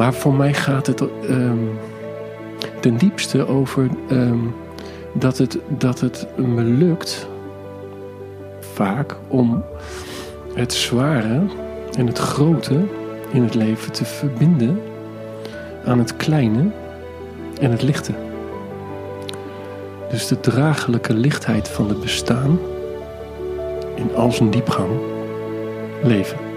Maar 0.00 0.14
voor 0.14 0.34
mij 0.34 0.54
gaat 0.54 0.86
het 0.86 1.02
ehm, 1.28 1.58
ten 2.80 2.96
diepste 2.96 3.46
over 3.46 3.88
ehm, 4.08 4.38
dat, 5.12 5.38
het, 5.38 5.58
dat 5.68 6.00
het 6.00 6.26
me 6.36 6.62
lukt 6.62 7.28
vaak 8.60 9.16
om 9.28 9.64
het 10.54 10.72
zware 10.72 11.40
en 11.96 12.06
het 12.06 12.18
grote 12.18 12.80
in 13.30 13.42
het 13.42 13.54
leven 13.54 13.92
te 13.92 14.04
verbinden 14.04 14.80
aan 15.84 15.98
het 15.98 16.16
kleine 16.16 16.70
en 17.60 17.70
het 17.70 17.82
lichte. 17.82 18.12
Dus 20.10 20.26
de 20.26 20.40
draaglijke 20.40 21.14
lichtheid 21.14 21.68
van 21.68 21.88
het 21.88 22.00
bestaan 22.00 22.58
in 23.94 24.14
al 24.14 24.32
zijn 24.32 24.50
diepgang 24.50 24.90
leven. 26.02 26.49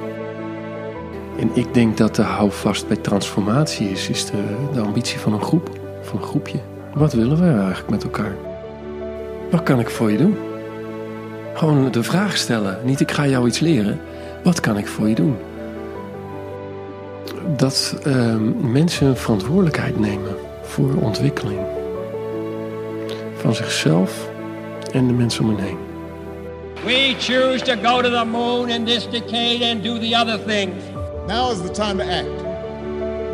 En 1.40 1.50
ik 1.54 1.74
denk 1.74 1.98
dat 1.98 2.16
de 2.16 2.22
houvast 2.22 2.88
bij 2.88 2.98
transformatie 2.98 3.90
is, 3.90 4.10
is 4.10 4.26
de, 4.26 4.44
de 4.74 4.82
ambitie 4.82 5.20
van 5.20 5.34
een 5.34 5.42
groep, 5.42 5.70
van 6.02 6.18
een 6.18 6.28
groepje. 6.28 6.60
Wat 6.94 7.14
willen 7.14 7.38
we 7.38 7.60
eigenlijk 7.60 7.90
met 7.90 8.04
elkaar? 8.04 8.36
Wat 9.52 9.64
kan 9.64 9.80
ik 9.80 9.90
voor 9.90 10.12
je 10.12 10.18
doen? 10.18 10.38
Gewoon 11.54 11.92
de 11.92 12.04
vraag 12.04 12.38
stellen. 12.38 12.80
Niet 12.84 13.00
ik 13.00 13.12
ga 13.12 13.28
jou 13.28 13.48
iets 13.48 13.60
leren. 13.60 14.00
Wat 14.44 14.60
kan 14.60 14.78
ik 14.78 14.88
voor 14.88 15.10
je 15.10 15.16
doen? 15.16 15.38
Dat 17.58 17.96
uh, 18.08 18.36
mensen 18.62 19.18
verantwoordelijkheid 19.18 20.00
nemen 20.00 20.36
voor 20.62 20.96
ontwikkeling. 20.96 21.60
Van 23.36 23.56
zichzelf 23.56 24.30
en 24.92 25.08
de 25.08 25.14
mensen 25.14 25.44
om 25.44 25.50
hen 25.50 25.66
heen. 25.66 25.78
We 26.86 27.16
choose 27.20 27.64
to 27.64 27.74
go 27.84 28.02
to 28.02 28.10
the 28.10 28.26
moon 28.26 28.70
in 28.70 28.86
this 28.86 29.10
decade 29.10 29.72
and 29.72 29.84
do 29.84 30.00
the 30.00 30.16
other 30.20 30.40
things. 30.46 30.93
Now 31.28 31.52
is 31.52 31.62
the 31.62 31.72
time 31.72 31.98
to 31.98 32.04
act. 32.04 32.44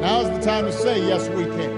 Now 0.02 0.22
is 0.22 0.28
the 0.28 0.40
time 0.46 0.66
to 0.66 0.72
say 0.72 1.08
yes 1.08 1.28
we 1.28 1.48
can. 1.48 1.70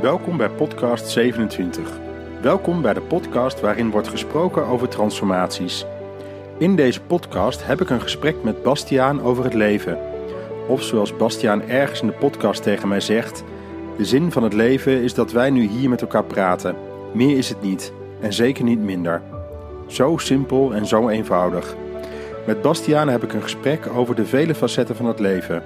Welkom 0.00 0.36
bij 0.36 0.50
podcast 0.50 1.08
27. 1.08 1.98
Welkom 2.42 2.82
bij 2.82 2.94
de 2.94 3.00
podcast 3.00 3.60
waarin 3.60 3.90
wordt 3.90 4.08
gesproken 4.08 4.66
over 4.66 4.88
transformaties. 4.88 5.84
In 6.58 6.76
deze 6.76 7.00
podcast 7.00 7.66
heb 7.66 7.80
ik 7.80 7.90
een 7.90 8.00
gesprek 8.00 8.42
met 8.42 8.62
Bastiaan 8.62 9.22
over 9.22 9.44
het 9.44 9.54
leven. 9.54 9.98
Of 10.68 10.82
zoals 10.82 11.16
Bastiaan 11.16 11.62
ergens 11.62 12.00
in 12.00 12.06
de 12.06 12.12
podcast 12.12 12.62
tegen 12.62 12.88
mij 12.88 13.00
zegt: 13.00 13.44
De 13.96 14.04
zin 14.04 14.32
van 14.32 14.42
het 14.42 14.52
leven 14.52 15.02
is 15.02 15.14
dat 15.14 15.32
wij 15.32 15.50
nu 15.50 15.68
hier 15.68 15.88
met 15.88 16.00
elkaar 16.00 16.24
praten. 16.24 16.76
Meer 17.12 17.36
is 17.36 17.48
het 17.48 17.62
niet 17.62 17.92
en 18.20 18.32
zeker 18.32 18.64
niet 18.64 18.80
minder. 18.80 19.22
Zo 19.86 20.16
simpel 20.16 20.74
en 20.74 20.86
zo 20.86 21.08
eenvoudig. 21.08 21.74
Met 22.46 22.62
Bastiaan 22.62 23.08
heb 23.08 23.22
ik 23.22 23.32
een 23.32 23.42
gesprek 23.42 23.86
over 23.94 24.14
de 24.14 24.26
vele 24.26 24.54
facetten 24.54 24.96
van 24.96 25.06
het 25.06 25.20
leven. 25.20 25.62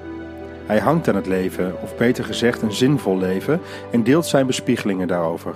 Hij 0.67 0.79
hangt 0.79 1.09
aan 1.09 1.15
het 1.15 1.27
leven, 1.27 1.75
of 1.83 1.97
beter 1.97 2.25
gezegd 2.25 2.63
een 2.63 2.73
zinvol 2.73 3.19
leven, 3.19 3.61
en 3.91 4.03
deelt 4.03 4.27
zijn 4.27 4.47
bespiegelingen 4.47 5.09
daarover. 5.09 5.55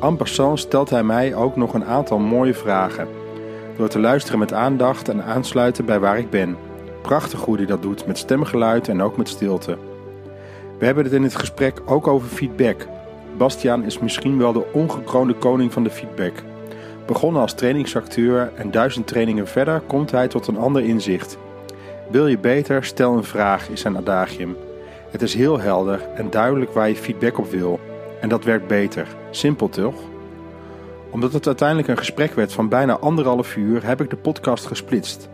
En 0.00 0.16
passant 0.16 0.58
stelt 0.58 0.90
hij 0.90 1.02
mij 1.02 1.34
ook 1.34 1.56
nog 1.56 1.74
een 1.74 1.84
aantal 1.84 2.18
mooie 2.18 2.54
vragen. 2.54 3.08
Door 3.76 3.88
te 3.88 3.98
luisteren 3.98 4.38
met 4.38 4.52
aandacht 4.52 5.08
en 5.08 5.24
aansluiten 5.24 5.84
bij 5.84 6.00
waar 6.00 6.18
ik 6.18 6.30
ben. 6.30 6.56
Prachtig 7.02 7.40
hoe 7.40 7.56
hij 7.56 7.66
dat 7.66 7.82
doet, 7.82 8.06
met 8.06 8.18
stemgeluid 8.18 8.88
en 8.88 9.02
ook 9.02 9.16
met 9.16 9.28
stilte. 9.28 9.78
We 10.78 10.84
hebben 10.84 11.04
het 11.04 11.12
in 11.12 11.22
het 11.22 11.36
gesprek 11.36 11.82
ook 11.84 12.06
over 12.06 12.28
feedback. 12.28 12.86
Bastiaan 13.36 13.84
is 13.84 13.98
misschien 13.98 14.38
wel 14.38 14.52
de 14.52 14.72
ongekroonde 14.72 15.34
koning 15.34 15.72
van 15.72 15.82
de 15.82 15.90
feedback. 15.90 16.32
Begonnen 17.06 17.42
als 17.42 17.54
trainingsacteur 17.54 18.52
en 18.54 18.70
duizend 18.70 19.06
trainingen 19.06 19.48
verder 19.48 19.80
komt 19.80 20.10
hij 20.10 20.28
tot 20.28 20.46
een 20.46 20.58
ander 20.58 20.82
inzicht. 20.82 21.38
Wil 22.10 22.26
je 22.26 22.38
beter, 22.38 22.84
stel 22.84 23.16
een 23.16 23.24
vraag, 23.24 23.68
is 23.68 23.80
zijn 23.80 23.96
adagium. 23.96 24.56
Het 25.10 25.22
is 25.22 25.34
heel 25.34 25.60
helder 25.60 26.00
en 26.14 26.30
duidelijk 26.30 26.72
waar 26.72 26.88
je 26.88 26.96
feedback 26.96 27.38
op 27.38 27.50
wil. 27.50 27.80
En 28.20 28.28
dat 28.28 28.44
werkt 28.44 28.66
beter. 28.66 29.06
Simpel 29.30 29.68
toch? 29.68 29.94
Omdat 31.10 31.32
het 31.32 31.46
uiteindelijk 31.46 31.88
een 31.88 31.98
gesprek 31.98 32.34
werd 32.34 32.52
van 32.52 32.68
bijna 32.68 32.98
anderhalf 32.98 33.56
uur, 33.56 33.86
heb 33.86 34.00
ik 34.00 34.10
de 34.10 34.16
podcast 34.16 34.66
gesplitst. 34.66 35.28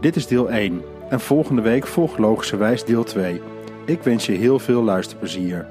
Dit 0.00 0.16
is 0.16 0.26
deel 0.26 0.50
1 0.50 0.82
en 1.08 1.20
volgende 1.20 1.62
week 1.62 1.86
volgt 1.86 2.18
logischerwijs 2.18 2.84
deel 2.84 3.04
2. 3.04 3.42
Ik 3.84 4.02
wens 4.02 4.26
je 4.26 4.32
heel 4.32 4.58
veel 4.58 4.82
luisterplezier. 4.82 5.66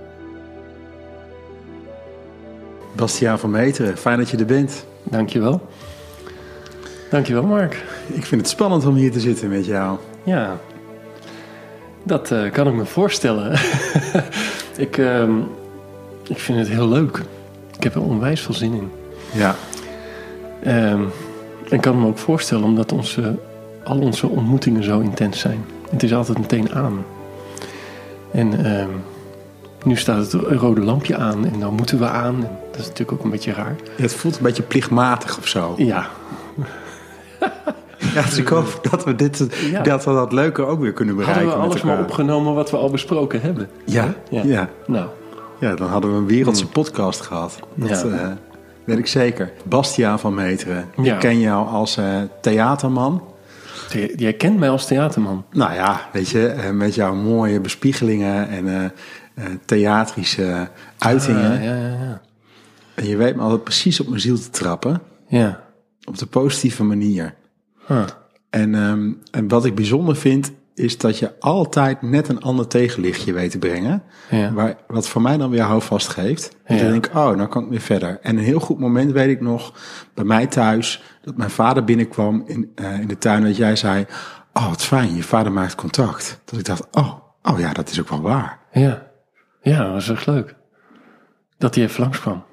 Bastiaan 2.96 3.40
van 3.40 3.52
Meteren, 3.52 3.97
fijn 3.97 4.18
dat 4.18 4.29
je 4.29 4.38
er 4.38 4.46
bent. 4.46 4.88
Dankjewel. 5.09 5.62
Dankjewel, 7.09 7.44
Mark. 7.44 7.84
Ik 8.08 8.25
vind 8.25 8.42
het 8.42 8.50
spannend 8.50 8.86
om 8.86 8.96
hier 8.96 9.12
te 9.12 9.20
zitten 9.20 9.50
met 9.50 9.66
jou. 9.66 9.97
Ja, 10.24 10.58
dat 12.03 12.31
uh, 12.31 12.52
kan 12.52 12.68
ik 12.68 12.74
me 12.74 12.86
voorstellen. 12.86 13.52
ik, 14.78 14.97
uh, 14.97 15.30
ik 16.28 16.40
vind 16.40 16.59
het 16.59 16.68
heel 16.68 16.88
leuk. 16.88 17.24
Ik 17.78 17.84
heb 17.84 17.96
er 17.96 18.02
onwijs 18.02 18.42
veel 18.42 18.53
zin 18.53 18.74
in. 18.74 18.92
Ja. 19.31 19.56
Um, 20.92 21.09
ik 21.70 21.81
kan 21.81 22.00
me 22.00 22.08
ook 22.08 22.18
voorstellen 22.18 22.64
omdat 22.64 22.91
onze, 22.91 23.36
al 23.84 24.00
onze 24.00 24.28
ontmoetingen 24.28 24.84
zo 24.84 25.00
intens 25.00 25.40
zijn. 25.40 25.66
Het 25.90 26.03
is 26.03 26.14
altijd 26.14 26.38
meteen 26.38 26.72
aan. 26.74 27.06
En 28.31 28.66
uh, 28.66 28.86
nu 29.84 29.95
staat 29.95 30.31
het 30.31 30.34
rode 30.34 30.81
lampje 30.81 31.17
aan 31.17 31.45
en 31.45 31.59
dan 31.59 31.73
moeten 31.73 32.00
we 32.00 32.07
aan. 32.07 32.35
En 32.35 32.57
dat 32.72 32.79
is 32.79 32.88
natuurlijk 32.88 33.12
ook 33.12 33.23
een 33.23 33.29
beetje 33.29 33.53
raar. 33.53 33.75
Ja, 33.95 34.01
het 34.01 34.13
voelt 34.13 34.38
een 34.38 34.44
beetje 34.44 34.63
plichtmatig 34.63 35.38
of 35.38 35.47
zo. 35.47 35.73
Ja. 35.78 36.07
Ja, 38.13 38.22
dus 38.22 38.38
ik 38.38 38.47
hoop 38.47 38.79
dat 38.90 39.03
we 39.03 39.16
dit, 39.16 39.47
ja. 39.72 39.81
dat 39.81 40.06
we 40.06 40.13
dat 40.13 40.31
leuker 40.31 40.66
ook 40.66 40.79
weer 40.79 40.94
kunnen 40.94 41.16
bereiken. 41.16 41.44
Hadden 41.44 41.62
we 41.63 41.69
alles 41.69 41.84
maar 41.84 42.00
opgenomen 42.00 42.53
wat 42.53 42.72
we 42.72 42.78
al 42.78 42.90
besproken 42.90 43.41
hebben. 43.41 43.69
Ja, 43.85 44.13
ja. 44.29 44.41
ja. 44.44 44.69
Nou. 44.88 45.07
Ja, 45.59 45.75
dan 45.75 45.88
hadden 45.88 46.11
we 46.11 46.17
een 46.17 46.28
wereldse 46.28 46.63
hmm. 46.63 46.72
podcast 46.72 47.22
gehad. 47.22 47.59
Dat 47.73 47.90
ja. 47.90 48.06
uh, 48.06 48.28
weet 48.84 48.97
ik 48.97 49.07
zeker. 49.07 49.51
Bastiaan 49.63 50.19
van 50.19 50.34
Meteren. 50.34 50.85
Ik 51.01 51.19
ken 51.19 51.40
jou 51.40 51.67
als 51.67 51.97
uh, 51.97 52.06
theaterman. 52.41 53.23
Jij 54.16 54.34
kent 54.34 54.59
mij 54.59 54.69
als 54.69 54.85
theaterman? 54.85 55.46
Nou 55.51 55.73
ja, 55.73 56.01
weet 56.11 56.29
je, 56.29 56.56
uh, 56.57 56.69
met 56.69 56.96
jouw 56.96 57.13
mooie 57.13 57.59
bespiegelingen 57.59 58.50
en 58.50 58.91
theatrische 59.66 60.69
uitingen. 60.97 61.51
Ah, 61.51 61.63
ja, 61.63 61.75
ja, 61.75 61.88
ja. 61.88 62.22
En 62.94 63.07
je 63.07 63.16
weet 63.16 63.35
me 63.35 63.41
altijd 63.41 63.63
precies 63.63 64.00
op 64.00 64.07
mijn 64.07 64.22
ziel 64.22 64.39
te 64.39 64.50
trappen. 64.50 65.01
Ja. 65.27 65.63
Op 66.03 66.17
de 66.17 66.25
positieve 66.25 66.83
manier. 66.83 67.35
Huh. 67.88 68.03
En, 68.49 68.73
um, 68.73 69.22
en 69.31 69.47
wat 69.47 69.66
ik 69.66 69.75
bijzonder 69.75 70.16
vind, 70.16 70.51
is 70.75 70.97
dat 70.97 71.19
je 71.19 71.39
altijd 71.39 72.01
net 72.01 72.28
een 72.28 72.41
ander 72.41 72.67
tegenlichtje 72.67 73.33
weet 73.33 73.51
te 73.51 73.57
brengen. 73.57 74.03
Ja. 74.29 74.53
Waar, 74.53 74.75
wat 74.88 75.07
voor 75.07 75.22
mij 75.22 75.38
dan 75.38 75.49
weer 75.49 75.61
houvast 75.61 76.07
geeft. 76.07 76.57
En 76.63 76.75
ja. 76.75 76.81
dan 76.81 76.91
denk 76.91 77.05
ik, 77.05 77.16
oh, 77.16 77.35
nou 77.35 77.47
kan 77.47 77.63
ik 77.63 77.69
weer 77.69 77.79
verder. 77.79 78.19
En 78.22 78.38
een 78.38 78.44
heel 78.44 78.59
goed 78.59 78.79
moment 78.79 79.11
weet 79.11 79.29
ik 79.29 79.41
nog, 79.41 79.73
bij 80.13 80.23
mij 80.23 80.47
thuis, 80.47 81.03
dat 81.22 81.38
mijn 81.38 81.49
vader 81.49 81.83
binnenkwam 81.83 82.44
in, 82.45 82.72
uh, 82.75 82.99
in 82.99 83.07
de 83.07 83.17
tuin. 83.17 83.44
Dat 83.44 83.57
jij 83.57 83.75
zei, 83.75 84.05
oh, 84.53 84.69
wat 84.69 84.83
fijn, 84.83 85.16
je 85.16 85.23
vader 85.23 85.51
maakt 85.51 85.75
contact. 85.75 86.41
Dat 86.45 86.59
ik 86.59 86.66
dacht, 86.66 86.88
oh, 86.91 87.13
oh 87.44 87.59
ja, 87.59 87.73
dat 87.73 87.89
is 87.89 87.99
ook 87.99 88.09
wel 88.09 88.22
waar. 88.22 88.59
Ja, 88.72 89.09
ja 89.62 89.84
dat 89.84 89.92
was 89.92 90.09
echt 90.09 90.25
leuk. 90.25 90.56
Dat 91.58 91.75
hij 91.75 91.84
even 91.84 92.02
langskwam. 92.02 92.44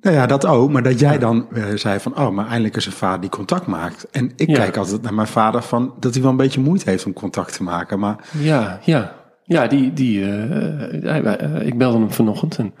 Nou 0.00 0.16
ja, 0.16 0.26
dat 0.26 0.46
ook. 0.46 0.70
Maar 0.70 0.82
dat 0.82 1.00
jij 1.00 1.18
dan 1.18 1.46
uh, 1.52 1.64
zei 1.74 2.00
van, 2.00 2.16
oh, 2.18 2.30
maar 2.30 2.46
eindelijk 2.46 2.76
is 2.76 2.86
een 2.86 2.92
vader 2.92 3.20
die 3.20 3.30
contact 3.30 3.66
maakt. 3.66 4.10
En 4.10 4.32
ik 4.36 4.48
Ja. 4.48 4.54
kijk 4.54 4.76
altijd 4.76 5.02
naar 5.02 5.14
mijn 5.14 5.26
vader 5.26 5.62
van, 5.62 5.94
dat 5.98 6.12
hij 6.12 6.22
wel 6.22 6.30
een 6.30 6.36
beetje 6.36 6.60
moeite 6.60 6.90
heeft 6.90 7.06
om 7.06 7.12
contact 7.12 7.52
te 7.56 7.62
maken. 7.62 7.98
Maar 7.98 8.16
Ja, 8.38 8.78
ja. 8.82 9.18
Ja, 9.44 9.66
die, 9.66 9.92
die, 9.92 10.20
uh, 10.20 11.66
ik 11.66 11.78
belde 11.78 11.98
hem 11.98 12.10
vanochtend 12.12 12.58
en 12.58 12.74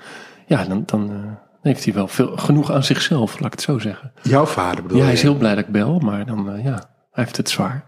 ja, 0.46 0.64
dan, 0.64 0.82
dan 0.86 1.10
eh, 1.10 1.16
heeft 1.62 1.84
hij 1.84 1.94
wel 1.94 2.08
veel, 2.08 2.36
genoeg 2.36 2.72
aan 2.72 2.84
zichzelf, 2.84 3.32
laat 3.38 3.46
ik 3.46 3.52
het 3.52 3.62
zo 3.62 3.78
zeggen. 3.78 4.12
jouw 4.22 4.46
vader 4.46 4.82
bedoel 4.82 4.98
Ja, 4.98 5.04
hij 5.04 5.12
is 5.12 5.22
heel 5.22 5.36
blij 5.36 5.54
dat 5.54 5.64
ik 5.64 5.70
bel, 5.72 5.98
maar 5.98 6.26
dan, 6.26 6.52
eh, 6.52 6.64
ja, 6.64 6.74
hij 7.10 7.24
heeft 7.24 7.36
het 7.36 7.50
zwaar. 7.50 7.84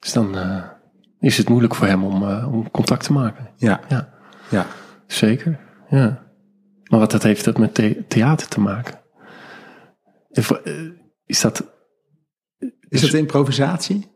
Dus 0.00 0.12
dan 0.12 0.38
eh, 0.38 0.62
is 1.20 1.36
het 1.36 1.48
moeilijk 1.48 1.74
voor 1.74 1.86
hem 1.86 2.04
om, 2.04 2.28
eh, 2.28 2.52
om 2.54 2.70
contact 2.70 3.04
te 3.04 3.12
maken. 3.12 3.48
Ja, 3.56 3.80
Ja, 3.88 4.08
ja. 4.48 4.66
Zeker. 5.06 5.58
Ja. 5.90 6.24
Maar 6.84 6.98
wat 7.00 7.10
dat 7.10 7.22
heeft 7.22 7.44
dat 7.44 7.58
met 7.58 7.74
the- 7.74 8.04
theater 8.08 8.48
te 8.48 8.60
maken? 8.60 9.00
En 10.30 10.42
voor- 10.42 10.60
eh, 10.64 10.72
Is 11.26 11.40
dat... 11.40 11.74
Is 12.88 13.02
het 13.02 13.12
improvisatie? 13.14 14.06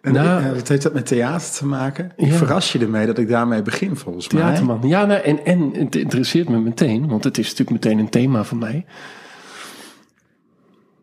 En 0.00 0.12
Nou- 0.12 0.42
eh, 0.44 0.52
wat 0.52 0.68
heeft 0.68 0.82
dat 0.82 0.92
met 0.94 1.06
theater 1.06 1.50
te 1.50 1.66
maken? 1.66 2.12
Ik 2.16 2.26
Ja. 2.26 2.32
verras 2.32 2.72
je 2.72 2.78
ermee 2.78 3.06
dat 3.06 3.18
ik 3.18 3.28
daarmee 3.28 3.62
begin, 3.62 3.96
volgens 3.96 4.28
mij. 4.30 4.42
Theaterman. 4.42 4.88
Ja, 4.88 5.04
nou, 5.04 5.20
en, 5.20 5.44
en 5.44 5.70
het 5.74 5.94
interesseert 5.96 6.48
me 6.48 6.58
meteen, 6.60 7.08
want 7.08 7.24
het 7.24 7.38
is 7.38 7.44
natuurlijk 7.50 7.70
meteen 7.84 7.98
een 7.98 8.08
thema 8.10 8.44
van 8.44 8.58
mij. 8.58 8.86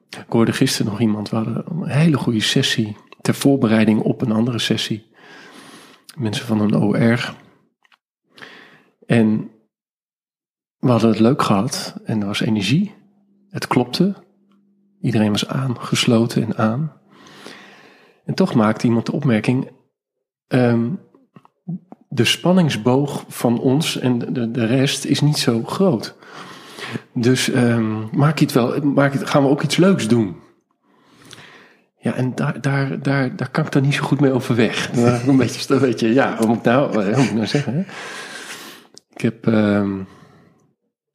Ik 0.09 0.25
hoorde 0.29 0.53
gisteren 0.53 0.91
nog 0.91 1.01
iemand, 1.01 1.29
we 1.29 1.35
hadden 1.35 1.63
een 1.69 1.87
hele 1.89 2.17
goede 2.17 2.39
sessie 2.41 2.97
ter 3.21 3.33
voorbereiding 3.33 3.99
op 4.01 4.21
een 4.21 4.31
andere 4.31 4.59
sessie. 4.59 5.11
Mensen 6.17 6.45
van 6.45 6.59
een 6.61 6.75
OR. 6.75 7.33
En 9.05 9.51
we 10.77 10.89
hadden 10.89 11.09
het 11.09 11.19
leuk 11.19 11.41
gehad 11.41 11.95
en 12.03 12.21
er 12.21 12.27
was 12.27 12.41
energie. 12.41 12.95
Het 13.49 13.67
klopte. 13.67 14.13
Iedereen 15.01 15.31
was 15.31 15.47
aangesloten 15.47 16.43
en 16.43 16.57
aan. 16.57 16.93
En 18.25 18.33
toch 18.33 18.53
maakte 18.53 18.87
iemand 18.87 19.05
de 19.05 19.11
opmerking: 19.11 19.71
ehm, 20.47 20.89
de 22.09 22.25
spanningsboog 22.25 23.25
van 23.27 23.59
ons 23.59 23.99
en 23.99 24.19
de, 24.19 24.51
de 24.51 24.65
rest 24.65 25.05
is 25.05 25.21
niet 25.21 25.37
zo 25.37 25.63
groot. 25.63 26.15
Dus 27.13 27.49
ehm, 27.49 28.17
maak 28.17 28.37
je 28.37 28.45
het 28.45 28.53
wel, 28.53 28.81
maak 28.81 29.13
het, 29.13 29.29
gaan 29.29 29.43
we 29.43 29.49
ook 29.49 29.63
iets 29.63 29.77
leuks 29.77 30.07
doen. 30.07 30.35
Ja, 31.99 32.13
en 32.13 32.35
daar, 32.35 32.61
daar, 32.61 33.01
daar, 33.01 33.35
daar 33.35 33.49
kan 33.49 33.65
ik 33.65 33.71
dan 33.71 33.81
niet 33.81 33.93
zo 33.93 34.03
goed 34.03 34.19
mee 34.19 34.31
overweg. 34.31 34.89
Een 35.27 35.37
beetje, 35.37 35.79
weet 35.79 35.99
je, 35.99 36.13
ja, 36.13 36.37
wat 36.37 36.47
moet 36.47 36.57
ik 36.57 36.63
nou, 36.63 36.91
wat 36.93 37.17
moet 37.17 37.25
ik 37.25 37.33
nou 37.33 37.47
zeggen? 37.47 37.73
Hè? 37.73 37.83
Ik 39.13 39.21
heb, 39.21 39.47
ehm, 39.47 39.99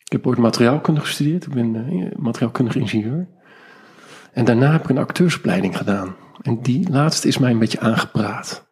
ik 0.04 0.12
heb 0.12 0.26
ooit 0.26 0.38
materiaalkunde 0.38 1.00
gestudeerd. 1.00 1.46
Ik 1.46 1.52
ben 1.52 1.74
uh, 1.74 2.10
materiaalkundig 2.16 2.76
ingenieur. 2.76 3.28
En 4.32 4.44
daarna 4.44 4.72
heb 4.72 4.82
ik 4.82 4.88
een 4.88 4.98
acteursopleiding 4.98 5.76
gedaan. 5.76 6.14
En 6.42 6.62
die 6.62 6.90
laatste 6.90 7.28
is 7.28 7.38
mij 7.38 7.50
een 7.50 7.58
beetje 7.58 7.80
aangepraat. 7.80 8.66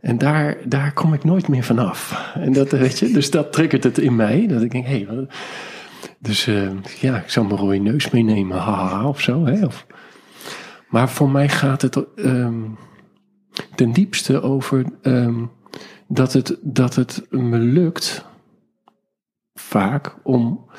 En 0.00 0.18
daar, 0.18 0.56
daar 0.64 0.92
kom 0.92 1.14
ik 1.14 1.24
nooit 1.24 1.48
meer 1.48 1.62
vanaf. 1.62 2.30
En 2.34 2.52
dat, 2.52 2.70
weet 2.70 2.98
je, 2.98 3.10
dus 3.10 3.30
dat 3.30 3.52
triggert 3.52 3.84
het 3.84 3.98
in 3.98 4.16
mij. 4.16 4.46
Dat 4.46 4.62
ik 4.62 4.70
denk, 4.70 4.86
hé, 4.86 5.04
hey, 5.08 5.28
dus 6.18 6.46
uh, 6.46 6.70
ja, 7.00 7.16
ik 7.16 7.30
zal 7.30 7.44
mijn 7.44 7.58
rode 7.58 7.76
neus 7.76 8.10
meenemen, 8.10 8.58
haha, 8.58 9.08
of 9.08 9.20
zo. 9.20 9.46
Hè? 9.46 9.64
Of, 9.64 9.86
maar 10.88 11.08
voor 11.08 11.30
mij 11.30 11.48
gaat 11.48 11.82
het 11.82 12.04
um, 12.16 12.78
ten 13.74 13.92
diepste 13.92 14.42
over 14.42 14.84
um, 15.02 15.50
dat, 16.08 16.32
het, 16.32 16.58
dat 16.62 16.94
het 16.94 17.26
me 17.30 17.58
lukt, 17.58 18.24
vaak, 19.54 20.16
om 20.22 20.70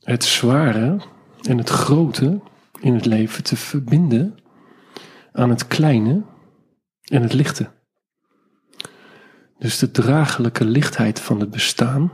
het 0.00 0.24
zware 0.24 1.00
en 1.42 1.58
het 1.58 1.68
grote 1.68 2.40
in 2.80 2.94
het 2.94 3.04
leven 3.04 3.44
te 3.44 3.56
verbinden 3.56 4.38
aan 5.32 5.50
het 5.50 5.66
kleine 5.66 6.22
en 7.02 7.22
het 7.22 7.32
lichte. 7.32 7.70
Dus 9.58 9.78
de 9.78 9.90
draaglijke 9.90 10.64
lichtheid 10.64 11.20
van 11.20 11.40
het 11.40 11.50
bestaan 11.50 12.12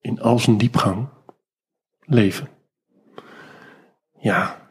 in 0.00 0.20
al 0.20 0.38
zijn 0.38 0.58
diepgang 0.58 1.08
leven. 2.00 2.48
Ja. 4.20 4.67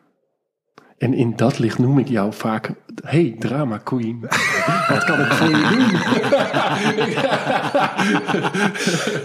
En 0.98 1.14
in 1.14 1.36
dat 1.36 1.60
licht 1.60 1.78
noem 1.78 2.00
ik 2.00 2.08
jou 2.08 2.34
vaak, 2.34 2.72
hey 3.04 3.36
drama 3.40 3.78
queen, 3.78 4.20
wat 4.90 5.04
kan 5.04 5.20
ik 5.20 5.32
voor 5.32 5.50
je 5.50 5.68
doen? 5.70 5.90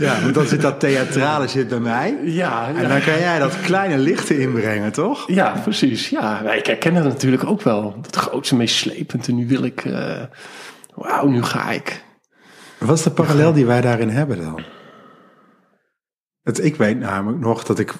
ja, 0.06 0.20
want 0.22 0.34
dan 0.34 0.46
zit 0.46 0.60
dat 0.60 0.80
theatrale 0.80 1.48
zit 1.48 1.68
bij 1.68 1.80
mij. 1.80 2.18
Ja, 2.24 2.68
ja. 2.68 2.74
En 2.74 2.88
dan 2.88 3.00
kan 3.00 3.18
jij 3.18 3.38
dat 3.38 3.60
kleine 3.60 3.98
lichte 3.98 4.38
inbrengen, 4.38 4.92
toch? 4.92 5.30
Ja, 5.30 5.60
precies. 5.62 6.08
Ja, 6.08 6.40
ik 6.52 6.66
herken 6.66 6.94
het 6.94 7.04
natuurlijk 7.04 7.44
ook 7.44 7.62
wel. 7.62 7.94
Dat 8.00 8.16
grootste, 8.16 8.56
meest 8.56 8.76
slepend. 8.76 9.28
En 9.28 9.34
nu 9.34 9.48
wil 9.48 9.64
ik, 9.64 9.84
uh, 9.84 10.22
wauw, 10.94 11.28
nu 11.28 11.42
ga 11.42 11.70
ik. 11.70 12.04
Wat 12.78 12.98
is 12.98 13.04
de 13.04 13.10
parallel 13.10 13.52
die 13.52 13.66
wij 13.66 13.80
daarin 13.80 14.08
hebben 14.08 14.40
dan? 14.40 14.62
Het, 16.42 16.64
ik 16.64 16.76
weet 16.76 16.98
namelijk 16.98 17.40
nog 17.40 17.64
dat 17.64 17.78
ik 17.78 17.94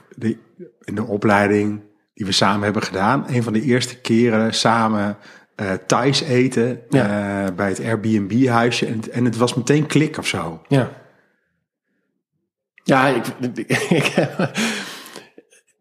in 0.81 0.95
de 0.95 1.05
opleiding 1.05 1.91
die 2.15 2.27
we 2.27 2.33
samen 2.33 2.63
hebben 2.63 2.83
gedaan, 2.83 3.25
een 3.29 3.43
van 3.43 3.53
de 3.53 3.63
eerste 3.63 4.01
keren 4.01 4.55
samen 4.55 5.17
uh, 5.57 5.73
thuis 5.87 6.21
eten 6.21 6.83
ja. 6.89 7.45
uh, 7.47 7.55
bij 7.55 7.69
het 7.69 7.81
Airbnb-huisje. 7.81 8.87
En, 8.87 9.01
en 9.13 9.25
het 9.25 9.37
was 9.37 9.55
meteen 9.55 9.87
klik 9.87 10.19
of 10.19 10.27
zo. 10.27 10.63
Ja. 10.69 11.01
Ja, 12.85 13.09
ik, 13.09 13.27
ik, 13.89 14.15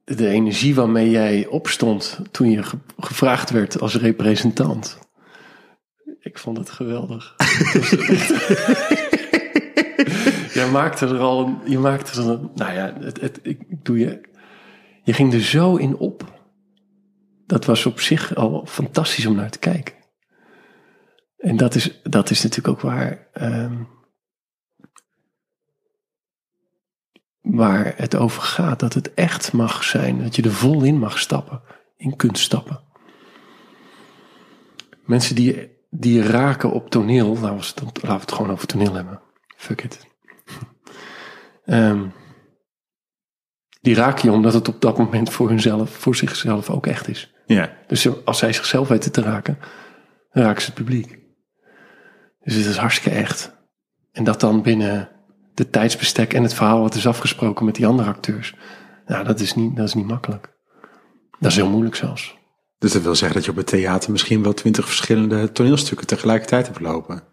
de 0.17 0.27
energie 0.27 0.75
waarmee 0.75 1.09
jij 1.09 1.45
opstond 1.45 2.19
toen 2.31 2.49
je 2.49 2.63
ge, 2.63 2.77
gevraagd 2.97 3.49
werd 3.49 3.79
als 3.79 3.95
representant. 3.95 4.99
Ik 6.19 6.37
vond 6.37 6.57
het 6.57 6.69
geweldig. 6.69 7.35
je 10.53 10.69
maakte 10.71 11.05
er 11.05 11.19
al, 11.19 11.61
je 11.65 11.79
maakte 11.79 12.21
er, 12.21 12.29
een, 12.29 12.51
nou 12.55 12.73
ja, 12.73 12.93
het, 12.99 13.21
het, 13.21 13.39
ik 13.43 13.59
doe 13.67 13.97
je, 13.99 14.21
je 15.03 15.13
ging 15.13 15.33
er 15.33 15.41
zo 15.41 15.75
in 15.75 15.97
op. 15.97 16.39
Dat 17.45 17.65
was 17.65 17.85
op 17.85 17.99
zich 17.99 18.35
al 18.35 18.65
fantastisch 18.65 19.25
om 19.25 19.35
naar 19.35 19.49
te 19.49 19.59
kijken. 19.59 19.95
En 21.37 21.57
dat 21.57 21.75
is, 21.75 22.01
dat 22.03 22.29
is 22.29 22.43
natuurlijk 22.43 22.77
ook 22.77 22.81
waar, 22.81 23.27
um, 23.33 23.87
waar 27.41 27.93
het 27.97 28.15
over 28.15 28.41
gaat. 28.41 28.79
Dat 28.79 28.93
het 28.93 29.13
echt 29.13 29.53
mag 29.53 29.83
zijn. 29.83 30.23
Dat 30.23 30.35
je 30.35 30.41
er 30.41 30.53
vol 30.53 30.83
in 30.83 30.97
mag 30.97 31.19
stappen. 31.19 31.61
In 31.97 32.15
kunt 32.15 32.37
stappen. 32.37 32.79
Mensen 35.05 35.35
die, 35.35 35.77
die 35.89 36.21
raken 36.21 36.71
op 36.71 36.89
toneel. 36.89 37.33
Nou, 37.33 37.55
laten 37.55 38.01
we 38.01 38.07
het 38.07 38.31
gewoon 38.31 38.51
over 38.51 38.67
toneel 38.67 38.93
hebben. 38.93 39.21
Fuck 39.57 39.83
it. 39.83 40.07
Um, 41.65 42.13
die 43.81 43.95
raak 43.95 44.17
je 44.17 44.31
omdat 44.31 44.53
het 44.53 44.67
op 44.67 44.81
dat 44.81 44.97
moment 44.97 45.29
voor 45.29 45.49
hunzelf, 45.49 45.89
voor 45.89 46.15
zichzelf 46.15 46.69
ook 46.69 46.87
echt 46.87 47.07
is. 47.07 47.33
Ja. 47.45 47.77
Dus 47.87 48.25
als 48.25 48.37
zij 48.37 48.53
zichzelf 48.53 48.87
weten 48.87 49.11
te 49.11 49.21
raken, 49.21 49.57
dan 50.31 50.43
raken 50.43 50.61
ze 50.61 50.67
het 50.67 50.77
publiek. 50.77 51.19
Dus 52.43 52.53
het 52.55 52.65
is 52.65 52.77
hartstikke 52.77 53.17
echt. 53.17 53.59
En 54.11 54.23
dat 54.23 54.39
dan 54.39 54.61
binnen 54.61 55.09
de 55.53 55.69
tijdsbestek 55.69 56.33
en 56.33 56.43
het 56.43 56.53
verhaal 56.53 56.81
wat 56.81 56.95
is 56.95 57.07
afgesproken 57.07 57.65
met 57.65 57.75
die 57.75 57.87
andere 57.87 58.09
acteurs. 58.09 58.55
Nou, 59.05 59.25
dat 59.25 59.39
is 59.39 59.55
niet, 59.55 59.75
dat 59.75 59.87
is 59.87 59.93
niet 59.93 60.07
makkelijk. 60.07 60.49
Dat 61.39 61.51
is 61.51 61.57
heel 61.57 61.69
moeilijk 61.69 61.95
zelfs. 61.95 62.37
Dus 62.77 62.91
dat 62.91 63.01
wil 63.01 63.15
zeggen 63.15 63.35
dat 63.35 63.45
je 63.45 63.51
op 63.51 63.57
het 63.57 63.67
theater 63.67 64.11
misschien 64.11 64.43
wel 64.43 64.53
twintig 64.53 64.85
verschillende 64.85 65.51
toneelstukken 65.51 66.07
tegelijkertijd 66.07 66.67
hebt 66.67 66.79
lopen. 66.79 67.23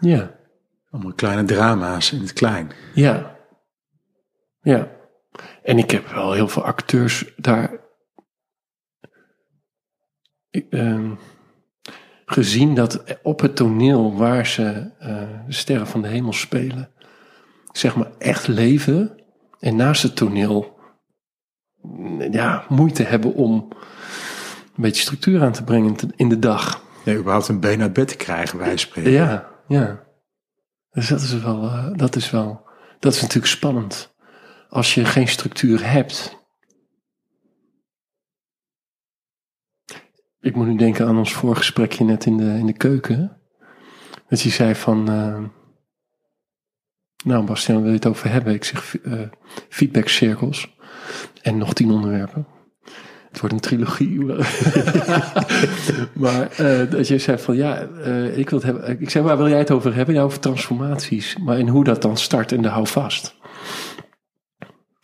Ja. 0.00 0.38
Allemaal 0.90 1.12
kleine 1.12 1.44
drama's 1.44 2.12
in 2.12 2.20
het 2.20 2.32
klein. 2.32 2.70
Ja. 2.94 3.36
Ja. 4.62 4.88
En 5.70 5.78
ik 5.78 5.90
heb 5.90 6.06
wel 6.06 6.32
heel 6.32 6.48
veel 6.48 6.64
acteurs 6.64 7.32
daar 7.36 7.80
uh, 10.70 11.10
gezien 12.24 12.74
dat 12.74 13.04
op 13.22 13.40
het 13.40 13.56
toneel 13.56 14.16
waar 14.16 14.46
ze 14.46 14.90
uh, 15.00 15.46
de 15.46 15.52
sterren 15.52 15.86
van 15.86 16.02
de 16.02 16.08
hemel 16.08 16.32
spelen, 16.32 16.90
zeg 17.72 17.96
maar 17.96 18.10
echt 18.18 18.46
leven. 18.46 19.24
En 19.58 19.76
naast 19.76 20.02
het 20.02 20.16
toneel 20.16 20.78
ja, 22.30 22.64
moeite 22.68 23.02
hebben 23.02 23.34
om 23.34 23.68
een 24.74 24.82
beetje 24.82 25.02
structuur 25.02 25.42
aan 25.42 25.52
te 25.52 25.64
brengen 25.64 25.96
in 26.16 26.28
de 26.28 26.38
dag. 26.38 26.84
Ja, 27.04 27.14
überhaupt 27.14 27.48
een 27.48 27.60
been 27.60 27.82
uit 27.82 27.92
bed 27.92 28.08
te 28.08 28.16
krijgen, 28.16 28.58
wij 28.58 28.76
spreken. 28.76 29.10
Ja, 29.10 29.48
ja. 29.68 30.04
Dus 30.90 31.08
dat 31.08 31.20
is 31.20 31.42
wel, 31.42 31.64
uh, 31.64 31.90
dat 31.96 32.16
is 32.16 32.30
wel, 32.30 32.68
dat 32.98 33.12
is 33.12 33.20
natuurlijk 33.20 33.52
spannend. 33.52 34.14
Als 34.70 34.94
je 34.94 35.04
geen 35.04 35.28
structuur 35.28 35.90
hebt. 35.90 36.38
Ik 40.40 40.54
moet 40.54 40.66
nu 40.66 40.76
denken 40.76 41.06
aan 41.06 41.18
ons 41.18 41.32
voorgesprekje 41.32 42.04
net 42.04 42.26
in 42.26 42.36
de, 42.36 42.44
in 42.44 42.66
de 42.66 42.72
keuken. 42.72 43.40
Dat 44.28 44.40
je 44.40 44.50
zei 44.50 44.74
van, 44.74 45.10
uh, 45.10 45.38
nou 47.24 47.44
Bastiaan, 47.44 47.80
wil 47.80 47.90
je 47.90 47.96
het 47.96 48.06
over 48.06 48.30
hebben? 48.30 48.54
Ik 48.54 48.64
zeg 48.64 48.96
uh, 49.02 49.20
feedbackcirkels 49.68 50.74
en 51.42 51.58
nog 51.58 51.74
tien 51.74 51.90
onderwerpen. 51.90 52.46
Het 53.30 53.40
wordt 53.40 53.54
een 53.54 53.60
trilogie. 53.60 54.24
maar 56.24 56.60
uh, 56.60 56.90
dat 56.90 57.08
je 57.08 57.18
zei 57.18 57.38
van 57.38 57.56
ja, 57.56 57.78
ik 58.34 58.50
wil 58.50 58.58
het 58.58 58.68
hebben. 58.68 59.00
Ik 59.00 59.10
zei, 59.10 59.24
waar 59.24 59.36
wil 59.36 59.48
jij 59.48 59.58
het 59.58 59.70
over 59.70 59.94
hebben? 59.94 60.14
Ja, 60.14 60.22
over 60.22 60.40
transformaties. 60.40 61.36
Maar 61.36 61.58
in 61.58 61.68
hoe 61.68 61.84
dat 61.84 62.02
dan 62.02 62.16
start 62.16 62.52
en 62.52 62.62
de 62.62 62.68
hou 62.68 62.86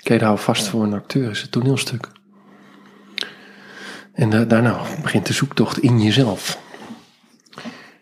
Kijk, 0.07 0.19
de 0.21 0.27
hou 0.27 0.39
vast 0.39 0.69
voor 0.69 0.83
een 0.83 0.93
acteur 0.93 1.31
is 1.31 1.43
het 1.43 1.53
toneelstuk. 1.53 2.09
En 4.13 4.31
da 4.31 4.45
daarna 4.45 4.81
begint 5.03 5.27
de 5.27 5.33
zoektocht 5.33 5.79
in 5.79 6.01
jezelf. 6.01 6.61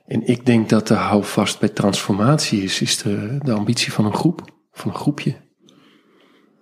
En 0.07 0.27
ik 0.27 0.47
denk 0.47 0.69
dat 0.69 0.89
de 0.89 0.95
hou 0.95 1.25
vast 1.25 1.61
bij 1.61 1.69
transformatie 1.69 2.63
is, 2.63 2.81
is 2.81 2.99
de, 2.99 3.39
de 3.43 3.53
ambitie 3.53 3.93
van 3.93 4.05
een 4.05 4.15
groep, 4.15 4.43
van 4.73 4.91
een 4.91 4.97
groepje. 4.97 5.37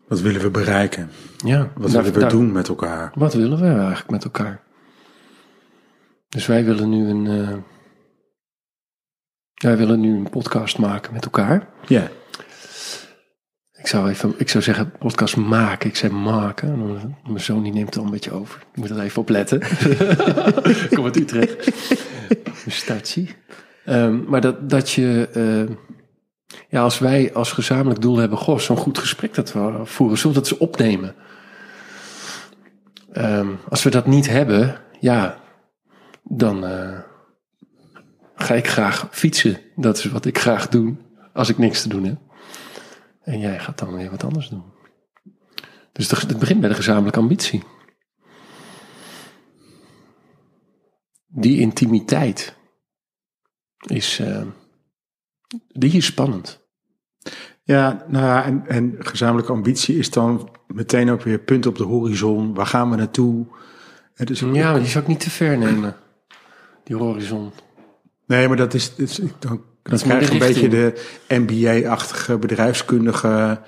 Wat 0.09 0.21
willen 0.21 0.41
we 0.41 0.51
bereiken? 0.51 1.11
Ja. 1.45 1.73
Wat 1.75 1.91
willen 1.91 2.13
we 2.13 2.21
daar, 2.21 2.31
doen 2.31 2.53
met 2.53 2.69
elkaar? 2.69 3.13
Wat 3.15 3.35
willen 3.35 3.61
we 3.61 3.67
eigenlijk 3.67 4.11
met 4.11 4.25
elkaar? 4.25 4.63
Dus 6.29 6.47
wij 6.47 6.65
willen 6.65 6.89
nu 6.89 7.09
een, 7.09 7.25
uh, 7.25 7.57
wij 9.55 9.77
willen 9.77 10.01
nu 10.01 10.17
een 10.17 10.31
podcast 10.31 10.79
maken 10.79 11.13
met 11.13 11.25
elkaar. 11.25 11.69
Ja. 11.87 12.09
Ik 13.83 13.89
zou 13.89 14.09
even, 14.09 14.35
ik 14.37 14.49
zou 14.49 14.65
zeggen 14.65 14.93
podcast 14.99 15.37
maken. 15.37 15.89
Ik 15.89 15.97
zei 15.97 16.12
maken. 16.12 16.99
Mijn 17.27 17.41
zoon 17.41 17.62
die 17.62 17.73
neemt 17.73 17.87
het 17.87 17.97
al 17.97 18.05
een 18.05 18.11
beetje 18.11 18.33
over. 18.33 18.61
Ik 18.73 18.77
moet 18.77 18.91
er 18.91 19.01
even 19.01 19.21
op 19.21 19.29
letten. 19.29 19.61
Kom 20.95 21.05
uit 21.05 21.17
Utrecht. 21.17 21.73
Statie. 22.67 23.35
Um, 23.87 24.25
maar 24.29 24.41
dat, 24.41 24.71
dat 24.71 24.91
je, 24.91 25.29
uh, 25.37 25.77
ja, 26.69 26.83
als 26.83 26.99
wij 26.99 27.35
als 27.35 27.53
gezamenlijk 27.53 28.01
doel 28.01 28.17
hebben, 28.17 28.39
goh, 28.39 28.59
zo'n 28.59 28.77
goed 28.77 28.99
gesprek 28.99 29.35
dat 29.35 29.53
we 29.53 29.81
voeren, 29.85 30.19
zullen 30.19 30.37
dat 30.37 30.47
ze 30.47 30.59
opnemen? 30.59 31.15
Um, 33.12 33.59
als 33.69 33.83
we 33.83 33.91
dat 33.91 34.07
niet 34.07 34.29
hebben, 34.29 34.81
ja, 35.01 35.39
dan 36.23 36.65
uh, 36.65 36.99
ga 38.35 38.55
ik 38.55 38.69
graag 38.69 39.09
fietsen. 39.11 39.59
Dat 39.77 39.99
is 39.99 40.05
wat 40.05 40.25
ik 40.25 40.39
graag 40.39 40.69
doe 40.69 40.95
als 41.33 41.49
ik 41.49 41.59
niks 41.59 41.83
te 41.83 41.89
doen 41.89 42.05
heb. 42.05 42.17
En 43.23 43.38
jij 43.38 43.59
gaat 43.59 43.79
dan 43.79 43.97
weer 43.97 44.11
wat 44.11 44.25
anders 44.25 44.49
doen. 44.49 44.62
Dus 45.93 46.11
het 46.11 46.38
begint 46.38 46.61
bij 46.61 46.69
de 46.69 46.75
gezamenlijke 46.75 47.19
ambitie. 47.21 47.62
Die 51.26 51.61
intimiteit 51.61 52.57
is, 53.87 54.19
eh, 54.19 54.43
die 55.69 55.93
is 55.93 56.07
spannend. 56.07 56.61
Ja, 57.64 58.05
nou 58.09 58.25
ja, 58.25 58.45
en, 58.45 58.67
en 58.67 58.95
gezamenlijke 58.99 59.52
ambitie 59.52 59.97
is 59.99 60.11
dan 60.11 60.50
meteen 60.67 61.11
ook 61.11 61.23
weer 61.23 61.38
punt 61.38 61.67
op 61.67 61.76
de 61.76 61.85
horizon. 61.85 62.55
Waar 62.55 62.67
gaan 62.67 62.91
we 62.91 62.97
naartoe? 62.97 63.47
Het 64.14 64.31
is 64.31 64.41
Ja, 64.41 64.71
maar 64.71 64.79
die 64.81 64.88
zou 64.88 65.02
ik 65.05 65.09
niet 65.11 65.21
te 65.21 65.31
ver 65.31 65.59
nemen. 65.59 65.97
Die 66.85 66.97
horizon. 66.97 67.52
Nee, 68.26 68.49
maar 68.49 68.57
dat 68.57 68.75
is, 68.75 68.95
is- 68.95 69.21
dan, 69.38 69.64
dan 69.83 69.93
is 69.93 70.03
krijg 70.03 70.27
je 70.27 70.33
een 70.33 70.39
beetje 70.39 70.69
de 70.69 71.05
MBA-achtige 71.29 72.39
bedrijfskundige 72.39 73.61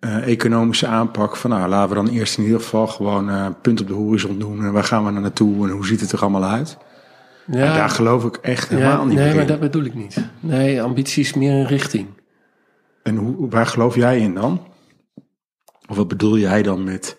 eh, 0.00 0.28
economische 0.28 0.86
aanpak. 0.86 1.36
Van 1.36 1.50
nou, 1.50 1.68
laten 1.68 1.88
we 1.88 1.94
dan 1.94 2.08
eerst 2.08 2.38
in 2.38 2.44
ieder 2.44 2.60
geval 2.60 2.86
gewoon 2.86 3.30
eh, 3.30 3.46
punt 3.62 3.80
op 3.80 3.86
de 3.86 3.92
horizon 3.92 4.38
doen. 4.38 4.64
En 4.64 4.72
waar 4.72 4.84
gaan 4.84 5.06
we 5.06 5.12
dan 5.12 5.22
naartoe 5.22 5.66
en 5.66 5.72
hoe 5.72 5.86
ziet 5.86 6.00
het 6.00 6.12
er 6.12 6.20
allemaal 6.20 6.44
uit? 6.44 6.78
Ja, 7.46 7.64
En 7.64 7.74
daar 7.74 7.90
geloof 7.90 8.24
ik 8.24 8.36
echt 8.36 8.68
helemaal 8.68 8.98
ja, 8.98 9.04
niet 9.04 9.14
nee, 9.14 9.24
meer 9.24 9.32
maar 9.34 9.42
in. 9.42 9.48
dat 9.48 9.60
bedoel 9.60 9.84
ik 9.84 9.94
niet. 9.94 10.16
Nee, 10.40 10.82
ambitie 10.82 11.22
is 11.22 11.34
meer 11.34 11.52
een 11.52 11.66
richting. 11.66 12.06
En 13.02 13.16
hoe, 13.16 13.48
waar 13.50 13.66
geloof 13.66 13.94
jij 13.94 14.18
in 14.18 14.34
dan? 14.34 14.66
Of 15.88 15.96
wat 15.96 16.08
bedoel 16.08 16.38
jij 16.38 16.62
dan 16.62 16.84
met 16.84 17.16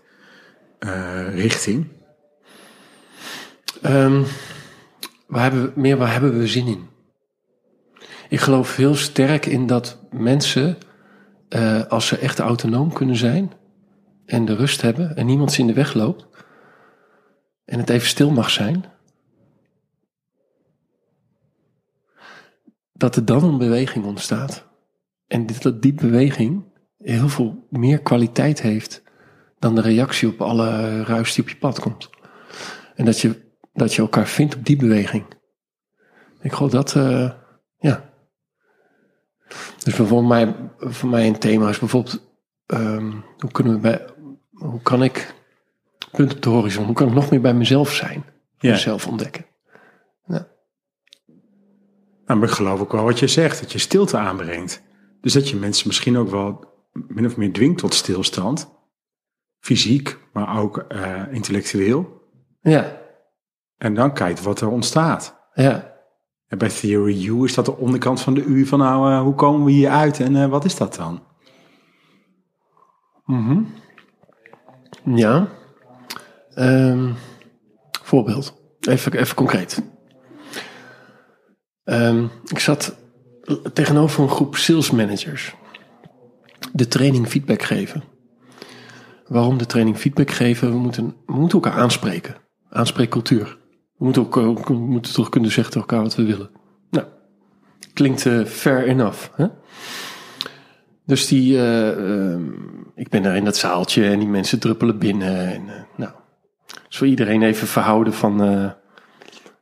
eh, 0.79 1.35
richting? 1.35 1.87
Ehm, 3.81 4.21
waar 5.27 5.41
hebben 5.41 5.63
we, 5.63 5.71
meer 5.75 5.97
waar 5.97 6.11
hebben 6.11 6.39
we 6.39 6.47
zin 6.47 6.67
in? 6.67 6.87
Ik 8.33 8.39
geloof 8.39 8.75
heel 8.75 8.95
sterk 8.95 9.45
in 9.45 9.67
dat 9.67 9.99
mensen, 10.11 10.77
eh, 11.49 11.83
als 11.85 12.07
ze 12.07 12.17
echt 12.17 12.39
autonoom 12.39 12.93
kunnen 12.93 13.15
zijn 13.15 13.51
en 14.25 14.45
de 14.45 14.55
rust 14.55 14.81
hebben 14.81 15.15
en 15.15 15.25
niemand 15.25 15.51
ze 15.51 15.59
in 15.59 15.67
de 15.67 15.73
weg 15.73 15.93
loopt 15.93 16.27
en 17.65 17.79
het 17.79 17.89
even 17.89 18.07
stil 18.07 18.31
mag 18.31 18.49
zijn, 18.49 18.85
dat 22.93 23.15
er 23.15 23.25
dan 23.25 23.43
een 23.43 23.57
beweging 23.57 24.05
ontstaat. 24.05 24.67
En 25.27 25.47
dat 25.59 25.81
die 25.81 25.93
beweging 25.93 26.63
heel 26.97 27.29
veel 27.29 27.67
meer 27.69 28.01
kwaliteit 28.01 28.61
heeft 28.61 29.03
dan 29.59 29.75
de 29.75 29.81
reactie 29.81 30.27
op 30.27 30.41
alle 30.41 31.03
ruis 31.03 31.33
die 31.33 31.43
op 31.43 31.49
je 31.49 31.57
pad 31.57 31.79
komt. 31.79 32.09
En 32.95 33.05
dat 33.05 33.19
je, 33.19 33.53
dat 33.73 33.93
je 33.93 34.01
elkaar 34.01 34.27
vindt 34.27 34.55
op 34.55 34.65
die 34.65 34.77
beweging. 34.77 35.25
Ik 36.41 36.53
geloof 36.53 36.71
dat, 36.71 36.95
eh. 36.95 37.41
Dus 39.83 39.95
voor 39.95 40.23
mij, 40.23 40.55
voor 40.77 41.09
mij 41.09 41.27
een 41.27 41.39
thema 41.39 41.69
is 41.69 41.79
bijvoorbeeld, 41.79 42.21
ehm, 42.65 43.11
hoe 43.37 43.51
kunnen 43.51 43.73
we 43.73 43.79
bij, 43.79 44.05
hoe 44.51 44.81
kan 44.81 45.03
ik, 45.03 45.33
punt 46.11 46.33
op 46.35 46.41
de 46.41 46.49
horizon, 46.49 46.85
hoe 46.85 46.95
kan 46.95 47.07
ik 47.07 47.13
nog 47.13 47.29
meer 47.29 47.41
bij 47.41 47.53
mezelf 47.53 47.93
zijn? 47.93 48.25
Ja. 48.57 48.71
Mezelf 48.71 49.07
ontdekken. 49.07 49.45
Nou, 52.25 52.39
maar 52.39 52.49
ik 52.49 52.55
geloof 52.55 52.79
ook 52.79 52.91
wel 52.91 53.03
wat 53.03 53.19
je 53.19 53.27
zegt, 53.27 53.59
dat 53.59 53.71
je 53.71 53.79
stilte 53.79 54.17
aanbrengt. 54.17 54.81
Dus 55.21 55.33
dat 55.33 55.49
je 55.49 55.55
mensen 55.55 55.87
misschien 55.87 56.17
ook 56.17 56.29
wel 56.29 56.65
min 56.91 57.25
of 57.25 57.37
meer 57.37 57.53
dwingt 57.53 57.77
tot 57.77 57.93
stilstand. 57.93 58.71
Fysiek, 59.59 60.17
maar 60.33 60.59
ook 60.59 60.77
eh, 60.77 61.21
intellectueel. 61.31 62.21
Ja, 62.61 63.01
En 63.77 63.93
dan 63.93 64.13
kijkt 64.13 64.43
wat 64.43 64.61
er 64.61 64.67
ontstaat. 64.67 65.49
ja, 65.53 65.92
Bij 66.57 66.69
Theory 66.69 67.27
U 67.27 67.43
is 67.43 67.53
dat 67.53 67.65
de 67.65 67.77
onderkant 67.77 68.21
van 68.21 68.33
de 68.33 68.43
U 68.43 68.65
van 68.65 68.79
nou, 68.79 69.11
eh, 69.11 69.21
hoe 69.21 69.35
komen 69.35 69.65
we 69.65 69.71
hier 69.71 69.89
uit 69.89 70.19
en 70.19 70.35
eh, 70.35 70.49
wat 70.49 70.65
is 70.65 70.75
dat 70.75 70.95
dan? 70.95 71.23
ja. 75.05 75.47
Ehm, 76.53 77.11
voorbeeld, 78.03 78.61
even, 78.79 79.13
even 79.13 79.35
concreet. 79.35 79.83
Ehm, 81.83 82.25
ik 82.45 82.59
zat 82.59 82.95
tegenover 83.73 84.23
een 84.23 84.29
groep 84.29 84.55
sales 84.55 84.91
managers. 84.91 85.55
De 86.71 86.87
training 86.87 87.27
feedback 87.27 87.61
geven. 87.61 88.03
Waarom 89.27 89.57
de 89.57 89.65
training 89.65 89.97
feedback 89.97 90.31
geven? 90.31 90.69
We 90.69 90.77
moeten, 90.77 91.15
we 91.25 91.33
moeten 91.33 91.61
elkaar 91.61 91.79
aanspreken. 91.79 92.35
Aanspreekcultuur. 92.69 93.57
We 93.97 94.03
moeten, 94.05 94.21
ook, 94.21 94.37
ook- 94.37 94.67
we 94.67 94.73
moeten 94.73 95.13
toch 95.13 95.29
kunnen 95.29 95.51
zeggen 95.51 95.73
tegen 95.73 95.87
elkaar 95.89 96.03
wat 96.05 96.15
we 96.15 96.23
willen. 96.23 96.49
Nou, 96.89 97.05
klinkt 97.93 98.25
eh, 98.25 98.45
fair 98.45 98.87
enough. 98.87 99.27
Hè? 99.35 99.47
Dus 101.05 101.27
die, 101.27 101.57
eh, 101.57 101.89
ehm, 102.31 102.43
ik 102.95 103.09
ben 103.09 103.23
daar 103.23 103.35
in 103.35 103.45
dat 103.45 103.57
zaaltje 103.57 104.05
en 104.09 104.19
die 104.19 104.27
mensen 104.27 104.59
druppelen 104.59 104.99
binnen. 104.99 105.53
En, 105.53 105.69
eh, 105.69 105.81
nou, 105.95 106.11
dus 106.87 106.97
voor 106.97 107.07
iedereen 107.07 107.43
even 107.43 107.67
verhouden 107.67 108.13
van 108.13 108.43
eh, 108.43 108.71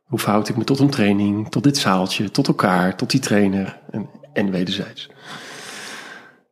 hoe 0.04 0.20
verhoud 0.20 0.50
ik 0.50 0.58
me 0.58 0.64
tot 0.64 0.80
een 0.80 0.90
training, 0.90 1.50
tot 1.50 1.64
dit 1.64 1.78
zaaltje, 1.78 2.32
tot 2.32 2.48
elkaar, 2.48 2.96
tot 2.96 3.12
die 3.12 3.20
trainer 3.20 3.80
en, 3.92 4.10
en 4.34 4.52
wederzijds. 4.52 5.10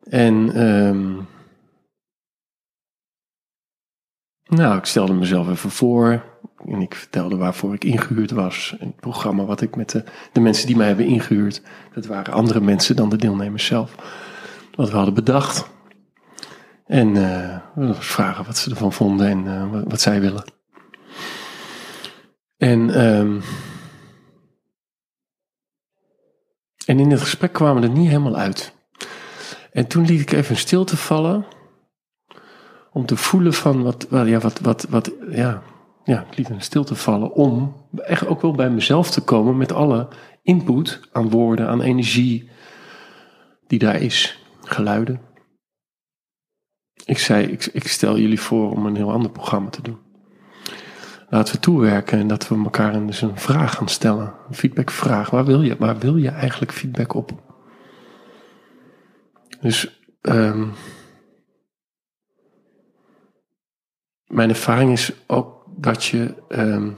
En 0.04 0.52
ehm, 0.56 1.14
nou, 4.50 4.78
ik 4.78 4.86
stelde 4.86 5.14
mezelf 5.14 5.50
even 5.50 5.70
voor 5.70 6.24
en 6.66 6.82
ik 6.82 6.96
vertelde 6.96 7.38
waarvoor 7.38 7.74
ik 7.74 7.84
ingehuurd 7.84 8.32
was. 8.32 8.76
En 8.80 8.88
het 8.88 9.00
programma 9.00 9.44
wat 9.44 9.62
ik 9.62 9.76
met 9.76 9.90
de, 9.90 10.04
de 10.32 10.40
mensen 10.40 10.68
die 10.68 10.76
mij 10.76 10.88
hebben 10.88 11.06
ingehuurd, 11.06 11.62
dat 11.94 12.06
waren 12.06 12.34
andere 12.34 12.62
mensen 12.62 12.96
dan 12.96 13.10
de 13.10 13.18
deelnemers 13.18 13.66
zelf. 13.66 13.96
Wat 14.76 14.90
we 14.90 14.96
hadden 14.96 15.14
bedacht. 15.14 15.70
En 16.86 17.14
we 17.76 17.94
vragen 17.94 18.46
wat 18.46 18.58
ze 18.58 18.70
ervan 18.70 18.94
vonden 18.94 19.28
en 19.28 19.48
eh, 19.48 19.72
wat, 19.72 19.84
wat 19.88 20.02
zij 20.02 20.22
willen. 20.22 20.44
En, 22.58 22.94
ehm, 22.94 23.40
en 26.86 27.00
in 27.00 27.12
het 27.12 27.20
gesprek 27.20 27.54
kwamen 27.54 27.82
we 27.82 27.88
er 27.88 27.94
niet 27.94 28.08
helemaal 28.08 28.36
uit. 28.36 28.74
En 29.72 29.88
toen 29.88 30.06
liet 30.06 30.22
ik 30.22 30.32
even 30.32 30.52
een 30.52 30.58
stilte 30.58 30.98
vallen. 30.98 31.46
Om 32.92 33.06
te 33.06 33.16
voelen 33.16 33.54
van 33.54 33.84
wat, 33.84 34.08
ja, 34.10 34.40
wat, 34.40 34.60
wat, 34.60 34.86
wat, 34.90 35.12
ja, 35.30 35.62
ja, 36.04 36.26
ik 36.30 36.38
liet 36.38 36.50
een 36.50 36.62
stilte 36.62 36.96
vallen 36.96 37.34
om 37.34 37.76
echt 37.98 38.28
ook 38.28 38.42
wel 38.42 38.54
bij 38.54 38.70
mezelf 38.70 39.12
te 39.12 39.22
komen 39.22 39.58
met 39.58 39.72
alle 39.72 40.08
input 40.44 41.00
aan 41.12 41.30
woorden, 41.30 41.68
aan 41.68 41.82
energie 41.82 42.50
die 43.68 43.80
daar 43.80 44.02
is, 44.02 44.44
geluiden. 44.62 45.22
Ik 47.06 47.18
zei, 47.18 47.46
ik, 47.46 47.66
ik 47.66 47.88
stel 47.88 48.18
jullie 48.18 48.40
voor 48.40 48.72
om 48.72 48.86
een 48.86 48.96
heel 48.96 49.12
ander 49.12 49.32
programma 49.32 49.70
te 49.70 49.82
doen. 49.82 49.98
Laten 51.30 51.54
we 51.54 51.60
toewerken 51.60 52.20
en 52.20 52.28
dat 52.28 52.48
we 52.48 52.56
elkaar 52.56 52.94
een, 52.94 53.06
dus 53.06 53.22
een 53.22 53.38
vraag 53.38 53.76
gaan 53.76 53.88
stellen. 53.88 54.34
Een 54.48 54.56
feedbackvraag. 54.56 55.30
Waar 55.30 55.46
wil 55.46 55.62
je, 55.62 55.76
waar 55.78 55.98
wil 55.98 56.18
je 56.18 56.30
eigenlijk 56.30 56.72
feedback 56.74 57.14
op? 57.14 57.32
Dus 59.62 60.02
ehm, 60.22 60.68
mijn 64.30 64.50
ervaring 64.50 64.92
is 64.92 65.12
ook 65.28 65.66
dat 65.76 66.06
je, 66.06 66.34
ehm, 66.50 66.90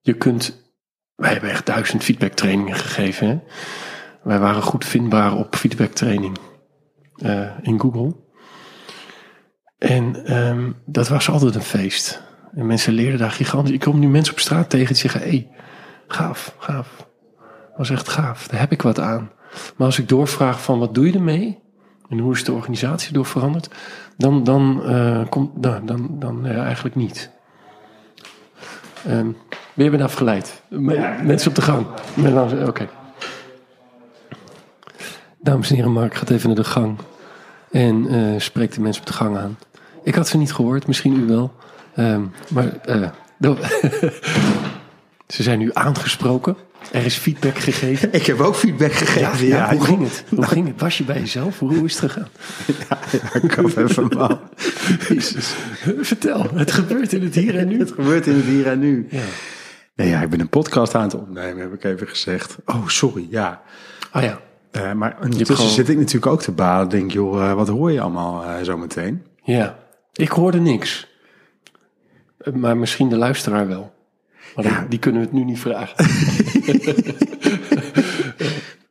je 0.00 0.14
kunt, 0.14 0.72
wij 1.14 1.32
hebben 1.32 1.50
echt 1.50 1.66
duizend 1.66 2.04
feedback 2.04 2.32
trainingen 2.32 2.74
gegeven. 2.74 3.42
Wij 4.22 4.38
waren 4.38 4.62
goed 4.62 4.84
vindbaar 4.84 5.36
op 5.36 5.56
feedback 5.56 5.92
training 5.92 6.38
eh, 7.16 7.50
in 7.62 7.80
Google. 7.80 8.16
En 9.78 10.24
ehm, 10.24 10.72
dat 10.86 11.08
was 11.08 11.28
altijd 11.28 11.54
een 11.54 11.60
feest. 11.60 12.22
En 12.54 12.66
mensen 12.66 12.92
leerden 12.92 13.18
daar 13.18 13.30
gigantisch. 13.30 13.74
Ik 13.74 13.80
kom 13.80 13.98
nu 13.98 14.08
mensen 14.08 14.32
op 14.32 14.40
straat 14.40 14.70
tegen 14.70 14.86
die 14.86 14.96
zeggen: 14.96 15.20
hé, 15.20 15.28
hey, 15.28 15.50
gaaf, 16.06 16.54
gaaf. 16.58 17.06
was 17.76 17.90
echt 17.90 18.08
gaaf. 18.08 18.48
Daar 18.48 18.60
heb 18.60 18.72
ik 18.72 18.82
wat 18.82 19.00
aan. 19.00 19.30
Maar 19.76 19.86
als 19.86 19.98
ik 19.98 20.08
doorvraag 20.08 20.62
van 20.62 20.78
wat 20.78 20.94
doe 20.94 21.06
je 21.06 21.12
ermee? 21.12 21.58
En 22.08 22.18
hoe 22.18 22.32
is 22.34 22.44
de 22.44 22.52
organisatie 22.52 23.12
door 23.12 23.26
veranderd? 23.26 23.68
Dan, 24.16 24.44
dan, 24.44 24.82
eh, 24.84 25.20
komt, 25.28 25.60
nou, 25.60 25.84
dan, 25.84 26.08
dan 26.10 26.46
eh, 26.46 26.58
eigenlijk 26.62 26.94
niet. 26.94 27.30
Ben 29.74 29.84
je 29.84 29.90
bent 29.90 30.02
afgeleid? 30.02 30.62
Me- 30.68 31.16
Mensen 31.22 31.48
op 31.48 31.54
de 31.54 31.62
gang. 31.62 31.86
Nou, 32.14 32.66
Oké. 32.66 32.88
Dames 35.40 35.70
en 35.70 35.76
heren, 35.76 35.92
Mark 35.92 36.14
gaat 36.14 36.30
even 36.30 36.46
naar 36.46 36.56
de 36.56 36.64
gang. 36.64 36.98
En 37.70 38.06
eh, 38.08 38.40
spreekt 38.40 38.74
de 38.74 38.80
mensen 38.80 39.02
op 39.02 39.06
de 39.08 39.14
gang 39.14 39.36
aan. 39.36 39.58
Ik 40.02 40.14
had 40.14 40.28
ze 40.28 40.36
niet 40.38 40.52
gehoord, 40.52 40.86
misschien 40.86 41.20
u 41.20 41.26
wel. 41.26 41.52
Ehm, 41.94 42.22
maar 42.50 42.76
eh, 42.84 43.08
do- 43.38 43.56
ze 45.34 45.42
zijn 45.42 45.58
nu 45.58 45.70
aangesproken. 45.72 46.56
Er 46.92 47.04
is 47.04 47.16
feedback 47.16 47.58
gegeven. 47.58 48.12
Ik 48.20 48.26
heb 48.26 48.40
ook 48.40 48.54
feedback 48.54 48.90
Ja, 48.90 48.96
gegeven. 48.96 49.46
ja, 49.46 49.70
hoe 49.76 49.84
ging 49.84 50.02
het? 50.02 50.24
Hoe 50.28 50.46
ging 50.46 50.66
het? 50.66 50.80
Was 50.80 50.98
je 50.98 51.04
bij 51.04 51.18
jezelf? 51.20 51.58
Hoe, 51.58 51.74
hoe 51.74 51.84
is 51.84 52.00
het 52.00 52.10
gegaan? 52.10 52.28
ik 53.42 53.52
gaf 53.52 53.76
even. 53.76 54.08
Jezus. 55.08 55.54
Vertel, 56.00 56.46
het 56.54 56.72
gebeurt 56.72 57.12
in 57.12 57.22
het 57.22 57.34
hier 57.34 57.56
en 57.58 57.68
nu. 57.68 57.78
Het 57.78 57.92
gebeurt 57.92 58.26
in 58.26 58.34
het 58.34 58.44
hier 58.44 58.66
en 58.66 58.78
nu. 58.78 59.06
Ja. 59.10 59.20
Nee, 59.94 60.08
ja, 60.08 60.20
ik 60.22 60.30
ben 60.30 60.40
een 60.40 60.48
podcast 60.48 60.94
aan 60.94 61.02
het 61.02 61.14
opnemen, 61.14 61.58
heb 61.62 61.72
ik 61.72 61.84
even 61.84 62.08
gezegd. 62.08 62.56
Oh, 62.64 62.86
sorry, 62.88 63.26
ja. 63.30 63.62
Ah 64.10 64.22
ja. 64.22 64.40
Eh, 64.70 64.92
maar 64.92 65.16
ondertussen 65.22 65.56
gewoon- 65.56 65.70
zit 65.70 65.88
ik 65.88 65.96
natuurlijk 65.96 66.26
ook 66.32 66.42
te 66.42 66.52
balen. 66.52 66.88
Denk, 66.88 67.10
joh, 67.10 67.44
eh, 67.50 67.52
wat 67.54 67.68
hoor 67.68 67.92
je 67.92 68.00
allemaal 68.00 68.44
eh, 68.44 68.62
zo 68.62 68.76
meteen? 68.76 69.22
Ja. 69.42 69.78
Ik 70.12 70.28
hoorde 70.30 70.60
niks. 70.60 71.06
Maar 72.54 72.76
misschien 72.76 73.08
de 73.08 73.16
luisteraar 73.16 73.68
wel. 73.68 73.92
Maar 74.64 74.66
Ja. 74.66 74.86
die, 74.88 74.98
kunnen 74.98 75.20
we 75.20 75.26
het 75.26 75.36
nu 75.36 75.44
niet 75.44 75.58
vragen. 75.58 75.96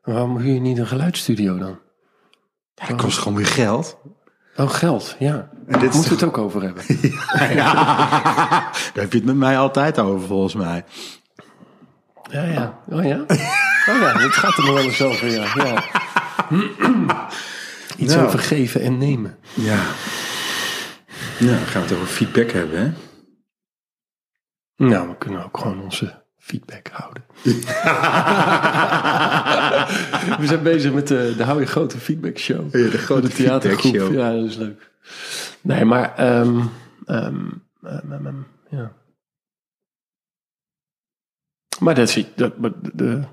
Waarom 0.03 0.37
huur 0.37 0.53
je 0.53 0.59
niet 0.59 0.77
een 0.77 0.87
geluidsstudio 0.87 1.57
dan? 1.57 1.79
Ja, 2.75 2.85
het 2.85 2.95
kost 3.01 3.17
gewoon 3.17 3.37
weer 3.37 3.45
geld. 3.47 3.97
Oh, 4.55 4.69
geld, 4.69 5.15
ja. 5.19 5.49
En 5.67 5.79
dit 5.79 5.89
is 5.89 5.95
Moeten 5.95 6.01
we 6.01 6.17
toch- 6.17 6.19
het 6.19 6.23
ook 6.23 6.37
over 6.37 6.61
hebben? 6.61 6.83
Daar 7.55 8.71
heb 8.93 9.11
je 9.11 9.17
het 9.17 9.25
met 9.25 9.35
mij 9.35 9.57
altijd 9.57 9.99
over, 9.99 10.27
volgens 10.27 10.53
mij. 10.55 10.85
Ja, 12.31 12.43
ja. 12.43 12.79
Oh 12.89 13.03
ja? 13.05 13.19
Oh 13.89 13.99
ja, 13.99 14.17
het 14.19 14.33
gaat 14.33 14.57
er 14.57 14.63
nog 14.65 14.73
wel 14.73 14.83
eens 14.83 15.01
over, 15.01 15.27
ja. 15.31 15.45
ja. 15.55 15.83
Iets 17.97 18.13
Nou. 18.13 18.25
over 18.25 18.39
geven 18.39 18.81
en 18.81 18.97
nemen. 18.97 19.37
Ja. 19.53 19.79
Nou, 21.39 21.55
dan 21.57 21.65
gaan 21.65 21.81
we 21.81 21.87
het 21.87 21.95
over 21.97 22.07
feedback 22.07 22.51
hebben, 22.51 22.79
hè? 22.79 22.91
Nou, 24.77 25.07
we 25.07 25.17
kunnen 25.17 25.45
ook 25.45 25.57
gewoon 25.57 25.81
onze 25.81 26.23
feedback 26.37 26.87
houden. 26.87 27.23
we 30.41 30.47
zijn 30.47 30.63
bezig 30.63 30.93
met 30.93 31.07
de, 31.07 31.33
de 31.37 31.43
Hou 31.43 31.59
je 31.59 31.65
Grote 31.65 31.97
Feedback 31.97 32.37
Show. 32.37 32.75
Ja, 32.75 32.89
de 32.89 32.97
grote 32.97 33.27
de 33.27 33.33
theatergroep. 33.33 33.81
feedback 33.81 34.07
show. 34.07 34.19
Ja, 34.19 34.31
dat 34.31 34.45
is 34.45 34.55
leuk. 34.55 34.91
Nee, 35.61 35.85
maar... 35.85 36.15
ehm 36.15 36.61
ehm, 37.05 37.49
ehm, 37.81 38.41
ja. 38.69 38.91
Maar 41.79 41.95
dat 41.95 42.09
zie 42.09 42.27
dat, 42.35 42.57
maar 42.57 42.71
de, 42.81 42.91
de, 42.93 43.23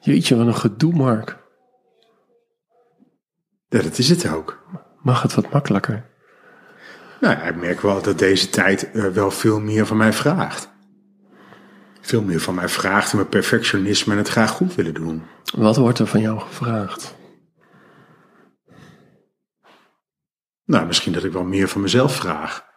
Jeetje, 0.00 0.36
wat 0.36 0.46
een 0.46 0.54
gedoe, 0.54 0.92
Mark. 0.92 1.38
Ja, 3.68 3.82
dat 3.82 3.98
is 3.98 4.08
het 4.08 4.28
ook. 4.28 4.64
Mag 5.02 5.22
het 5.22 5.34
wat 5.34 5.50
makkelijker? 5.50 6.09
Nou, 7.20 7.36
ja, 7.36 7.42
ik 7.42 7.56
merk 7.56 7.80
wel 7.80 8.02
dat 8.02 8.18
deze 8.18 8.50
tijd 8.50 8.90
eh, 8.90 9.06
wel 9.06 9.30
veel 9.30 9.60
meer 9.60 9.86
van 9.86 9.96
mij 9.96 10.12
vraagt. 10.12 10.70
Veel 12.00 12.22
meer 12.22 12.40
van 12.40 12.54
mij 12.54 12.68
vraagt 12.68 13.14
mijn 13.14 13.28
perfectionisme 13.28 14.12
en 14.12 14.18
het 14.18 14.28
graag 14.28 14.50
goed 14.50 14.74
willen 14.74 14.94
doen. 14.94 15.22
Wat 15.56 15.76
wordt 15.76 15.98
er 15.98 16.06
van 16.06 16.20
jou 16.20 16.40
gevraagd? 16.40 17.14
Nou, 20.64 20.86
misschien 20.86 21.12
dat 21.12 21.24
ik 21.24 21.32
wel 21.32 21.44
meer 21.44 21.68
van 21.68 21.80
mezelf 21.80 22.16
vraag. 22.16 22.68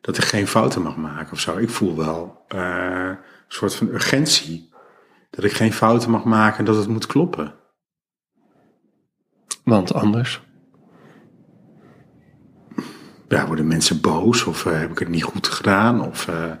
Dat 0.00 0.16
ik 0.16 0.24
geen 0.24 0.46
fouten 0.46 0.82
mag 0.82 0.96
maken 0.96 1.32
of 1.32 1.40
zo. 1.40 1.56
Ik 1.56 1.70
voel 1.70 1.96
wel 1.96 2.44
eh, 2.48 3.08
een 3.08 3.18
soort 3.48 3.74
van 3.74 3.88
urgentie. 3.88 4.72
Dat 5.30 5.44
ik 5.44 5.52
geen 5.52 5.72
fouten 5.72 6.10
mag 6.10 6.24
maken 6.24 6.58
en 6.58 6.64
dat 6.64 6.76
het 6.76 6.88
moet 6.88 7.06
kloppen. 7.06 7.54
Want 9.64 9.94
anders... 9.94 10.47
Ja, 13.28 13.46
worden 13.46 13.66
mensen 13.66 14.00
boos 14.00 14.44
of 14.44 14.66
eh, 14.66 14.80
heb 14.80 14.90
ik 14.90 14.98
het 14.98 15.08
niet 15.08 15.22
goed 15.22 15.48
gedaan? 15.48 16.06
Of 16.06 16.28
eh, 16.28 16.52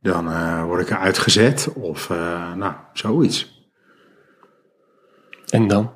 dan 0.00 0.30
eh, 0.30 0.64
word 0.64 0.80
ik 0.80 0.90
eruit 0.90 1.18
gezet 1.18 1.72
of 1.72 2.08
nou, 2.56 2.74
zoiets. 2.92 3.66
En 5.48 5.68
dan? 5.68 5.92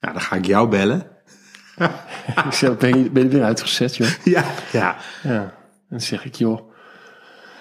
Ja, 0.00 0.12
dan 0.12 0.20
ga 0.20 0.36
ik 0.36 0.46
jou 0.46 0.68
bellen. 0.68 1.06
Ik 2.46 2.52
zeg, 2.52 2.76
ben 2.76 3.02
je, 3.02 3.10
ben 3.10 3.22
je 3.22 3.28
weer 3.28 3.44
uitgezet, 3.44 3.96
joh? 3.96 4.08
Ja, 4.24 4.44
ja. 4.72 4.96
Ja. 5.22 5.40
En 5.40 5.52
dan 5.88 6.00
zeg 6.00 6.24
ik, 6.24 6.34
joh... 6.34 6.74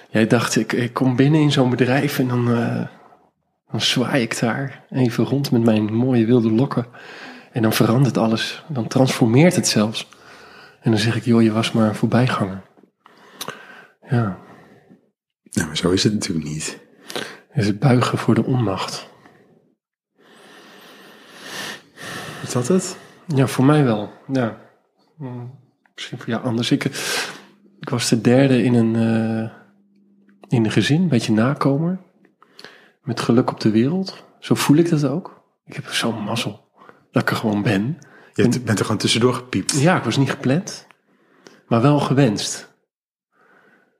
Jij 0.10 0.28
dacht, 0.28 0.56
ik, 0.56 0.74
ik 0.74 0.94
kom 0.94 1.16
binnen 1.16 1.42
in 1.42 1.52
zo'n 1.52 1.70
bedrijf 1.70 2.20
en 2.20 2.28
dan, 2.28 2.46
dan 3.72 3.82
zwaai 3.82 4.22
ik 4.22 4.40
daar 4.40 4.86
even 4.90 5.24
rond 5.24 5.52
met 5.52 5.64
mijn 5.64 5.94
mooie 5.94 6.26
wilde 6.26 6.52
lokken. 6.52 6.86
En 7.56 7.62
dan 7.62 7.74
verandert 7.74 8.18
alles. 8.18 8.64
Dan 8.68 8.88
transformeert 8.88 9.56
het 9.56 9.68
zelfs. 9.68 10.08
En 10.82 10.92
dan 10.92 11.00
zeg 11.00 11.16
ik, 11.16 11.24
joh, 11.26 11.42
je 11.42 11.52
was 11.52 11.72
maar 11.72 11.88
een 11.88 11.96
voorbijganger. 11.96 12.62
Ja, 14.10 14.38
Nou, 15.52 15.68
maar 15.68 15.78
zo 15.78 15.92
is 15.92 16.04
het 16.04 16.14
natuurlijk 16.14 16.48
niet. 16.48 16.80
is 17.54 17.68
het 17.68 17.80
buigen 17.80 18.18
voor 18.18 18.36
de 18.36 18.44
onmacht. 18.44 19.10
Is 22.44 22.52
dat 22.52 22.68
het? 22.68 22.98
Ja, 23.28 23.48
voor 23.48 23.66
mij 23.66 23.84
wel. 23.84 24.12
Ja. 24.28 24.58
Misschien 25.94 26.18
voor 26.18 26.30
jou 26.30 26.44
anders. 26.44 26.72
Ik, 26.72 26.84
ik 27.80 27.90
was 27.90 28.10
de 28.10 28.22
derde 28.22 28.64
in 28.64 28.74
een, 28.74 28.96
eh, 28.96 29.52
in 30.48 30.66
een 30.66 30.72
gezin, 30.72 31.02
een 31.02 31.08
beetje 31.08 31.34
nakomer. 31.34 32.00
Met 33.02 33.20
geluk 33.20 33.52
op 33.52 33.60
de 33.60 33.72
wereld. 33.72 34.24
Zo 34.40 34.56
voel 34.56 34.78
ik 34.78 34.90
dat 34.90 35.06
ook. 35.06 35.44
Ik 35.66 35.74
heb 35.76 35.86
zo'n 35.88 36.24
mazzel 36.24 36.65
dat 37.16 37.24
ik 37.24 37.30
er 37.30 37.36
gewoon 37.36 37.62
ben. 37.62 37.98
Je 38.34 38.42
bent- 38.42 38.64
bent 38.66 38.80
er 38.80 38.86
gewoon 38.86 39.00
tussendoor 39.00 39.34
gepiept. 39.34 39.80
Ja, 39.80 39.98
ik 39.98 40.04
was 40.04 40.18
niet 40.18 40.30
gepland, 40.30 40.88
maar 41.68 41.82
wel 41.82 42.00
gewenst. 42.00 42.74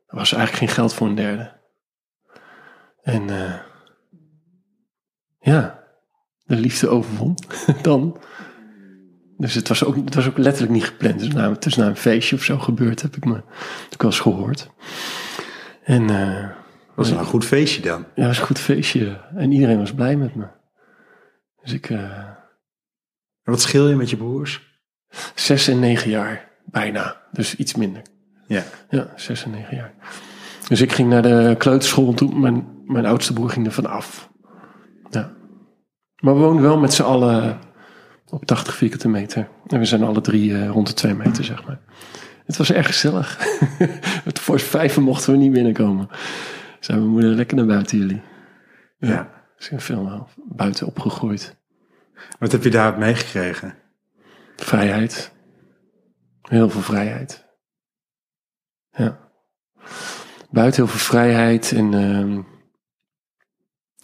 Er 0.08 0.16
was 0.18 0.34
eigenlijk 0.34 0.66
geen 0.66 0.76
geld 0.76 0.94
voor 0.94 1.08
een 1.08 1.16
derde. 1.16 1.54
En 3.02 3.30
eh, 3.30 3.54
ja, 5.40 5.84
de 6.44 6.56
liefde 6.56 6.88
overwon 6.88 7.36
dan. 7.82 8.18
Dus 9.38 9.54
het 9.54 9.68
was, 9.68 9.84
ook, 9.84 9.96
het 9.96 10.16
was 10.16 10.28
ook 10.28 10.38
letterlijk 10.38 10.74
niet 10.74 10.84
gepland. 10.86 11.20
Dus 11.20 11.28
na, 11.34 11.50
het 11.50 11.66
is 11.66 11.76
na 11.76 11.88
een 11.88 11.96
feestje 11.96 12.36
of 12.36 12.44
zo 12.44 12.58
gebeurd, 12.58 13.02
heb 13.02 13.16
ik 13.16 13.26
me 13.26 13.36
ik 13.90 14.02
wel 14.02 14.12
eens 14.12 14.20
gehoord. 14.20 14.70
En 15.84 16.10
eh, 16.10 16.42
Dat 16.48 16.96
was 16.96 17.10
wel 17.10 17.20
een 17.20 17.26
goed 17.26 17.46
feestje 17.46 17.82
dan. 17.82 18.00
ja, 18.02 18.06
het 18.16 18.26
was 18.28 18.40
een 18.40 18.46
goed 18.46 18.60
feestje. 18.60 19.22
En 19.36 19.52
iedereen 19.52 19.78
was 19.78 19.94
blij 19.94 20.16
met 20.16 20.36
me. 20.36 20.46
Dus 21.62 21.74
ik, 21.74 21.90
eh, 21.90 22.30
En 23.46 23.52
wat 23.52 23.62
scheel 23.62 23.88
je 23.88 23.96
met 23.96 24.10
je 24.10 24.18
broers? 24.18 24.74
zes 25.36 25.68
en 25.68 25.80
negen 25.80 26.10
jaar, 26.10 26.52
bijna. 26.66 27.22
Dus 27.32 27.56
iets 27.56 27.76
minder. 27.76 28.02
Ja. 28.48 28.64
Ja, 28.90 29.14
zes 29.16 29.44
en 29.44 29.52
negen 29.52 29.76
jaar. 29.76 29.94
Dus 30.68 30.82
ik 30.82 30.92
ging 30.92 31.10
naar 31.10 31.22
de 31.22 31.56
kleuterschool 31.58 32.08
en 32.08 32.16
toen 32.16 32.40
mijn, 32.40 32.68
mijn 32.86 33.06
oudste 33.06 33.34
broer 33.34 33.50
ging 33.50 33.66
er 33.66 33.72
van 33.72 33.86
af. 33.86 34.30
Ja. 35.10 35.34
Maar 36.20 36.34
we 36.34 36.40
woonden 36.40 36.64
wel 36.64 36.80
met 36.80 36.94
z'n 36.94 37.02
allen 37.04 37.60
op 38.30 38.46
80 38.46 38.76
vierkante 38.76 39.08
meter. 39.08 39.48
En 39.68 39.80
we 39.80 39.86
zijn 39.86 40.04
alle 40.04 40.22
drie 40.22 40.54
eh, 40.54 40.70
rond 40.70 40.88
de 40.88 40.94
twee 40.94 41.14
meter, 41.14 41.44
zeg 41.44 41.66
maar. 41.66 41.80
Het 42.46 42.58
was 42.58 42.72
erg 42.72 42.86
gezellig. 42.86 43.38
Het 44.30 44.40
voor 44.40 44.60
vijven 44.60 45.04
mochten 45.04 45.32
we 45.32 45.38
niet 45.38 45.52
binnenkomen. 45.52 46.10
Zijn 46.80 46.98
mijn 47.00 47.12
moeder 47.12 47.30
lekker 47.30 47.58
naar 47.58 47.66
buiten 47.66 47.98
jullie. 47.98 48.22
ja. 48.98 49.34
Veel 49.58 50.06
wel 50.06 50.28
buiten 50.46 50.88
opgegroeid. 50.88 51.56
Wat 52.40 52.52
heb 52.52 52.64
je 52.64 52.70
daar 52.70 52.98
meegekregen? 52.98 53.76
Vrijheid. 54.56 55.32
Heel 56.42 56.70
veel 56.70 56.82
vrijheid. 56.82 57.46
Ja. 58.92 59.20
Buiten 60.50 60.84
heel 60.84 60.92
veel 60.92 61.00
vrijheid 61.00 61.72
en, 61.72 61.94
ehm, 61.94 62.42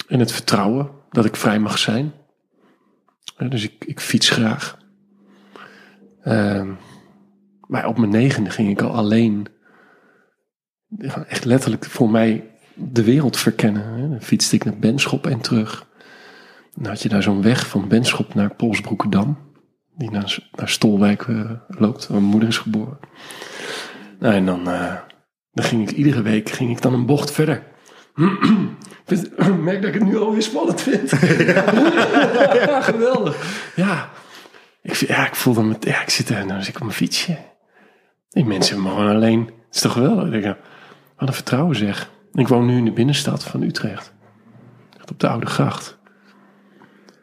en 0.07 0.19
het 0.19 0.31
vertrouwen 0.31 0.91
dat 1.09 1.25
ik 1.25 1.35
vrij 1.35 1.59
mag 1.59 1.77
zijn. 1.77 2.13
Dus 3.37 3.63
ik, 3.63 3.85
ik 3.85 3.99
fiets 3.99 4.29
graag. 4.29 4.77
Ehm, 6.21 6.73
maar 7.67 7.87
op 7.87 7.97
mijn 7.97 8.11
negende 8.11 8.49
ging 8.49 8.69
ik 8.69 8.81
al 8.81 8.93
alleen, 8.93 9.47
echt 11.27 11.45
letterlijk 11.45 11.85
voor 11.85 12.09
mij, 12.09 12.49
de 12.73 13.03
wereld 13.03 13.37
verkennen. 13.37 14.09
Dan 14.09 14.21
fietste 14.21 14.55
ik 14.55 14.63
naar 14.63 14.77
Benschop 14.77 15.27
en 15.27 15.41
terug. 15.41 15.89
Dan 16.75 16.85
had 16.85 17.01
je 17.01 17.09
daar 17.09 17.23
zo'n 17.23 17.41
weg 17.41 17.67
van 17.67 17.87
Benschop 17.87 18.33
naar 18.33 18.55
Polsbroekerdam 18.55 19.37
die 19.95 20.11
naar, 20.11 20.37
naar 20.51 20.69
Stolwijk 20.69 21.21
eh, 21.21 21.51
loopt, 21.67 22.07
waar 22.07 22.17
mijn 22.19 22.31
moeder 22.31 22.49
is 22.49 22.57
geboren. 22.57 22.99
Nou, 24.19 24.33
en 24.33 24.45
dan, 24.45 24.69
eh, 24.69 24.95
dan 25.51 25.65
ging 25.65 25.89
ik 25.89 25.95
iedere 25.95 26.21
week 26.21 26.49
ging 26.49 26.71
ik 26.71 26.81
dan 26.81 26.93
een 26.93 27.05
bocht 27.05 27.31
verder. 27.31 27.63
Ik 29.07 29.57
merk 29.57 29.81
dat 29.81 29.93
ik 29.93 29.99
het 29.99 30.09
nu 30.09 30.17
alweer 30.17 30.41
spannend 30.41 30.81
vind. 30.81 31.09
ja, 32.69 32.81
geweldig. 32.81 33.71
Ja, 33.75 34.09
ik, 34.81 34.93
ja, 34.93 35.27
ik 35.27 35.35
voel 35.35 35.53
dan 35.53 35.67
met, 35.67 35.85
ja, 35.85 36.01
ik 36.01 36.09
zit 36.09 36.29
er 36.29 36.37
en 36.37 36.47
dan 36.47 36.59
zit 36.59 36.67
ik 36.67 36.75
op 36.75 36.81
mijn 36.81 36.95
fietsje. 36.95 37.37
Die 38.29 38.45
mensen 38.45 38.81
me 38.81 38.89
gewoon 38.89 39.15
alleen. 39.15 39.39
Het 39.45 39.75
is 39.75 39.81
toch 39.81 39.91
geweldig? 39.91 40.25
Ik 40.25 40.31
denk, 40.31 40.57
wat 41.17 41.27
een 41.27 41.33
vertrouwen 41.33 41.75
zeg. 41.75 42.09
Ik 42.33 42.47
woon 42.47 42.65
nu 42.65 42.77
in 42.77 42.85
de 42.85 42.91
binnenstad 42.91 43.43
van 43.43 43.61
Utrecht. 43.61 44.13
Echt 44.97 45.11
op 45.11 45.19
de 45.19 45.27
Oude 45.27 45.45
Gracht. 45.45 45.99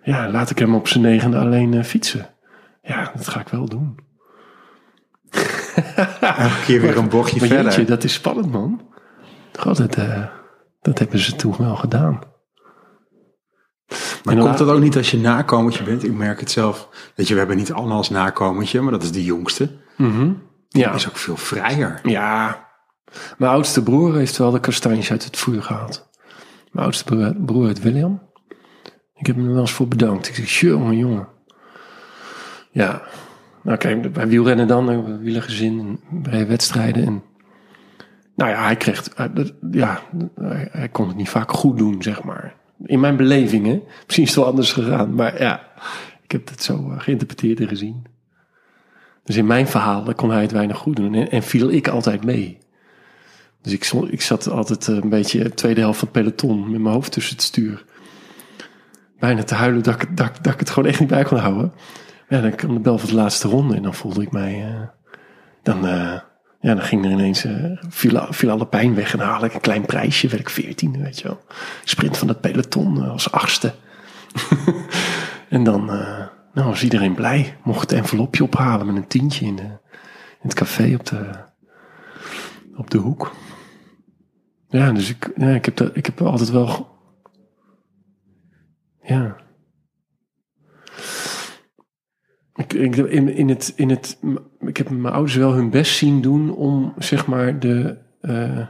Ja, 0.09 0.31
laat 0.31 0.51
ik 0.51 0.59
hem 0.59 0.75
op 0.75 0.89
zijn 0.89 1.03
negende 1.03 1.39
alleen 1.39 1.75
eh, 1.75 1.85
fietsen. 1.85 2.29
Ja, 2.83 3.13
dat 3.17 3.29
ga 3.29 3.41
ik 3.41 3.49
wel 3.49 3.67
doen. 3.69 3.99
Elke 6.21 6.63
keer 6.65 6.81
weer 6.81 6.97
een 6.97 7.09
bochtje 7.09 7.39
Maar 7.39 7.49
verder. 7.49 7.65
jeetje, 7.67 7.85
dat 7.85 8.05
is 8.05 8.13
spannend, 8.13 8.51
man. 8.53 8.81
God, 9.59 9.77
dat, 9.77 9.95
eh, 9.97 10.25
dat 10.81 10.99
hebben 10.99 11.19
ze 11.19 11.37
toen 11.37 11.55
wel 11.59 11.77
gedaan. 11.77 12.19
Maar 14.25 14.35
En 14.35 14.41
komt 14.41 14.59
dat 14.59 14.69
ook 14.69 14.81
niet 14.81 14.97
als 14.97 15.11
je 15.11 15.19
nakomertje 15.19 15.85
bent? 15.85 16.05
Ik 16.05 16.13
merk 16.13 16.41
het 16.41 16.51
zelf. 16.51 16.89
Weet 17.15 17.27
je, 17.29 17.33
we 17.33 17.39
hebben 17.39 17.57
niet 17.57 17.73
allemaal 17.73 17.97
als 17.97 18.11
nakomertje, 18.11 18.81
maar 18.81 18.93
dat 18.93 19.03
is 19.03 19.13
de 19.13 19.25
jongste. 19.25 19.71
Ja, 20.69 20.93
Is 20.93 21.09
ook 21.09 21.17
veel 21.17 21.37
vrijer. 21.37 22.01
ja, 22.03 22.67
Mijn 23.39 23.53
oudste 23.53 23.83
broer 23.83 24.15
heeft 24.15 24.37
wel 24.37 24.51
de 24.51 24.61
kastanjes 24.61 25.11
uit 25.11 25.25
het 25.25 25.37
vuur 25.37 25.63
gehaald. 25.63 26.09
Mijn 26.73 26.85
oudste 26.85 27.05
broer, 27.05 27.35
broer 27.39 27.67
heet 27.67 27.81
William. 27.83 28.28
Ik 29.19 29.27
heb 29.27 29.37
hem 29.37 29.47
er 29.47 29.53
wel 29.53 29.61
eens 29.61 29.73
voor 29.73 29.89
bedankt. 29.89 30.29
Ik 30.29 30.35
zeg, 30.35 30.51
jongen, 30.51 30.97
jongen. 30.97 31.29
Ja, 32.71 33.03
nou 33.63 33.79
kijk, 33.79 34.13
bij 34.13 34.29
wielrennen 34.29 34.67
dan, 34.67 35.19
wielergezin, 35.21 36.01
bij 36.11 36.47
wedstrijden. 36.47 37.07
En, 37.07 37.23
nou 38.35 38.51
ja, 38.51 38.65
hij 38.65 38.77
kreeg, 38.77 39.09
ja, 39.71 40.01
hij, 40.71 40.89
kon 40.89 41.09
het 41.09 41.17
niet 41.17 41.29
vaak 41.29 41.53
goed 41.53 41.79
doen, 41.79 42.03
zeg 42.03 42.23
maar. 42.23 42.55
In 42.85 43.01
mijn 43.01 43.17
beleving, 43.17 43.67
hè. 43.67 43.83
Misschien 44.05 44.23
is 44.23 44.29
het 44.29 44.39
wel 44.39 44.47
anders 44.47 44.73
gegaan, 44.73 45.15
maar 45.15 45.43
ja, 45.43 45.69
ik 46.23 46.33
heb 46.33 46.49
het 46.49 46.63
zo 46.63 46.91
eh, 46.91 47.01
geïnterpreteerd 47.01 47.61
en 47.61 47.69
gezien. 47.69 48.07
Dus 49.25 49.37
in 49.37 49.47
mijn 49.47 49.67
verhaal 49.67 50.15
kon 50.15 50.31
hij 50.31 50.43
het 50.43 50.53
weinig 50.53 50.79
goed 50.79 50.97
doen 50.97 51.15
en, 51.15 51.31
en 51.31 51.43
viel 51.43 51.71
ik 51.71 51.89
altijd 51.89 52.25
mee. 52.25 52.59
Dus 53.63 53.73
ik, 53.73 54.11
ik 54.11 54.23
zat 54.23 54.51
altijd 54.51 54.89
eh, 54.89 54.97
een 54.97 55.09
beetje 55.09 55.43
de 55.43 55.55
tweede 55.55 55.81
helft 55.81 55.99
van 55.99 56.09
het 56.13 56.23
peloton 56.23 56.71
met 56.71 56.81
mijn 56.81 56.95
hoofd 56.95 57.13
tussen 57.13 57.35
het 57.35 57.45
stuur. 57.45 57.85
Bijna 59.19 59.43
te 59.43 59.55
huilen 59.55 59.83
dat 59.83 60.03
ik, 60.03 60.17
dat, 60.17 60.39
dat 60.43 60.53
ik 60.53 60.61
het 60.61 60.71
gewoon 60.71 60.89
echt 60.89 61.01
niet 61.01 61.09
bij 61.09 61.25
kon 61.25 61.39
houden. 61.39 61.73
Ja, 62.29 62.41
dan 62.41 62.55
kwam 62.55 62.75
de 62.75 62.81
bel 62.81 62.99
voor 62.99 63.09
de 63.09 63.15
laatste 63.15 63.49
ronde 63.49 63.77
en 63.77 63.83
dan 63.83 63.95
voelde 63.95 64.23
ik 64.23 64.33
mij... 64.33 64.65
eh, 64.65 64.81
dan, 65.63 65.87
eh, 65.87 66.21
ja, 66.61 66.75
dan 66.75 66.83
ging 66.83 67.05
er 67.05 67.11
ineens... 67.11 67.45
eh 67.45 67.55
viel, 68.31 68.51
alle 68.51 68.67
pijn 68.67 68.95
weg 68.95 69.13
en 69.13 69.21
haalde 69.21 69.47
ik 69.47 69.55
een 69.55 69.61
klein 69.61 69.87
prijsje. 69.87 70.29
Werd 70.29 70.41
ik 70.41 70.51
veertiende, 70.51 70.99
weet 70.99 71.19
je 71.19 71.29
wel. 71.29 71.41
Sprint 71.85 72.19
van 72.19 72.29
het 72.29 72.41
peloton 72.41 73.11
als 73.11 73.33
achtste. 73.33 73.75
en 75.49 75.65
dan 75.65 75.85
nou, 76.53 76.69
was 76.69 76.83
iedereen 76.83 77.15
blij. 77.15 77.57
Mocht 77.63 77.81
het 77.81 77.93
envelopje 77.93 78.43
ophalen 78.43 78.87
met 78.87 78.97
een 78.97 79.07
tientje 79.07 79.47
in, 79.47 79.59
in 79.59 79.79
het 80.41 80.55
café 80.55 80.95
op 80.95 81.07
de, 81.07 81.31
op 82.77 82.91
de 82.91 82.99
hoek. 82.99 83.33
Ja, 84.69 84.93
dus 84.93 85.11
ik, 85.11 85.31
ja, 85.37 85.49
ik, 85.49 85.65
heb, 85.65 85.77
dat, 85.77 85.97
ik 85.97 86.07
heb 86.07 86.23
altijd 86.23 86.51
wel... 86.51 86.98
Ja... 89.09 89.37
Ik, 92.55 92.73
ik, 92.73 92.97
in, 92.97 93.35
in 93.35 93.49
het, 93.49 93.73
in 93.77 93.91
het, 93.91 94.19
ik 94.61 94.77
heb 94.77 94.91
mijn 94.91 95.15
ouders 95.15 95.37
wel 95.37 95.53
hun 95.53 95.71
best 95.71 95.97
zien 95.97 96.21
doen 96.21 96.55
om 96.55 96.95
zeg 96.99 97.27
maar 97.27 97.59
de 97.59 97.99
eh, 98.21 98.67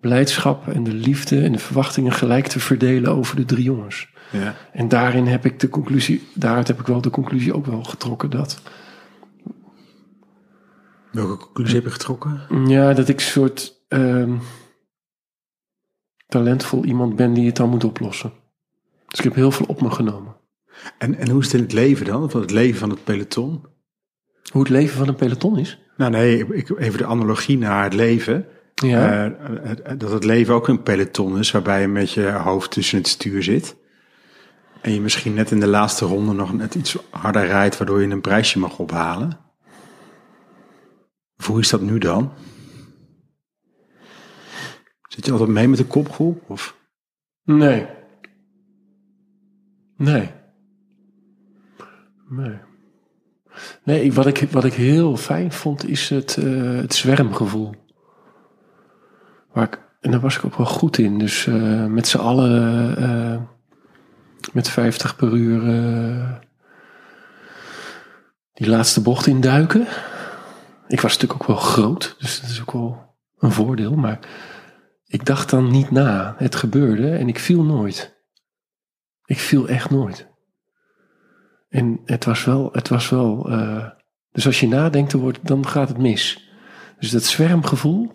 blijdschap 0.00 0.68
en 0.68 0.84
de 0.84 0.92
liefde 0.92 1.42
en 1.42 1.52
de 1.52 1.58
verwachtingen 1.58 2.12
gelijk 2.12 2.46
te 2.46 2.60
verdelen 2.60 3.16
over 3.16 3.36
de 3.36 3.44
drie 3.44 3.64
jongens. 3.64 4.12
Ja. 4.32 4.54
En 4.72 4.88
daarin 4.88 5.26
heb 5.26 5.44
ik 5.44 5.60
de 5.60 5.68
conclusie, 5.68 6.28
daaruit 6.34 6.68
heb 6.68 6.80
ik 6.80 6.86
wel 6.86 7.00
de 7.00 7.10
conclusie 7.10 7.54
ook 7.54 7.66
wel 7.66 7.84
getrokken 7.84 8.30
dat, 8.30 8.62
Welke 11.14 11.36
conclusie 11.36 11.74
heb 11.74 11.84
je 11.84 11.90
getrokken? 11.90 12.40
ja, 12.66 12.92
dat 12.92 13.08
ik 13.08 13.16
een 13.16 13.22
soort 13.22 13.84
ehm, 13.88 14.36
talentvol 16.26 16.84
iemand 16.84 17.16
ben 17.16 17.32
die 17.32 17.46
het 17.46 17.56
dan 17.56 17.68
moet 17.68 17.84
oplossen. 17.84 18.32
Dus 19.14 19.24
ik 19.24 19.32
heb 19.32 19.34
heel 19.34 19.50
veel 19.50 19.66
op 19.66 19.80
me 19.80 19.90
genomen. 19.90 20.36
En, 20.98 21.14
en 21.14 21.28
hoe 21.28 21.40
is 21.40 21.46
het 21.46 21.54
in 21.54 21.62
het 21.62 21.72
leven 21.72 22.06
dan? 22.06 22.30
Van 22.30 22.40
het 22.40 22.50
leven 22.50 22.78
van 22.78 22.90
het 22.90 23.04
peloton? 23.04 23.64
Hoe 24.50 24.62
het 24.62 24.70
leven 24.70 24.96
van 24.96 25.08
een 25.08 25.14
peloton 25.14 25.58
is. 25.58 25.78
Nou 25.96 26.10
nee, 26.10 26.46
ik, 26.46 26.78
even 26.78 26.98
de 26.98 27.06
analogie 27.06 27.58
naar 27.58 27.84
het 27.84 27.94
leven. 27.94 28.46
Ja. 28.74 29.30
Eh, 29.30 29.98
dat 29.98 30.10
het 30.10 30.24
leven 30.24 30.54
ook 30.54 30.68
een 30.68 30.82
peloton 30.82 31.38
is, 31.38 31.50
waarbij 31.50 31.80
je 31.80 31.88
met 31.88 32.10
je 32.10 32.30
hoofd 32.30 32.70
tussen 32.70 32.98
het 32.98 33.08
stuur 33.08 33.42
zit. 33.42 33.76
En 34.80 34.92
je 34.92 35.00
misschien 35.00 35.34
net 35.34 35.50
in 35.50 35.60
de 35.60 35.66
laatste 35.66 36.04
ronde 36.04 36.32
nog 36.32 36.52
net 36.52 36.74
iets 36.74 36.96
harder 37.10 37.46
rijdt, 37.46 37.78
waardoor 37.78 38.02
je 38.02 38.08
een 38.08 38.20
prijsje 38.20 38.58
mag 38.58 38.78
ophalen. 38.78 39.38
Of 41.38 41.46
hoe 41.46 41.60
is 41.60 41.68
dat 41.68 41.80
nu 41.80 41.98
dan? 41.98 42.32
Zit 45.08 45.26
je 45.26 45.32
altijd 45.32 45.50
mee 45.50 45.68
met 45.68 45.78
de 45.78 45.86
kopgroep? 45.86 46.50
Of? 46.50 46.76
Nee. 47.42 47.86
Nee. 49.96 50.30
Nee. 52.28 52.58
Nee, 53.84 54.12
wat, 54.12 54.26
ik, 54.26 54.48
wat 54.50 54.64
ik 54.64 54.72
heel 54.72 55.16
fijn 55.16 55.52
vond 55.52 55.88
is 55.88 56.08
het, 56.08 56.36
eh, 56.36 56.76
het 56.76 56.94
zwermgevoel. 56.94 57.74
Waar 59.52 59.64
ik, 59.64 59.80
en 60.00 60.10
daar 60.10 60.20
was 60.20 60.36
ik 60.36 60.44
ook 60.44 60.56
wel 60.56 60.66
goed 60.66 60.98
in. 60.98 61.18
Dus 61.18 61.46
eh, 61.46 61.86
met 61.86 62.06
z'n 62.08 62.18
allen 62.18 62.96
eh, 62.96 63.40
met 64.52 64.68
50 64.68 65.16
per 65.16 65.32
uur 65.32 65.62
die 68.52 68.68
laatste 68.68 69.00
bocht 69.00 69.26
induiken. 69.26 69.86
Ik 70.88 71.00
was 71.00 71.12
natuurlijk 71.12 71.42
ook 71.42 71.48
wel 71.48 71.56
groot, 71.56 72.16
dus 72.18 72.40
dat 72.40 72.50
is 72.50 72.60
ook 72.60 72.72
wel 72.72 73.14
een 73.38 73.52
voordeel. 73.52 73.94
Maar 73.94 74.18
ik 75.06 75.24
dacht 75.24 75.50
dan 75.50 75.70
niet 75.70 75.90
na. 75.90 76.34
Het 76.38 76.54
gebeurde 76.54 77.10
en 77.10 77.28
ik 77.28 77.38
viel 77.38 77.62
nooit. 77.62 78.13
Ik 79.24 79.38
viel 79.38 79.68
echt 79.68 79.90
nooit. 79.90 80.32
En 81.68 82.00
het 82.04 82.24
was 82.24 82.44
wel, 82.44 82.68
het 82.72 82.88
was 82.88 83.08
wel. 83.08 83.50
eh, 83.50 83.86
dus 84.32 84.46
als 84.46 84.60
je 84.60 84.68
nadenkt, 84.68 85.10
dan, 85.10 85.20
wordt, 85.20 85.46
dan 85.46 85.66
gaat 85.66 85.88
het 85.88 85.98
mis. 85.98 86.50
Dus 86.98 87.10
dat 87.10 87.24
zwermgevoel. 87.24 88.10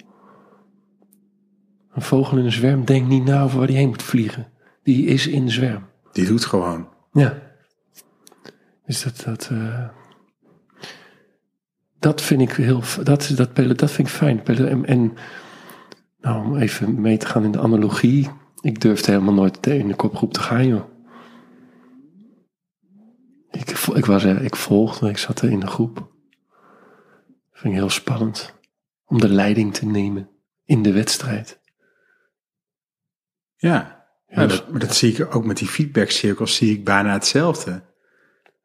Een 1.93 2.01
vogel 2.01 2.37
in 2.37 2.45
een 2.45 2.51
zwerm 2.51 2.85
denkt 2.85 3.09
niet 3.09 3.23
na 3.23 3.43
over 3.43 3.57
waar 3.57 3.67
die 3.67 3.75
heen 3.75 3.87
moet 3.87 4.03
vliegen. 4.03 4.47
Die 4.83 5.05
is 5.05 5.27
in 5.27 5.45
de 5.45 5.51
zwerm. 5.51 5.85
Die 6.11 6.25
doet 6.25 6.45
gewoon. 6.45 6.87
Ja. 7.11 7.37
Dus 8.85 9.03
dat, 9.03 9.21
dat, 9.25 9.49
eh, 9.51 9.89
dat 11.99 12.21
vind 12.21 12.41
ik 12.41 12.51
heel, 12.51 12.81
dat, 13.03 13.31
dat, 13.35 13.55
dat 13.55 13.91
vind 13.91 14.07
ik 14.07 14.13
fijn. 14.13 14.45
En, 14.45 14.85
en 14.85 15.13
nou, 16.21 16.45
om 16.45 16.57
even 16.57 17.01
mee 17.01 17.17
te 17.17 17.25
gaan 17.25 17.43
in 17.43 17.51
de 17.51 17.59
analogie. 17.59 18.29
Ik 18.61 18.81
durfde 18.81 19.11
helemaal 19.11 19.33
nooit 19.33 19.67
in 19.67 19.87
de 19.87 19.95
kopgroep 19.95 20.33
te 20.33 20.39
gaan, 20.39 20.67
joh. 20.67 20.88
Ik, 23.51 23.69
ik, 23.69 24.05
was 24.05 24.23
er, 24.23 24.41
ik 24.41 24.55
volgde, 24.55 25.09
ik 25.09 25.17
zat 25.17 25.41
er 25.41 25.49
in 25.49 25.59
de 25.59 25.67
groep. 25.67 26.11
Vind 27.51 27.73
ik 27.73 27.79
heel 27.79 27.89
spannend. 27.89 28.53
Om 29.05 29.19
de 29.19 29.29
leiding 29.29 29.73
te 29.73 29.85
nemen 29.85 30.29
in 30.65 30.81
de 30.81 30.91
wedstrijd. 30.91 31.59
Ja, 33.55 34.05
dat, 34.27 34.69
maar 34.71 34.79
dat 34.79 34.95
zie 34.95 35.13
ik 35.13 35.35
ook 35.35 35.45
met 35.45 35.57
die 35.57 35.67
feedbackcirkels, 35.67 36.55
zie 36.55 36.77
ik 36.77 36.85
bijna 36.85 37.13
hetzelfde. 37.13 37.83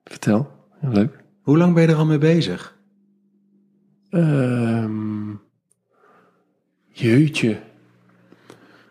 Vertel, 0.05 0.69
heel 0.81 0.91
leuk. 0.91 1.25
Hoe 1.43 1.59
lang 1.59 1.75
ben 1.75 1.83
je 1.83 1.89
er 1.89 1.97
al 1.97 2.07
mee 2.07 2.19
bezig? 2.19 2.79
Ehm 4.11 5.35
jeetje. 6.95 7.61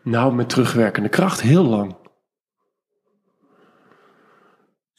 Nou, 0.02 0.34
met 0.36 0.50
terugwerkende 0.50 1.10
kracht 1.10 1.42
heel 1.42 1.64
lang. 1.64 1.96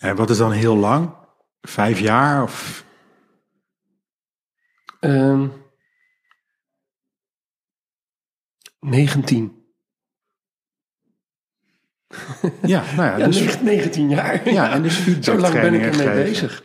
En 0.05 0.17
wat 0.17 0.31
is 0.31 0.39
dan 0.39 0.53
heel 0.53 0.77
lang? 0.77 1.15
Vijf 1.61 1.99
jaar 2.01 2.43
of... 2.43 2.85
Ehm 5.01 5.49
19. 8.81 9.63
Ja, 12.63 12.83
nou 12.97 13.09
ja, 13.09 13.17
Ja, 13.19 13.27
dus, 13.27 13.41
neg- 13.41 13.63
19 13.63 14.09
jaar. 14.09 14.49
ja, 14.51 14.73
en 14.73 14.83
dus 14.83 15.05
Zo 15.21 15.37
lang 15.39 15.55
ben 15.55 15.75
ik 15.75 15.83
ermee 15.83 16.25
bezig. 16.25 16.65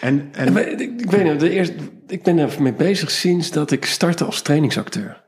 En, 0.00 0.34
En, 0.34 0.56
ik, 0.80 1.00
ik 1.00 1.10
weet 1.10 1.24
niet, 1.24 1.40
de 1.40 1.50
eerste, 1.50 1.74
ik 2.06 2.22
ben 2.22 2.38
er 2.38 2.62
mee 2.62 2.74
bezig 2.74 3.10
sinds 3.10 3.50
dat 3.50 3.70
ik 3.70 3.84
startte 3.84 4.24
als 4.24 4.42
trainingsacteur. 4.42 5.24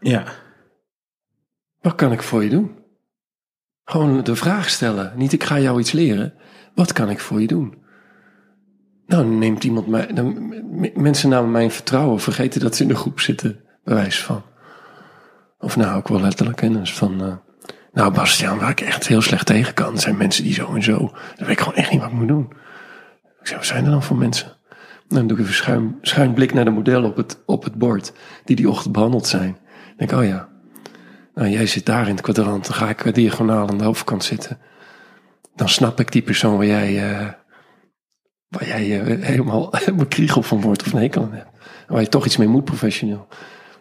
ja, 0.00 0.34
Wat 1.80 1.94
kan 1.94 2.12
ik 2.12 2.22
voor 2.22 2.42
je 2.44 2.50
doen? 2.50 2.82
Gewoon 3.84 4.24
de 4.24 4.36
vraag 4.36 4.70
stellen. 4.70 5.12
Niet 5.16 5.32
ik 5.32 5.44
ga 5.44 5.58
jou 5.58 5.80
iets 5.80 5.92
leren. 5.92 6.34
Wat 6.74 6.92
kan 6.92 7.10
ik 7.10 7.20
voor 7.20 7.40
je 7.40 7.46
doen? 7.46 7.74
Nou, 9.06 9.26
neemt 9.26 9.64
iemand 9.64 9.86
mij. 9.86 10.06
Dan, 10.06 10.54
mensen 10.94 11.28
namen 11.28 11.50
mijn 11.50 11.70
vertrouwen, 11.70 12.20
vergeten 12.20 12.60
dat 12.60 12.76
ze 12.76 12.82
in 12.82 12.88
de 12.88 12.94
groep 12.94 13.20
zitten, 13.20 13.60
bij 13.84 13.94
wijze 13.94 14.22
van. 14.22 14.42
Of 15.58 15.76
nou, 15.76 15.96
ook 15.96 16.08
wel 16.08 16.20
letterlijk. 16.20 16.62
En 16.62 16.72
dus 16.72 16.94
van. 16.94 17.22
eh, 17.24 17.32
nou, 17.92 18.12
Bastiaan, 18.12 18.58
waar 18.58 18.70
ik 18.70 18.80
echt 18.80 19.08
heel 19.08 19.22
slecht 19.22 19.46
tegen 19.46 19.74
kan, 19.74 19.98
zijn 19.98 20.16
mensen 20.16 20.44
die 20.44 20.52
zo 20.54 20.74
en 20.74 20.82
zo. 20.82 20.98
Dan 20.98 21.12
weet 21.36 21.48
ik 21.48 21.60
gewoon 21.60 21.74
echt 21.74 21.90
niet 21.90 22.00
wat 22.00 22.10
ik 22.10 22.16
moet 22.16 22.28
doen. 22.28 22.52
Ik 23.40 23.46
zeg, 23.50 23.56
wat 23.56 23.66
zijn 23.66 23.84
er 23.84 23.90
dan 23.90 24.02
voor 24.02 24.16
mensen? 24.16 24.52
Dan 25.08 25.26
doe 25.26 25.38
ik 25.38 25.44
even 25.44 25.96
schuin, 26.02 26.34
blik 26.34 26.54
naar 26.54 26.64
de 26.64 26.70
modellen 26.70 27.10
op 27.10 27.16
het, 27.16 27.42
op 27.46 27.64
het 27.64 27.74
bord, 27.74 28.12
die 28.44 28.56
die 28.56 28.68
ochtend 28.70 28.92
behandeld 28.92 29.26
zijn. 29.26 29.56
Dan 29.96 30.06
denk 30.06 30.12
oh 30.12 30.24
ja, 30.24 30.48
nou, 31.34 31.48
jij 31.48 31.66
zit 31.66 31.86
daar 31.86 32.08
in 32.08 32.14
het 32.14 32.20
kwadrant, 32.20 32.66
dan 32.66 32.74
ga 32.74 32.88
ik 32.88 33.04
eh, 33.04 33.12
diagonaal 33.12 33.68
aan 33.68 33.78
de 33.78 33.84
overkant 33.84 34.24
zitten. 34.24 34.58
Dan 35.54 35.68
snap 35.68 36.00
ik 36.00 36.12
die 36.12 36.22
persoon 36.22 36.56
waar 36.56 36.66
jij, 36.66 37.10
eh, 37.10 37.32
waar 38.48 38.66
jij 38.66 39.00
eh, 39.00 39.26
helemaal 39.26 39.74
een 39.86 40.08
kriegel 40.08 40.42
van 40.42 40.60
wordt 40.60 40.82
of 40.82 40.92
een 40.92 41.00
hekel 41.00 41.22
aan 41.22 41.32
hebt. 41.32 41.50
Waar 41.86 42.00
je 42.00 42.08
toch 42.08 42.26
iets 42.26 42.36
mee 42.36 42.48
moet 42.48 42.64
professioneel. 42.64 43.28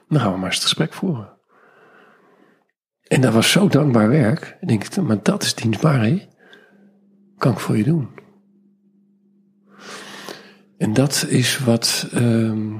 Dan 0.08 0.20
gaan 0.20 0.32
we 0.32 0.38
maar 0.38 0.46
eens 0.46 0.56
het 0.56 0.64
gesprek 0.64 0.94
voeren. 0.94 1.32
En 3.04 3.22
dat 3.22 3.34
was 3.34 3.52
zo 3.52 3.68
dankbaar 3.68 4.10
werk. 4.10 4.58
En 4.60 4.68
denk 4.68 4.84
ik, 4.84 5.02
maar 5.02 5.24
dat 5.24 5.44
is 5.44 5.56
dienstbaar, 5.56 6.04
hè? 6.04 6.28
Kan 7.38 7.52
ik 7.52 7.60
voor 7.60 7.78
je 7.78 7.84
doen. 7.84 8.10
En 10.78 10.94
dat 10.94 11.26
is 11.30 11.60
wat, 11.60 12.08
ehm, 12.12 12.72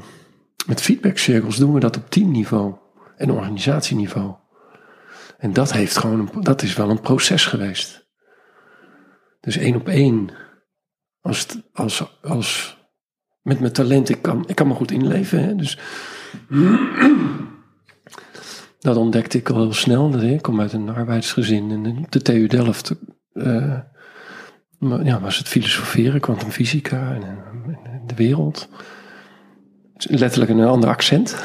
met 0.66 0.82
feedbackcirkels 0.82 1.58
doen 1.58 1.74
we 1.74 1.80
dat 1.80 1.98
op 1.98 2.10
teamniveau. 2.10 2.82
en 3.18 3.32
organisatieniveau. 3.32 4.36
En 5.38 5.54
dat, 5.54 5.74
heeft 5.74 5.98
gewoon 5.98 6.30
dat 6.40 6.62
is 6.62 6.76
wel 6.76 6.90
een 6.90 7.02
proces 7.02 7.46
geweest. 7.46 8.03
Dus 9.44 9.58
één 9.58 9.76
op 9.76 9.88
één, 9.88 10.30
als, 11.22 11.58
als, 11.74 12.20
als 12.22 12.78
met 13.42 13.60
mijn 13.60 13.74
talent, 13.74 14.10
ik 14.10 14.22
kan, 14.22 14.44
ik 14.48 14.56
kan 14.56 14.68
me 14.68 14.74
goed 14.74 14.92
inleven. 14.92 15.44
Hè? 15.44 15.56
Dus 15.56 15.78
dat 18.80 18.98
ontdekte 18.98 19.38
ik 19.38 19.50
al 19.50 19.62
heel 19.62 19.74
snel. 19.74 20.10
Dat 20.10 20.22
Ik 20.22 20.42
kom 20.42 20.62
uit 20.62 20.74
een 20.74 20.90
arbeidersgezin 20.90 21.72
en 21.72 21.98
op 21.98 22.12
de 22.12 22.22
TU 22.22 22.48
Delft 22.48 22.96
eh, 23.34 23.80
maar 24.80 25.04
ja, 25.04 25.20
was 25.20 25.38
het 25.38 25.48
filosoferen, 25.48 26.22
kwantumfysica 26.22 27.14
en, 27.14 27.24
en 27.24 28.02
de 28.06 28.16
wereld. 28.16 28.70
Letterlijk 29.96 30.52
een 30.52 30.60
ander 30.60 30.90
accent. 30.90 31.36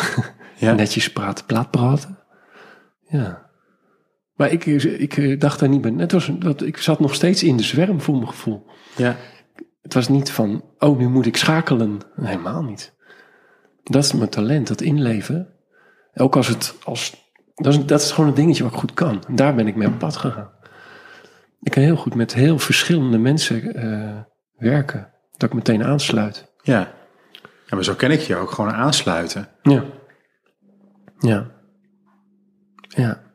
Ja. 0.56 0.72
Netjes 0.74 1.12
praten, 1.12 1.44
plaat 1.44 1.70
praten. 1.70 2.18
Ja. 3.08 3.47
Maar 4.38 4.50
ik, 4.50 4.64
ik 4.64 5.40
dacht 5.40 5.60
daar 5.60 5.68
niet 5.68 5.80
bij. 5.80 5.92
Het 5.96 6.12
was, 6.12 6.30
dat, 6.38 6.62
ik 6.62 6.76
zat 6.76 7.00
nog 7.00 7.14
steeds 7.14 7.42
in 7.42 7.56
de 7.56 7.62
zwerm 7.62 8.00
voor 8.00 8.14
mijn 8.14 8.28
gevoel. 8.28 8.66
Ja. 8.96 9.16
Het 9.82 9.94
was 9.94 10.08
niet 10.08 10.30
van, 10.30 10.64
oh, 10.78 10.98
nu 10.98 11.08
moet 11.08 11.26
ik 11.26 11.36
schakelen. 11.36 12.00
Helemaal 12.20 12.62
niet. 12.62 12.96
Dat 13.82 14.04
is 14.04 14.12
mijn 14.12 14.28
talent, 14.30 14.68
dat 14.68 14.80
inleven. 14.80 15.48
Ook 16.14 16.36
als 16.36 16.48
het, 16.48 16.74
als, 16.84 17.32
dat 17.54 17.72
is, 17.72 17.86
dat 17.86 18.00
is 18.00 18.10
gewoon 18.10 18.28
een 18.30 18.36
dingetje 18.36 18.62
wat 18.62 18.72
ik 18.72 18.78
goed 18.78 18.94
kan. 18.94 19.24
En 19.28 19.36
daar 19.36 19.54
ben 19.54 19.66
ik 19.66 19.76
mee 19.76 19.88
op 19.88 19.98
pad 19.98 20.16
gegaan. 20.16 20.50
Ik 21.60 21.70
kan 21.70 21.82
heel 21.82 21.96
goed 21.96 22.14
met 22.14 22.34
heel 22.34 22.58
verschillende 22.58 23.18
mensen 23.18 23.74
eh, 23.74 24.20
werken. 24.56 25.12
Dat 25.36 25.48
ik 25.48 25.54
meteen 25.54 25.84
aansluit. 25.84 26.52
Ja. 26.62 26.92
ja, 27.66 27.74
maar 27.74 27.84
zo 27.84 27.94
ken 27.94 28.10
ik 28.10 28.20
je 28.20 28.36
ook. 28.36 28.50
Gewoon 28.50 28.72
aansluiten. 28.72 29.48
Ja. 29.62 29.84
Ja. 31.18 31.50
Ja. 32.88 33.26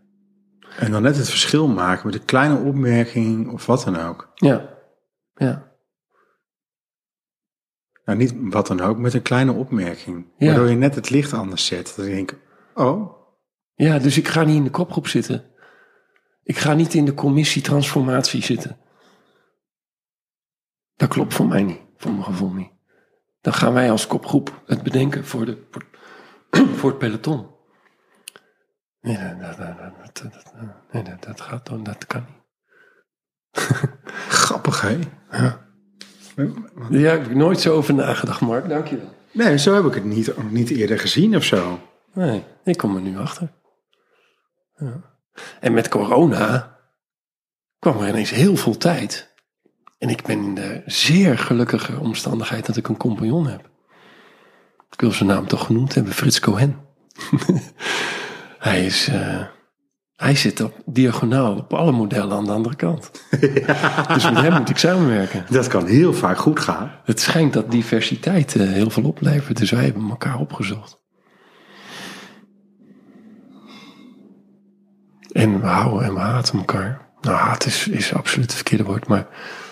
En 0.77 0.91
dan 0.91 1.01
net 1.01 1.17
het 1.17 1.29
verschil 1.29 1.67
maken 1.67 2.05
met 2.05 2.15
een 2.15 2.25
kleine 2.25 2.57
opmerking 2.57 3.51
of 3.51 3.65
wat 3.65 3.83
dan 3.83 3.97
ook. 3.97 4.31
Ja. 4.35 4.69
Ja. 5.35 5.71
Nou, 8.05 8.17
niet 8.17 8.33
wat 8.37 8.67
dan 8.67 8.81
ook, 8.81 8.97
met 8.97 9.13
een 9.13 9.21
kleine 9.21 9.51
opmerking. 9.51 10.27
Ja. 10.37 10.45
Waardoor 10.45 10.69
je 10.69 10.75
net 10.75 10.95
het 10.95 11.09
licht 11.09 11.33
anders 11.33 11.65
zet. 11.65 11.93
Dat 11.95 12.05
denkt, 12.05 12.35
oh, 12.73 13.13
Ja, 13.75 13.99
dus 13.99 14.17
ik 14.17 14.27
ga 14.27 14.43
niet 14.43 14.55
in 14.55 14.63
de 14.63 14.69
kopgroep 14.69 15.07
zitten. 15.07 15.43
Ik 16.43 16.57
ga 16.57 16.73
niet 16.73 16.93
in 16.93 17.05
de 17.05 17.13
commissie 17.13 17.61
transformatie 17.61 18.43
zitten. 18.43 18.77
Dat 20.95 21.09
klopt 21.09 21.33
voor 21.33 21.47
mij 21.47 21.63
niet, 21.63 21.79
voor 21.97 22.11
mijn 22.11 22.23
gevoel 22.23 22.53
niet. 22.53 22.71
Dan 23.41 23.53
gaan 23.53 23.73
wij 23.73 23.91
als 23.91 24.07
kopgroep 24.07 24.61
het 24.65 24.83
bedenken 24.83 25.25
voor, 25.25 25.45
de, 25.45 25.57
voor 26.51 26.89
het 26.89 26.97
peloton. 26.97 27.52
Nee, 29.03 29.17
dat, 29.17 29.57
dat, 29.57 29.57
dat, 29.57 30.21
dat, 30.21 30.31
dat- 30.33 30.73
nee, 30.91 31.03
dat, 31.19 31.41
gaat 31.41 31.65
dan, 31.65 31.83
dat 31.83 32.05
kan 32.07 32.25
niet. 32.27 32.41
grappig 34.43 34.81
hè? 34.81 34.99
Ja, 36.89 37.13
ik 37.13 37.21
heb 37.21 37.33
nooit 37.33 37.59
zo 37.59 37.75
over 37.75 37.93
nagedacht, 37.93 38.41
Mark. 38.41 38.69
Dankjewel. 38.69 39.13
Nee, 39.31 39.57
zo 39.57 39.73
heb 39.75 39.85
ik 39.85 39.93
het 39.93 40.03
niet, 40.03 40.49
niet 40.51 40.69
eerder 40.69 40.99
gezien 40.99 41.35
of 41.35 41.43
zo. 41.43 41.79
Nee, 42.13 42.43
ik 42.63 42.77
kom 42.77 42.95
er 42.95 43.01
nu 43.01 43.17
achter. 43.17 43.51
Ja. 44.75 45.01
En 45.59 45.73
met 45.73 45.87
corona 45.89 46.77
kwam 47.79 48.01
er 48.01 48.07
ineens 48.09 48.29
heel 48.29 48.55
veel 48.55 48.77
tijd. 48.77 49.33
En 49.97 50.09
ik 50.09 50.23
ben 50.23 50.43
in 50.43 50.55
de 50.55 50.81
zeer 50.85 51.37
gelukkige 51.37 51.99
omstandigheid 51.99 52.65
dat 52.65 52.77
ik 52.77 52.87
een 52.87 52.97
compagnon 52.97 53.47
heb. 53.47 53.69
Ik 54.89 55.01
wil 55.01 55.11
zijn 55.11 55.29
naam 55.29 55.47
toch 55.47 55.65
genoemd 55.65 55.93
hebben, 55.95 56.13
Frits 56.13 56.39
Cohen. 56.39 56.79
hij, 58.63 58.85
is, 58.85 59.07
eh, 59.07 59.41
hij 60.15 60.35
zit 60.35 60.61
op 60.61 60.73
diagonaal 60.85 61.55
op 61.55 61.73
alle 61.73 61.91
modellen 61.91 62.37
aan 62.37 62.45
de 62.45 62.51
andere 62.51 62.75
kant. 62.75 63.11
Dus 64.13 64.23
met 64.23 64.41
hem 64.41 64.53
moet 64.53 64.69
ik 64.69 64.77
samenwerken. 64.77 65.45
Dat 65.49 65.67
kan 65.67 65.85
heel 65.85 66.13
vaak 66.13 66.37
goed 66.37 66.59
gaan. 66.59 66.91
Het 67.03 67.19
schijnt 67.19 67.53
dat 67.53 67.71
diversiteit 67.71 68.55
eh, 68.55 68.67
heel 68.67 68.89
veel 68.89 69.03
oplevert, 69.03 69.57
dus 69.57 69.71
wij 69.71 69.83
hebben 69.83 70.09
elkaar 70.09 70.39
opgezocht. 70.39 71.01
En 75.31 75.61
we 75.61 75.67
houden 75.67 76.07
en 76.07 76.13
we 76.13 76.19
haten 76.19 76.57
elkaar. 76.57 77.09
Nou, 77.21 77.37
haat 77.37 77.65
is, 77.65 77.87
is 77.87 78.13
absoluut 78.13 78.45
het 78.45 78.55
verkeerde 78.55 78.83
woord, 78.83 79.07
maar 79.07 79.27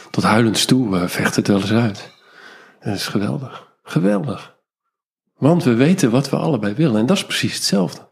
tot 0.09 0.23
huilends 0.23 0.65
toe 0.65 0.97
eh, 0.97 1.07
vecht 1.07 1.35
het 1.35 1.47
wel 1.47 1.61
eens 1.61 1.73
uit. 1.73 2.11
En 2.79 2.89
dat 2.89 2.99
is 2.99 3.07
geweldig. 3.07 3.67
Geweldig. 3.83 4.55
Want 5.37 5.63
we 5.63 5.73
weten 5.73 6.11
wat 6.11 6.29
we 6.29 6.35
allebei 6.35 6.73
willen 6.73 6.99
en 6.99 7.05
dat 7.05 7.17
is 7.17 7.25
precies 7.25 7.53
hetzelfde. 7.53 8.09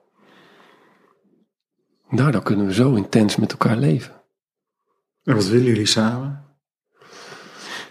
Daardoor 2.11 2.43
kunnen 2.43 2.65
we 2.65 2.73
zo 2.73 2.95
intens 2.95 3.35
met 3.35 3.51
elkaar 3.51 3.77
leven. 3.77 4.21
En 5.23 5.35
wat 5.35 5.47
willen 5.47 5.65
jullie 5.65 5.85
samen? 5.85 6.45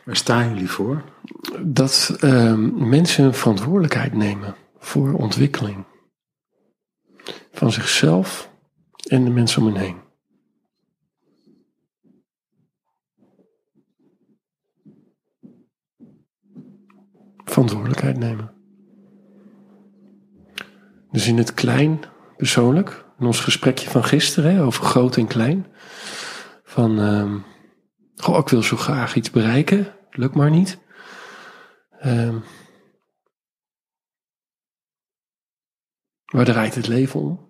Waar 0.04 0.16
staan 0.16 0.48
jullie 0.48 0.70
voor? 0.70 1.04
dat 1.62 2.16
ehm, 2.20 2.88
mensen 2.88 3.34
verantwoordelijkheid 3.34 4.14
nemen 4.14 4.54
voor 4.78 5.12
ontwikkeling 5.12 5.84
van 7.52 7.72
zichzelf 7.72 8.50
en 9.08 9.24
de 9.24 9.30
mensen 9.30 9.62
om 9.62 9.68
hen 9.68 9.82
heen. 9.82 9.96
Verantwoordelijkheid 17.44 18.18
nemen. 18.18 18.52
Dus 21.10 21.26
in 21.26 21.38
het 21.38 21.54
klein, 21.54 22.00
persoonlijk, 22.36 23.04
in 23.18 23.26
ons 23.26 23.40
gesprekje 23.40 23.90
van 23.90 24.04
gisteren 24.04 24.60
over 24.60 24.84
groot 24.84 25.16
en 25.16 25.26
klein, 25.26 25.66
van 26.64 27.00
ehm, 27.00 27.38
goh, 28.16 28.38
ik 28.38 28.48
wil 28.48 28.62
zo 28.62 28.76
graag 28.76 29.14
iets 29.14 29.30
bereiken, 29.30 29.94
lukt 30.10 30.34
maar 30.34 30.50
niet. 30.50 30.78
Ehm, 31.98 32.38
waar 36.24 36.44
draait 36.44 36.74
het 36.74 36.88
leven 36.88 37.20
om? 37.20 37.46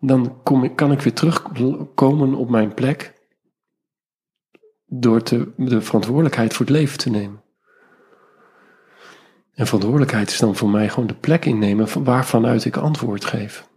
Dan 0.00 0.42
kom 0.42 0.64
ik, 0.64 0.76
kan 0.76 0.92
ik 0.92 1.00
weer 1.00 1.12
terugkomen 1.12 2.34
op 2.34 2.50
mijn 2.50 2.74
plek 2.74 3.12
door 4.86 5.24
de 5.56 5.80
verantwoordelijkheid 5.80 6.54
voor 6.54 6.66
het 6.66 6.74
leven 6.74 6.98
te 6.98 7.10
nemen. 7.10 7.42
En 9.54 9.66
verantwoordelijkheid 9.66 10.30
is 10.30 10.38
dan 10.38 10.56
voor 10.56 10.68
mij 10.68 10.88
gewoon 10.88 11.08
de 11.08 11.14
plek 11.14 11.44
innemen 11.44 11.88
van 11.88 12.04
waarvanuit 12.04 12.64
ik 12.64 12.76
antwoord 12.76 13.24
geef. 13.24 13.68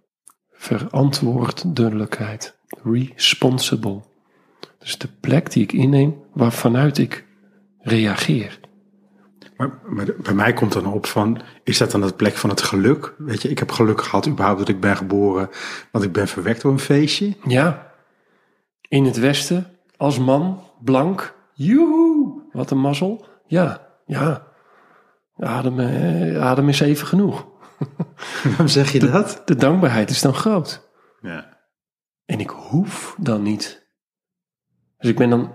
Verantwoordelijkheid. 0.61 2.55
Responsible. 2.83 4.01
Dus 4.79 4.97
de 4.97 5.07
plek 5.19 5.51
die 5.51 5.63
ik 5.63 5.73
inneem 5.73 6.15
waarvanuit 6.33 6.97
ik 6.97 7.25
reageer. 7.79 8.59
Maar, 9.57 9.79
maar 9.87 10.05
bij 10.17 10.33
mij 10.33 10.53
komt 10.53 10.73
dan 10.73 10.85
op 10.85 11.05
van, 11.05 11.41
is 11.63 11.77
dat 11.77 11.91
dan 11.91 12.01
het 12.01 12.15
plek 12.15 12.35
van 12.35 12.49
het 12.49 12.61
geluk? 12.61 13.13
Weet 13.17 13.41
je, 13.41 13.49
ik 13.49 13.59
heb 13.59 13.71
geluk 13.71 14.01
gehad 14.01 14.27
überhaupt 14.27 14.59
dat 14.59 14.69
ik 14.69 14.79
ben 14.79 14.97
geboren, 14.97 15.49
want 15.91 16.05
ik 16.05 16.11
ben 16.11 16.27
verwekt 16.27 16.61
door 16.61 16.71
een 16.71 16.79
feestje. 16.79 17.35
Ja, 17.47 17.91
in 18.87 19.05
het 19.05 19.17
Westen, 19.17 19.67
als 19.97 20.19
man, 20.19 20.63
blank, 20.83 21.35
joehoe, 21.53 22.41
wat 22.51 22.71
een 22.71 22.79
mazzel. 22.79 23.25
Ja, 23.47 23.87
ja, 24.05 24.47
adem, 25.39 25.79
eh, 25.79 26.41
adem 26.41 26.69
is 26.69 26.79
even 26.79 27.07
genoeg. 27.07 27.50
Waarom 28.43 28.67
zeg 28.67 28.91
je 28.91 28.99
dat? 28.99 29.41
De 29.45 29.55
dankbaarheid 29.55 30.09
is 30.09 30.21
dan 30.21 30.33
groot. 30.33 30.89
Ja. 31.21 31.59
En 32.25 32.39
ik 32.39 32.49
hoef 32.49 33.15
dan 33.19 33.41
niet. 33.41 33.89
Dus 34.97 35.09
ik 35.09 35.17
ben 35.17 35.29
dan. 35.29 35.53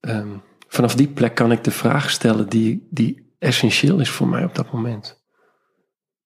ehm, 0.00 0.36
vanaf 0.68 0.94
die 0.94 1.08
plek 1.08 1.34
kan 1.34 1.52
ik 1.52 1.64
de 1.64 1.70
vraag 1.70 2.10
stellen 2.10 2.48
die, 2.48 2.88
die 2.90 3.34
essentieel 3.38 4.00
is 4.00 4.10
voor 4.10 4.28
mij 4.28 4.44
op 4.44 4.54
dat 4.54 4.72
moment. 4.72 5.24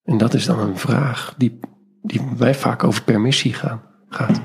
En 0.02 0.18
dat 0.18 0.34
is 0.34 0.44
dan 0.44 0.58
een 0.58 0.78
vraag 0.78 1.34
die, 1.36 1.60
die 2.02 2.22
bij 2.24 2.34
mij 2.38 2.54
vaak 2.54 2.84
over 2.84 3.02
permissie 3.02 3.52
gaan, 3.54 3.82
gaat. 4.08 4.40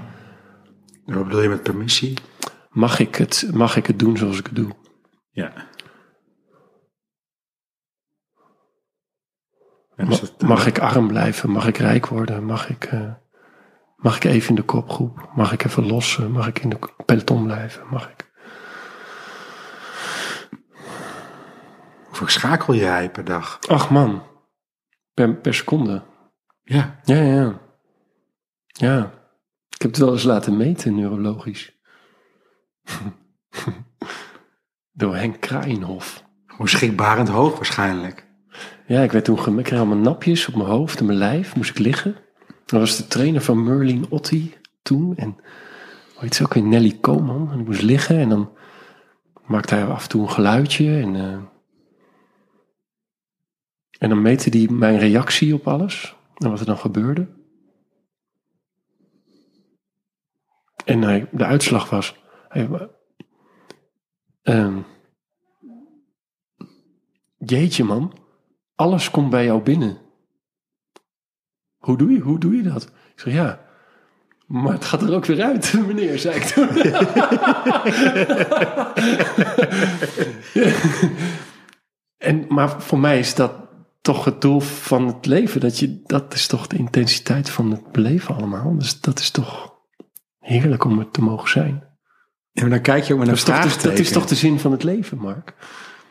Wat 1.05 1.23
bedoel 1.23 1.41
je 1.41 1.49
met 1.49 1.63
permissie? 1.63 2.17
Mag 2.69 2.99
ik, 2.99 3.15
het, 3.15 3.49
mag 3.53 3.75
ik 3.75 3.88
het 3.88 3.99
doen 3.99 4.17
zoals 4.17 4.39
ik 4.39 4.45
het 4.45 4.55
doe? 4.55 4.75
Ja. 5.31 5.53
Dat- 9.95 10.41
Mag 10.41 10.65
ik 10.67 10.79
arm 10.79 11.08
blijven? 11.08 11.49
Mag 11.49 11.67
ik 11.67 11.77
rijk 11.77 12.08
worden? 12.08 12.43
Mag 12.45 12.69
ik, 12.69 12.84
eh, 12.84 13.13
mag 13.95 14.15
ik 14.15 14.23
even 14.23 14.49
in 14.49 14.55
de 14.55 14.62
kopgroep? 14.63 15.29
Mag 15.36 15.51
ik 15.51 15.63
even 15.63 15.86
lossen? 15.88 16.31
Mag 16.31 16.47
ik 16.47 16.60
in 16.60 16.69
de 16.69 16.79
peloton 17.05 17.43
blijven? 17.43 17.84
Mag 17.91 18.10
ik? 18.10 18.23
Hoeveel 22.08 22.27
schakel 22.27 22.73
jij 22.75 23.12
per 23.12 23.23
dag? 23.23 23.60
Ach 23.67 23.89
man, 23.89 24.23
per, 25.13 25.36
per 25.36 25.53
seconde. 25.53 26.03
Ja. 26.63 26.99
Ja, 27.03 27.15
ja, 27.21 27.60
ja. 28.67 29.12
Ik 29.69 29.81
heb 29.81 29.91
het 29.91 29.99
wel 29.99 30.12
eens 30.12 30.23
laten 30.23 30.58
meten, 30.58 30.95
neurologisch. 30.95 31.73
Door 34.91 35.15
Henk 35.15 35.39
Kraaienhof. 35.39 36.23
Gewoon 36.47 36.67
schrikbarend 36.67 37.27
hoog 37.29 37.55
waarschijnlijk. 37.55 38.24
Ja, 38.87 39.01
ik 39.01 39.11
werd 39.11 39.25
toen 39.25 39.57
ik 39.57 39.63
kreeg 39.63 39.79
allemaal 39.79 39.97
napjes 39.97 40.47
op 40.47 40.55
mijn 40.55 40.69
hoofd 40.69 40.99
en 40.99 41.05
mijn 41.05 41.17
lijf. 41.17 41.55
Moest 41.55 41.69
ik 41.69 41.79
liggen. 41.79 42.15
Dat 42.65 42.79
was 42.79 42.97
de 42.97 43.07
trainer 43.07 43.41
van 43.41 43.63
Merlin 43.63 44.05
Otti 44.09 44.55
toen. 44.81 45.15
En 45.17 45.35
hoe 46.15 46.29
ook 46.43 46.53
weer? 46.53 46.63
Nelly 46.63 46.97
Koman. 47.01 47.51
En 47.51 47.59
ik 47.59 47.65
moest 47.65 47.81
liggen 47.81 48.17
en 48.17 48.29
dan 48.29 48.49
maakte 49.45 49.75
hij 49.75 49.85
af 49.85 50.03
en 50.03 50.09
toe 50.09 50.21
een 50.21 50.31
geluidje. 50.31 50.99
En, 50.99 51.15
eh, 51.15 51.37
en 53.97 54.09
dan 54.09 54.21
meette 54.21 54.57
hij 54.57 54.67
mijn 54.69 54.97
reactie 54.97 55.53
op 55.53 55.67
alles. 55.67 56.15
En 56.37 56.49
wat 56.49 56.59
er 56.59 56.65
dan 56.65 56.77
gebeurde. 56.77 57.27
En 60.85 61.01
hij, 61.01 61.27
de 61.31 61.45
uitslag 61.45 61.89
was... 61.89 62.23
Hij, 62.47 62.89
ehm, 64.41 64.77
jeetje 67.37 67.83
man, 67.83 68.24
alles 68.75 69.11
komt 69.11 69.29
bij 69.29 69.45
jou 69.45 69.61
binnen. 69.61 69.97
Hoe 71.77 71.97
doe 71.97 72.11
je, 72.11 72.19
hoe 72.19 72.39
doe 72.39 72.55
je 72.55 72.61
dat? 72.63 72.83
Ik 72.83 73.19
zeg 73.19 73.33
ja, 73.33 73.59
maar 74.47 74.73
het 74.73 74.85
gaat 74.85 75.01
er 75.01 75.13
ook 75.13 75.25
weer 75.25 75.43
uit, 75.43 75.73
meneer, 75.88 76.19
zei 76.19 76.35
ik 76.35 76.43
toen. 76.43 76.67
en, 82.17 82.45
maar 82.49 82.81
voor 82.81 82.99
mij 82.99 83.19
is 83.19 83.35
dat 83.35 83.51
toch 84.01 84.25
het 84.25 84.41
doel 84.41 84.59
van 84.59 85.07
het 85.07 85.25
leven. 85.25 85.59
Dat, 85.61 85.79
je, 85.79 86.01
dat 86.05 86.33
is 86.33 86.47
toch 86.47 86.67
de 86.67 86.77
intensiteit 86.77 87.49
van 87.49 87.71
het 87.71 87.91
beleven 87.91 88.35
allemaal. 88.35 88.77
Dus 88.77 89.01
dat 89.01 89.19
is 89.19 89.29
toch 89.29 89.73
heerlijk 90.39 90.83
om 90.83 90.99
het 90.99 91.13
te 91.13 91.21
mogen 91.21 91.49
zijn. 91.49 91.83
Maar 92.51 92.69
dan 92.69 92.81
kijk 92.81 93.03
je 93.03 93.13
ook 93.13 93.19
met 93.19 93.27
een 93.27 93.33
Dat 93.35 93.43
is, 93.43 93.49
toch, 93.49 93.55
de- 93.55 93.61
vraagteken. 93.61 93.89
dat 93.89 93.99
is 94.05 94.11
toch 94.11 94.25
de 94.25 94.35
zin 94.35 94.59
van 94.59 94.71
het 94.71 94.83
leven, 94.83 95.17
Mark? 95.17 95.53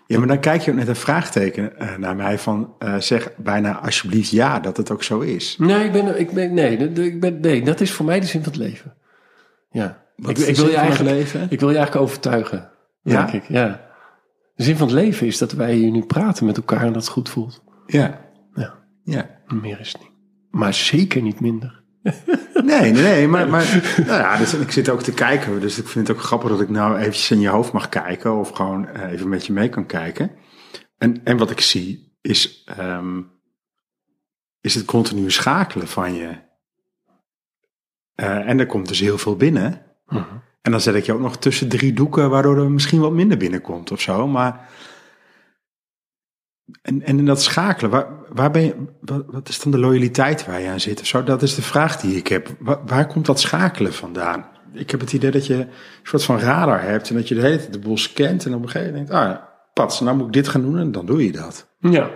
Ja, 0.07 0.19
maar 0.19 0.29
dan 0.29 0.41
kijk 0.41 0.61
je 0.63 0.71
ook 0.71 0.77
met 0.77 0.89
een 0.89 0.97
vraagteken 0.97 1.79
eh, 1.79 1.97
naar 1.97 2.17
mij 2.17 2.39
van 2.39 2.75
eh, 2.79 2.97
zeg 2.97 3.37
bijna 3.37 3.81
alsjeblieft 3.81 4.31
ja 4.31 4.61
dat 4.61 4.77
het 4.77 4.91
ook 4.91 5.03
zo 5.03 5.21
is. 5.21 5.57
Nee, 5.59 5.85
ik 5.85 5.93
ben, 5.93 6.21
ik 6.21 6.31
ben, 6.31 6.55
nee, 6.55 6.77
dat- 6.79 6.99
ik 7.05 7.21
ben, 7.21 7.41
nee, 7.41 7.63
dat 7.63 7.81
is 7.81 7.93
voor 7.93 8.07
mij 8.07 8.21
de 8.21 8.27
zin 8.27 8.43
van 8.43 8.53
het 8.53 8.61
leven. 8.61 8.95
Ja. 9.71 10.03
Ik, 10.17 10.39
ik, 10.39 10.57
wil 10.57 10.69
je 10.69 10.77
eigenlijk, 10.77 11.17
leven? 11.17 11.47
ik 11.51 11.61
wil 11.61 11.71
je 11.71 11.77
eigenlijk 11.77 12.07
overtuigen. 12.07 12.71
Ja? 13.03 13.25
Denk 13.27 13.43
ik, 13.45 13.49
ja. 13.51 13.81
De 14.55 14.63
zin 14.65 14.77
van 14.77 14.87
het 14.87 14.97
leven 14.97 15.27
is 15.27 15.39
dat 15.39 15.53
wij 15.53 15.75
hier 15.75 15.91
nu 15.91 16.03
praten 16.03 16.47
met 16.47 16.57
elkaar 16.57 16.81
en 16.83 16.93
dat 16.93 17.03
het 17.03 17.13
goed 17.13 17.29
voelt. 17.29 17.63
Ja, 17.87 18.21
Ja, 18.55 18.75
ja. 19.05 19.31
meer 19.47 19.81
is 19.81 19.93
het 19.93 20.01
niet. 20.01 20.11
Maar 20.51 20.75
zeker 20.75 21.23
niet 21.23 21.41
minder. 21.41 21.83
Nee, 22.65 22.93
nee, 22.93 23.03
nee, 23.03 23.29
maar, 23.29 23.49
maar 23.49 23.83
nou 23.97 24.21
ja, 24.21 24.37
dus, 24.37 24.55
ik 24.55 24.71
zit 24.71 24.89
ook 24.89 25.03
te 25.03 25.13
kijken. 25.13 25.61
Dus 25.61 25.79
ik 25.79 25.89
vind 25.89 26.09
het 26.09 26.17
ook 26.17 26.23
grappig 26.23 26.51
dat 26.51 26.61
ik 26.61 26.69
nou 26.69 26.99
eventjes 26.99 27.31
in 27.31 27.41
je 27.41 27.49
hoofd 27.49 27.73
mag 27.73 27.89
kijken. 27.89 28.35
Of 28.35 28.51
gewoon 28.51 28.89
eh, 28.89 29.13
even 29.13 29.29
met 29.29 29.47
je 29.47 29.53
mee 29.53 29.69
kan 29.69 29.87
kijken. 29.87 30.31
En, 30.99 31.25
en 31.25 31.37
wat 31.37 31.51
ik 31.51 31.61
zie 31.61 32.17
is, 32.21 32.65
ehm, 32.65 33.21
is 34.61 34.75
het 34.75 34.85
continue 34.85 35.31
schakelen 35.31 35.89
van 35.89 36.15
je. 36.15 36.31
Eh, 38.15 38.49
en 38.49 38.59
er 38.59 38.67
komt 38.67 38.89
dus 38.89 39.01
heel 39.01 39.19
veel 39.19 39.37
binnen. 39.37 39.83
En 40.63 40.71
dan 40.71 40.81
zet 40.81 40.95
ik 40.95 41.05
je 41.05 41.13
ook 41.13 41.21
nog 41.21 41.39
tussen 41.39 41.69
drie 41.69 41.93
doeken, 41.93 42.31
waardoor 42.31 42.59
er 42.59 42.71
misschien 42.71 43.01
wat 43.01 43.13
minder 43.13 43.37
binnenkomt 43.37 43.91
of 43.91 44.01
zo. 44.01 44.27
Maar. 44.27 44.69
En, 46.83 47.03
en 47.03 47.19
in 47.19 47.27
dat 47.27 47.43
schakelen, 47.43 47.91
waar, 47.91 48.07
waar 48.29 48.51
ben 48.51 48.63
je, 48.63 48.75
wat, 49.01 49.25
wat 49.27 49.49
is 49.49 49.61
dan 49.61 49.73
de 49.73 49.79
loyaliteit 49.79 50.47
waar 50.47 50.61
je 50.61 50.69
aan 50.69 50.81
zit 50.81 51.01
of 51.01 51.07
zo? 51.07 51.23
Dat 51.23 51.43
is 51.43 51.55
de 51.55 51.63
vraag 51.63 51.97
die 51.97 52.17
ik 52.17 52.29
heb. 52.29 52.49
Waar, 52.59 52.79
waar 52.87 53.07
komt 53.07 53.27
dat 53.27 53.41
schakelen 53.41 53.93
vandaan? 53.93 54.47
Ik 54.73 54.91
heb 54.91 55.01
het 55.01 55.13
idee 55.13 55.31
dat 55.31 55.47
je 55.47 55.55
een 55.55 55.69
soort 56.03 56.25
van 56.25 56.39
radar 56.39 56.83
hebt 56.83 57.09
en 57.09 57.15
dat 57.15 57.29
je 57.29 57.35
de 57.35 57.41
hele 57.41 57.59
tijd 57.59 57.73
de 57.73 57.79
boel 57.79 57.99
scant 57.99 58.47
en 58.47 58.55
op 58.55 58.63
een 58.63 58.69
gegeven 58.71 58.93
moment 58.93 59.11
denkt, 59.11 59.25
ah 59.25 59.53
pats, 59.75 60.01
nou 60.01 60.17
moet 60.17 60.27
ik 60.27 60.33
dit 60.33 60.49
gaan 60.49 60.63
doen 60.63 60.79
en 60.79 60.93
dan 60.93 61.07
doe 61.07 61.25
je 61.25 61.33
dat. 61.33 61.69
Ja. 61.79 62.11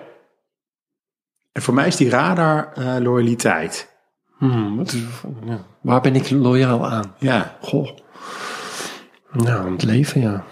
En 1.53 1.63
voor 1.63 1.75
mij 1.75 1.87
is 1.87 1.97
die 1.97 2.11
radar 2.11 2.73
eh, 2.73 2.97
loyaliteit. 3.01 3.97
Hmm, 4.39 4.77
wat 4.77 4.93
is, 4.93 5.03
ja. 5.45 5.67
Waar 5.83 6.01
ben 6.01 6.15
ik 6.15 6.31
loyaal 6.31 6.89
aan? 6.89 7.15
Ja, 7.19 7.57
Goh. 7.61 7.89
Nou, 9.33 9.73
het 9.73 9.83
leven, 9.83 10.21
ja. 10.21 10.45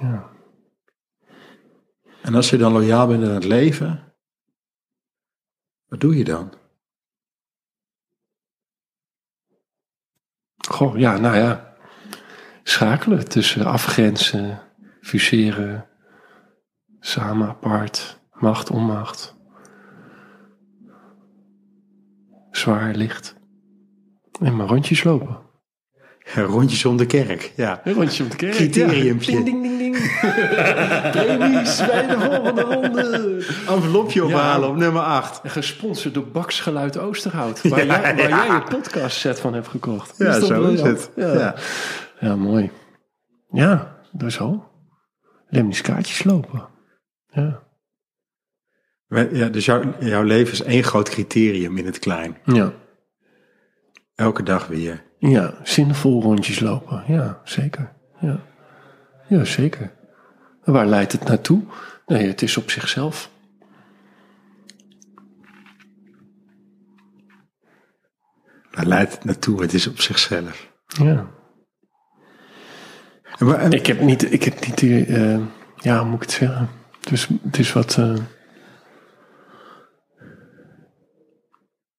ja. 0.00 0.29
En 2.22 2.34
als 2.34 2.50
je 2.50 2.56
dan 2.56 2.72
loyaal 2.72 3.06
bent 3.06 3.24
aan 3.24 3.30
het 3.30 3.44
leven, 3.44 4.14
wat 5.86 6.00
doe 6.00 6.16
je 6.16 6.24
dan? 6.24 6.52
Goh, 10.68 10.98
ja, 10.98 11.18
nou 11.18 11.36
ja. 11.36 11.76
Schakelen 12.62 13.28
tussen 13.28 13.64
afgrenzen, 13.64 14.62
fuseren, 15.00 15.88
samen 17.00 17.48
apart, 17.48 18.20
macht, 18.32 18.70
onmacht. 18.70 19.38
Zwaar, 22.50 22.94
licht. 22.94 23.34
En 24.40 24.56
maar 24.56 24.66
rondjes 24.66 25.04
lopen. 25.04 25.38
Rondjes 26.34 26.84
om 26.84 26.96
de 26.96 27.06
kerk, 27.06 27.52
ja. 27.56 27.80
Een 27.84 27.92
rondje 27.92 28.22
om 28.22 28.28
de 28.28 28.36
kerk. 28.36 28.54
Criteriumpje. 28.54 29.32
Ja. 29.32 29.42
Ding, 29.42 29.62
ding, 29.62 29.62
ding, 29.62 29.78
Premies 31.10 31.76
bij 31.86 32.06
de 32.06 32.16
volgende 32.18 32.62
ronde. 32.62 33.44
Envelopje 33.68 34.24
ophalen 34.24 34.66
Ja. 34.68 34.72
op 34.74 34.76
nummer 34.76 35.02
8. 35.02 35.40
En 35.42 35.50
gesponsord 35.50 36.14
door 36.14 36.26
Baksgeluid 36.26 36.98
Oosterhout. 36.98 37.62
Waar, 37.68 37.84
Ja, 37.86 38.00
jij, 38.00 38.16
waar 38.16 38.28
ja. 38.28 38.46
jij 38.46 38.54
je 38.54 38.62
podcast 38.68 39.16
set 39.18 39.40
van 39.40 39.54
hebt 39.54 39.68
gekocht. 39.68 40.14
Ja, 40.18 40.34
Is 40.34 40.46
zo 40.46 40.68
is 40.68 40.80
het. 40.82 41.10
Ja. 42.20 42.36
Mooi. 42.36 42.70
Ja, 43.50 43.96
dat 44.12 44.28
is 44.28 44.40
al. 44.40 44.68
Lemnisch 45.48 45.80
kaartjes 45.80 46.24
lopen. 46.24 46.68
Ja. 47.26 47.62
Ja, 49.32 49.48
dus 49.48 49.64
jouw, 49.64 49.82
jouw 50.00 50.22
leven 50.22 50.52
is 50.52 50.62
één 50.62 50.82
groot 50.84 51.08
criterium 51.08 51.76
in 51.78 51.86
het 51.86 51.98
klein. 51.98 52.36
Ja. 52.44 52.72
Elke 54.14 54.42
dag 54.42 54.66
weer. 54.66 55.02
Ja, 55.18 55.54
zinvol 55.62 56.22
rondjes 56.22 56.60
lopen. 56.60 57.04
Ja, 57.06 57.40
zeker. 57.44 57.92
Ja, 58.20 58.40
ja 59.30 59.44
zeker. 59.44 59.92
En 60.64 60.72
waar 60.72 60.86
leidt 60.86 61.12
het 61.12 61.24
naartoe? 61.24 61.62
Nee, 62.06 62.26
het 62.26 62.42
is 62.42 62.56
op 62.56 62.70
zichzelf. 62.70 63.30
Waar 68.70 68.86
leidt 68.86 69.12
het 69.12 69.24
naartoe? 69.24 69.62
Het 69.62 69.74
is 69.74 69.86
op 69.86 70.00
zichzelf. 70.00 70.72
Ja. 70.86 71.30
En, 73.38 73.72
Ik 73.72 73.86
heb 73.86 74.00
niet, 74.00 74.32
ik 74.32 74.42
heb 74.42 74.66
niet 74.66 74.78
die, 74.78 75.06
eh, 75.06 75.40
ja, 75.76 75.98
hoe 75.98 76.06
moet 76.08 76.22
ik 76.22 76.28
het 76.28 76.30
zeggen? 76.30 76.68
Dus 77.00 77.28
het 77.42 77.58
is 77.58 77.72
wat, 77.72 77.96
eh, 77.98 78.16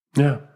ja, 0.09 0.49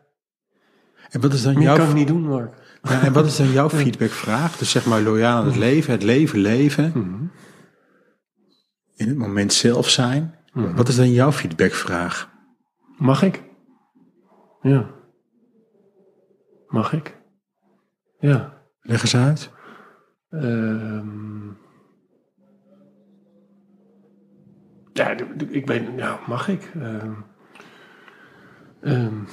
en 1.10 1.22
wat 1.22 1.34
is 1.34 1.44
dan 1.44 1.62
jouw, 1.62 1.76
kan 1.76 1.90
ik 1.90 1.94
niet 1.94 2.08
doen, 2.08 2.22
Mark. 2.22 2.65
Ja, 2.90 3.02
en 3.02 3.14
wat 3.14 3.26
is 3.26 3.38
dan 3.38 3.52
jouw 3.52 3.70
feedbackvraag? 3.70 4.58
Dus 4.58 4.70
zeg 4.72 4.86
maar 4.86 5.02
loyaal 5.02 5.38
aan 5.38 5.46
het 5.46 5.56
leven, 5.56 5.92
het 5.92 6.04
leven 6.04 6.40
leven. 6.40 6.94
In 8.96 9.08
het 9.08 9.18
moment 9.18 9.54
zelf 9.54 9.90
zijn. 9.90 10.36
Wat 10.54 10.88
is 10.88 10.96
dan 10.96 11.12
jouw 11.12 11.32
feedbackvraag? 11.32 12.30
Mag 12.98 13.22
ik? 13.22 13.44
Ja. 14.62 14.90
Mag 16.68 16.94
ik? 16.94 17.18
Ja. 18.20 18.54
Leg 18.82 19.02
eens 19.02 19.16
uit. 19.16 19.50
Ehm. 20.30 21.48
ja, 24.94 25.16
ik 25.50 25.66
ben, 25.66 25.98
ja, 25.98 26.20
mag 26.28 26.48
ik? 26.48 26.72
Ehm. 26.80 27.14
Ehm. 28.82 29.24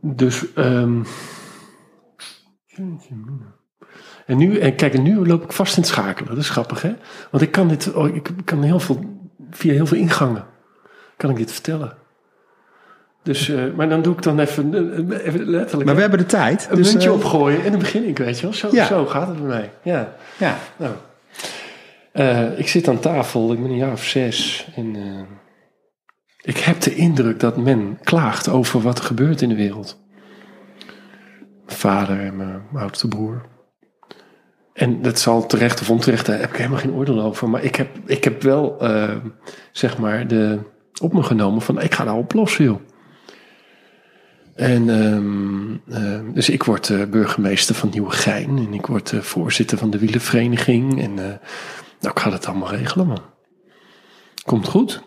Dus, 0.00 0.52
ehm. 0.52 1.02
mina. 2.76 3.54
En 4.26 4.36
nu, 4.36 4.58
en 4.58 4.74
kijk, 4.74 4.94
en 4.94 5.02
nu 5.02 5.26
loop 5.26 5.42
ik 5.44 5.52
vast 5.52 5.76
in 5.76 5.82
het 5.82 5.90
schakelen. 5.90 6.28
Dat 6.28 6.38
is 6.38 6.50
grappig, 6.50 6.82
hè? 6.82 6.94
Want 7.30 7.42
ik 7.42 7.50
kan 7.50 7.68
dit, 7.68 7.92
oh, 7.92 8.14
ik 8.14 8.30
kan 8.44 8.62
heel 8.62 8.80
veel, 8.80 9.00
via 9.50 9.72
heel 9.72 9.86
veel 9.86 9.98
ingangen, 9.98 10.46
kan 11.16 11.30
ik 11.30 11.36
dit 11.36 11.52
vertellen. 11.52 11.96
Dus, 13.22 13.48
eh, 13.48 13.64
maar 13.76 13.88
dan 13.88 14.02
doe 14.02 14.14
ik 14.14 14.22
dan 14.22 14.38
even, 14.38 14.74
eh, 14.74 15.26
even 15.26 15.44
letterlijk. 15.44 15.84
Maar 15.84 15.94
we 15.94 16.00
hebben 16.00 16.18
de 16.18 16.26
tijd. 16.26 16.68
Een 16.70 16.76
dus, 16.76 16.90
muntje 16.90 17.08
eh, 17.08 17.14
opgooien 17.14 17.64
en 17.64 17.70
dan 17.70 17.80
begin 17.80 18.08
ik, 18.08 18.18
weet 18.18 18.36
je 18.36 18.42
wel. 18.42 18.54
Zo, 18.54 18.68
Ja. 18.72 18.86
zo 18.86 19.06
gaat 19.06 19.28
het 19.28 19.36
bij 19.36 19.46
mij. 19.46 19.70
Ja. 19.82 20.14
Ja. 20.38 20.58
Nou. 20.76 20.92
Eh, 22.12 22.58
ik 22.58 22.68
zit 22.68 22.88
aan 22.88 22.98
tafel, 22.98 23.52
ik 23.52 23.62
ben 23.62 23.70
een 23.70 23.76
jaar 23.76 23.92
of 23.92 24.04
zes. 24.04 24.68
En 24.76 24.96
eh, 24.96 25.02
ik 26.42 26.56
heb 26.58 26.80
de 26.80 26.94
indruk 26.94 27.40
dat 27.40 27.56
men 27.56 27.98
klaagt 28.02 28.48
over 28.48 28.80
wat 28.80 28.98
er 28.98 29.04
gebeurt 29.04 29.42
in 29.42 29.48
de 29.48 29.54
wereld. 29.54 30.00
Mijn 31.66 31.78
vader 31.78 32.20
en 32.20 32.36
mijn 32.36 32.62
oudste 32.74 33.08
broer. 33.08 33.50
En 34.72 35.02
dat 35.02 35.18
zal 35.18 35.46
terecht 35.46 35.80
of 35.80 35.90
onterecht, 35.90 36.26
daar 36.26 36.40
heb 36.40 36.50
ik 36.50 36.56
helemaal 36.56 36.78
geen 36.78 36.92
oordeel 36.92 37.20
over. 37.20 37.50
Maar 37.50 37.62
ik 37.62 37.76
heb, 37.76 37.88
ik 38.06 38.24
heb 38.24 38.42
wel, 38.42 38.80
eh, 38.80 39.16
zeg 39.72 39.98
maar, 39.98 40.26
de, 40.28 40.58
op 41.00 41.12
me 41.12 41.22
genomen 41.22 41.62
van 41.62 41.80
ik 41.80 41.94
ga 41.94 42.04
daar 42.04 42.16
oplossen, 42.16 42.64
joh. 42.64 42.80
En 44.54 44.88
ehm, 44.88 45.94
ehm, 45.94 46.32
dus 46.32 46.48
ik 46.48 46.62
word 46.62 46.90
eh, 46.90 47.04
burgemeester 47.04 47.74
van 47.74 47.88
Nieuwegein 47.92 48.58
en 48.58 48.74
ik 48.74 48.86
word 48.86 49.12
eh, 49.12 49.20
voorzitter 49.20 49.78
van 49.78 49.90
de 49.90 49.98
wielenvereniging. 49.98 51.02
En 51.02 51.14
Nou, 51.14 52.14
ik 52.14 52.18
ga 52.18 52.32
het 52.32 52.46
allemaal 52.46 52.70
regelen, 52.70 53.06
man. 53.06 53.22
Komt 54.44 54.68
goed. 54.68 55.02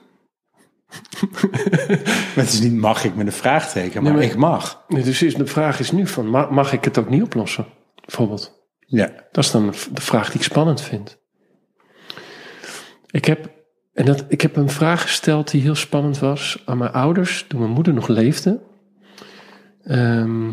Maar 2.36 2.44
het 2.44 2.54
is 2.54 2.60
niet 2.60 2.74
mag 2.74 3.04
ik 3.04 3.16
met 3.16 3.26
een 3.26 3.32
vraagteken, 3.34 4.04
maar, 4.04 4.12
Nee, 4.12 4.22
maar- 4.22 4.32
ik 4.32 4.38
mag. 4.38 4.84
Nee, 4.88 5.04
Dus 5.04 5.22
is, 5.22 5.36
de 5.36 5.46
vraag 5.46 5.80
is 5.80 5.92
nu 5.92 6.08
van, 6.08 6.30
ma- 6.30 6.50
mag 6.52 6.74
ik 6.74 6.84
het 6.84 6.98
ook 6.98 7.10
niet 7.10 7.24
oplossen? 7.24 7.66
Bijvoorbeeld. 8.06 8.64
Ja. 8.80 9.12
Dat 9.32 9.44
is 9.44 9.52
dan 9.52 9.66
de 9.94 10.02
vraag 10.02 10.28
die 10.28 10.36
ik 10.40 10.44
spannend 10.44 10.82
vind. 10.82 11.18
Ik 13.10 13.26
heb, 13.26 13.50
en 13.94 14.06
dat, 14.06 14.26
ik 14.28 14.42
heb 14.42 14.56
een 14.56 14.70
vraag 14.70 15.02
gesteld 15.02 15.52
die 15.52 15.62
heel 15.62 15.76
spannend 15.76 16.20
was 16.20 16.62
aan 16.66 16.78
mijn 16.78 16.92
ouders 16.92 17.46
toen 17.48 17.60
mijn 17.60 17.72
moeder 17.72 17.94
nog 17.94 18.08
leefde. 18.08 18.62
Ehm, 19.84 20.46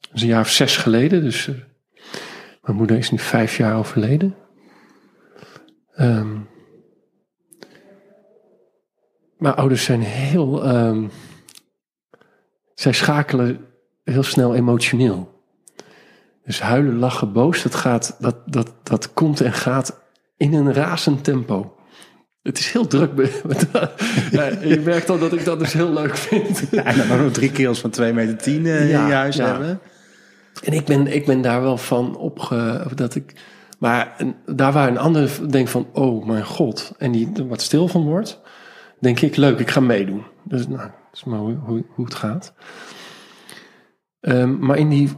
dat 0.00 0.14
is 0.14 0.22
een 0.22 0.28
jaar 0.28 0.40
of 0.40 0.50
zes 0.50 0.76
geleden, 0.76 1.22
dus 1.22 1.48
eh, 1.48 1.54
mijn 2.62 2.76
moeder 2.76 2.96
is 2.98 3.10
nu 3.10 3.18
vijf 3.18 3.56
jaar 3.56 3.76
overleden. 3.76 4.34
Ehm, 5.94 6.36
mijn 9.38 9.54
ouders 9.54 9.84
zijn 9.84 10.00
heel. 10.00 10.64
ehm, 10.64 11.06
zij 12.74 12.92
schakelen 12.92 13.60
heel 14.04 14.22
snel 14.22 14.54
emotioneel. 14.54 15.42
Dus 16.44 16.60
huilen, 16.60 16.98
lachen, 16.98 17.32
boos, 17.32 17.62
dat, 17.62 17.74
gaat, 17.74 18.16
dat, 18.18 18.36
dat, 18.46 18.72
dat 18.82 19.12
komt 19.12 19.40
en 19.40 19.52
gaat 19.52 20.00
in 20.36 20.54
een 20.54 20.72
razend 20.72 21.24
tempo. 21.24 21.74
Het 22.42 22.58
is 22.58 22.72
heel 22.72 22.86
druk. 22.86 23.14
be- 23.14 23.40
Ja, 24.30 24.44
je 24.44 24.80
merkt 24.84 25.10
al 25.10 25.18
dat 25.18 25.32
ik 25.32 25.44
dat 25.44 25.58
dus 25.58 25.72
heel 25.72 25.92
leuk 25.92 26.16
vind. 26.16 26.62
Ja, 26.70 26.84
en 26.84 27.08
dan 27.08 27.22
nog 27.22 27.32
drie 27.32 27.50
kerels 27.52 27.80
van 27.80 27.90
2 27.90 28.12
meter 28.12 28.36
10 28.36 28.66
eh, 28.66 28.90
Ja, 28.90 29.00
in 29.00 29.06
je 29.06 29.12
huis 29.12 29.36
ja. 29.36 29.46
hebben. 29.46 29.80
En 30.64 30.72
ik 30.72 30.84
ben, 30.84 31.06
ik 31.06 31.26
ben 31.26 31.40
daar 31.40 31.62
wel 31.62 31.76
van 31.76 32.16
opge... 32.16 32.86
Dat 32.94 33.14
ik, 33.14 33.34
maar 33.78 34.16
daar 34.46 34.72
waar 34.72 34.88
een 34.88 34.98
ander 34.98 35.50
denkt 35.50 35.70
van... 35.70 35.86
Oh 35.92 36.26
mijn 36.26 36.44
god. 36.44 36.92
En 36.98 37.12
die 37.12 37.30
er 37.36 37.48
wat 37.48 37.62
stil 37.62 37.88
van 37.88 38.02
wordt. 38.04 38.40
Denk 39.00 39.20
ik, 39.20 39.36
leuk, 39.36 39.58
ik 39.58 39.70
ga 39.70 39.80
meedoen. 39.80 40.24
Dus 40.44 40.66
nou, 40.68 40.80
dat 40.80 40.90
is 41.12 41.24
maar 41.24 41.38
hoe, 41.38 41.54
hoe, 41.54 41.84
hoe 41.94 42.04
het 42.04 42.14
gaat. 42.14 42.54
Ehm, 44.20 44.58
maar 44.58 44.76
in 44.76 44.88
die... 44.88 45.10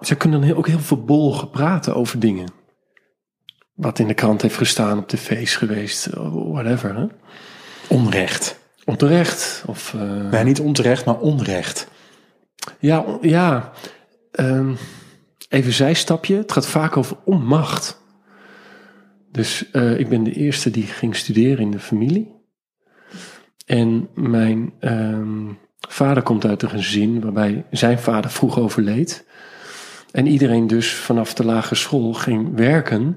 Ze 0.00 0.14
kunnen 0.16 0.38
dan 0.40 0.48
heel- 0.48 0.56
ook 0.58 0.66
heel 0.68 0.78
verbolgen 0.78 1.50
praten 1.50 1.94
over 1.94 2.18
dingen. 2.20 2.52
Wat 3.74 3.98
in 3.98 4.06
de 4.06 4.14
krant 4.14 4.42
heeft 4.42 4.56
gestaan, 4.56 4.98
op 4.98 5.08
tv 5.08 5.56
geweest. 5.56 6.08
Whatever, 6.32 6.96
hè? 6.96 7.06
Onrecht. 7.88 8.58
Onterecht. 8.84 9.62
Of, 9.66 9.94
eh, 9.94 10.30
Nee, 10.30 10.44
niet 10.44 10.60
onterecht, 10.60 11.04
maar 11.04 11.18
onrecht. 11.18 11.88
Ja, 12.78 13.00
on- 13.00 13.18
ja. 13.20 13.72
Ehm, 14.30 14.74
even 15.48 15.72
zijstapje. 15.72 16.36
Het 16.36 16.52
gaat 16.52 16.66
vaak 16.66 16.96
over 16.96 17.16
onmacht. 17.24 18.02
Dus 19.30 19.70
eh, 19.70 19.98
ik 19.98 20.08
ben 20.08 20.22
de 20.22 20.32
eerste 20.32 20.70
die 20.70 20.86
ging 20.86 21.16
studeren 21.16 21.58
in 21.58 21.70
de 21.70 21.78
familie. 21.78 22.38
En 23.70 24.08
mijn 24.14 24.72
ehm, 24.80 25.46
vader 25.88 26.22
komt 26.22 26.44
uit 26.44 26.62
een 26.62 26.70
gezin 26.70 27.20
waarbij 27.20 27.64
zijn 27.70 27.98
vader 27.98 28.30
vroeg 28.30 28.58
overleed. 28.58 29.26
En 30.12 30.26
iedereen 30.26 30.66
dus 30.66 30.94
vanaf 30.94 31.34
de 31.34 31.44
lagere 31.44 31.74
school 31.74 32.12
ging 32.12 32.56
werken. 32.56 33.16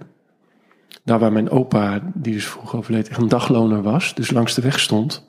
Daar 1.03 1.19
waar 1.19 1.31
mijn 1.31 1.49
opa, 1.49 2.01
die 2.13 2.33
dus 2.33 2.47
vroeg 2.47 2.75
overleed, 2.75 3.17
een 3.17 3.27
dagloner 3.27 3.81
was. 3.81 4.15
Dus 4.15 4.31
langs 4.31 4.53
de 4.53 4.61
weg 4.61 4.79
stond. 4.79 5.27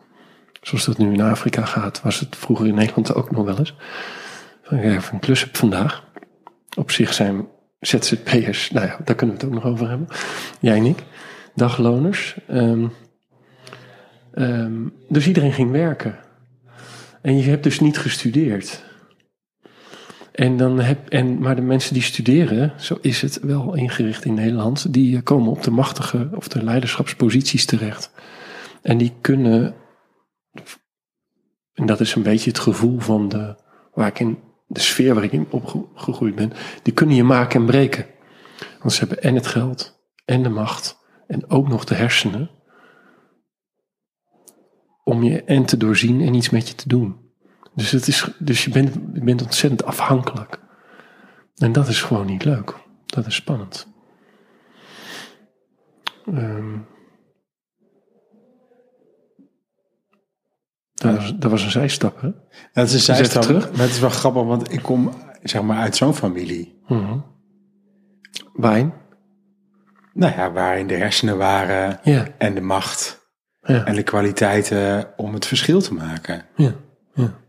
Zoals 0.61 0.85
dat 0.85 0.99
nu 0.99 1.13
in 1.13 1.21
Afrika 1.21 1.65
gaat, 1.65 2.03
was 2.03 2.21
het 2.21 2.37
vroeger 2.37 2.67
in 2.67 2.75
Nederland 2.75 3.15
ook 3.15 3.31
nog 3.31 3.45
wel 3.45 3.59
eens. 3.59 3.75
Van, 4.63 4.77
ja, 4.79 4.95
even 4.95 5.15
een 5.15 5.21
klus 5.21 5.41
heb 5.41 5.57
vandaag. 5.57 6.05
Op 6.77 6.91
zich 6.91 7.15
zijn 7.15 7.47
ZZP'ers, 7.81 8.71
nou 8.71 8.87
ja, 8.87 8.99
daar 9.05 9.17
kunnen 9.17 9.37
we 9.37 9.43
het 9.43 9.51
ook 9.51 9.63
nog 9.63 9.73
over 9.73 9.89
hebben. 9.89 10.09
Jij 10.61 10.77
en 10.77 10.85
ik. 10.85 10.99
Dagloners. 11.55 12.37
Ehm, 12.49 12.87
ehm, 14.35 14.89
dus 15.09 15.27
iedereen 15.27 15.53
ging 15.53 15.71
werken. 15.71 16.19
En 17.23 17.37
je 17.37 17.43
hebt 17.43 17.63
dus 17.63 17.81
niet 17.81 17.99
gestudeerd. 17.99 18.85
En 20.33 20.57
dan 20.57 20.81
heb, 20.81 21.09
en, 21.09 21.39
maar 21.39 21.57
de 21.57 21.63
mensen 21.63 21.95
die 21.95 22.03
studeren, 22.03 22.73
zo 22.77 22.99
is 23.01 23.23
het 23.23 23.41
wel 23.41 23.75
ingericht 23.75 24.25
in 24.25 24.35
Nederland, 24.35 24.93
die 24.93 25.23
komen 25.23 25.51
op 25.51 25.63
de 25.63 25.71
machtige 25.71 26.29
of 26.35 26.49
de 26.49 26.65
leiderschapsposities 26.65 27.65
terecht. 27.65 28.11
En 28.83 28.99
die 28.99 29.13
kunnen 29.21 29.75
en 31.75 31.87
dat 31.87 32.01
is 32.01 32.15
een 32.15 32.23
beetje 32.23 32.51
het 32.51 32.59
gevoel 32.59 32.99
van 32.99 33.29
de, 33.29 33.57
waar 33.95 34.07
ik 34.07 34.21
in, 34.21 34.39
de 34.67 34.81
sfeer 34.81 35.15
waar 35.15 35.25
ik 35.25 35.33
in 35.33 35.47
opgegroeid 35.51 36.35
ben. 36.35 36.53
Die 36.83 36.93
kunnen 36.93 37.17
je 37.17 37.25
maken 37.25 37.61
en 37.61 37.67
breken. 37.67 38.07
Want 38.79 38.93
ze 38.93 38.99
hebben 38.99 39.23
en 39.23 39.35
het 39.35 39.47
geld, 39.47 40.01
en 40.25 40.43
de 40.43 40.49
macht, 40.49 40.99
en 41.27 41.51
ook 41.51 41.69
nog 41.69 41.85
de 41.85 41.95
hersenen. 41.95 42.51
Om 45.05 45.23
je 45.23 45.45
en 45.45 45.65
te 45.65 45.77
doorzien 45.77 46.21
en 46.21 46.35
iets 46.35 46.51
met 46.51 46.69
je 46.69 46.75
te 46.75 46.89
doen. 46.89 47.17
Dus, 47.75 47.91
het 47.91 48.09
is, 48.09 48.31
dus 48.39 48.65
je, 48.65 48.71
bent, 48.71 48.95
je 49.13 49.21
bent 49.21 49.43
ontzettend 49.43 49.85
afhankelijk. 49.85 50.59
En 51.57 51.73
dat 51.73 51.89
is 51.89 52.03
gewoon 52.03 52.27
niet 52.27 52.45
leuk. 52.45 52.75
Dat 53.07 53.27
is 53.27 53.35
spannend. 53.35 53.87
Ehm, 56.27 56.79
dat, 60.95 61.17
was, 61.17 61.35
dat 61.37 61.51
was 61.51 61.63
een 61.63 61.71
zijstap, 61.71 62.21
hè? 62.21 62.31
Dat 62.73 62.87
is 62.87 62.95
een 62.95 63.01
zijstap. 63.01 63.43
terug. 63.43 63.71
Maar 63.71 63.81
het 63.81 63.91
is 63.91 64.01
wel 64.01 64.11
grappig, 64.11 64.43
want 64.43 64.73
ik 64.73 64.83
kom 64.83 65.11
zeg 65.43 65.63
maar 65.63 65.79
uit 65.79 65.97
zo'n 65.97 66.15
familie. 66.15 66.81
Mhm. 66.87 67.19
Wijn. 68.53 68.95
Nou 70.13 70.33
ja, 70.33 70.53
waarin 70.53 70.87
de 70.87 70.95
hersenen 70.95 71.37
waren 71.37 72.01
Ja, 72.03 72.27
en 72.39 72.55
de 72.55 72.61
macht 72.61 73.24
ja, 73.65 73.85
en 73.85 73.95
de 73.95 74.03
kwaliteiten 74.03 75.07
om 75.17 75.35
het 75.35 75.47
verschil 75.47 75.81
te 75.81 75.95
maken. 75.95 76.45
ja. 76.57 76.75
ja. 77.15 77.43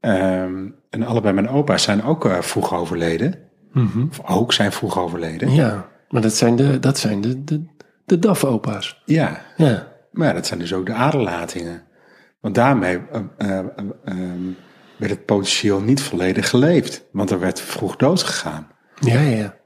Ehm, 0.00 0.68
en 0.90 1.02
allebei 1.02 1.34
mijn 1.34 1.48
opa's 1.48 1.82
zijn 1.82 2.02
ook 2.02 2.24
eh, 2.24 2.40
vroeg 2.40 2.74
overleden. 2.74 3.34
Mhm. 3.72 4.06
Of 4.10 4.20
ook 4.26 4.52
zijn 4.52 4.72
vroeg 4.72 4.98
overleden. 4.98 5.50
Ja, 5.50 5.88
maar 6.08 6.22
dat 6.22 6.34
zijn 6.34 6.56
de, 6.56 6.78
dat 6.78 6.98
zijn 6.98 7.20
de, 7.20 7.44
de, 7.44 7.64
de 8.04 8.18
DAF-opa's. 8.18 9.02
Ja, 9.04 9.40
Ja, 9.56 9.88
maar 10.12 10.28
ja, 10.28 10.32
dat 10.34 10.46
zijn 10.46 10.58
dus 10.58 10.72
ook 10.72 10.86
de 10.86 10.92
aderlatingen. 10.92 11.82
Want 12.40 12.54
daarmee 12.54 13.00
eh, 13.12 13.20
eh, 13.38 13.58
eh, 13.58 13.64
ehm, 14.04 14.42
werd 14.96 15.12
het 15.12 15.24
potentieel 15.24 15.80
niet 15.80 16.02
volledig 16.02 16.48
geleefd. 16.48 17.04
Want 17.12 17.30
er 17.30 17.40
werd 17.40 17.60
vroeg 17.60 17.96
dood 17.96 18.22
gegaan. 18.22 18.68
ja, 19.00 19.20
ja. 19.20 19.36
ja. 19.36 19.58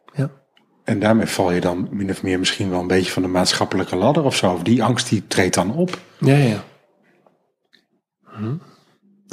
En 0.85 0.99
daarmee 1.01 1.26
val 1.26 1.53
je 1.53 1.61
dan 1.61 1.89
min 1.91 2.11
of 2.11 2.22
meer 2.22 2.39
misschien 2.39 2.70
wel 2.70 2.80
een 2.80 2.87
beetje 2.87 3.11
van 3.12 3.22
de 3.22 3.28
maatschappelijke 3.28 3.97
ladder 3.97 4.24
of 4.24 4.37
zo. 4.37 4.53
Of 4.53 4.62
die 4.62 4.82
angst 4.82 5.09
die 5.09 5.26
treedt 5.26 5.55
dan 5.55 5.72
op. 5.74 5.99
Ja, 6.18 6.37
ja. 6.37 6.64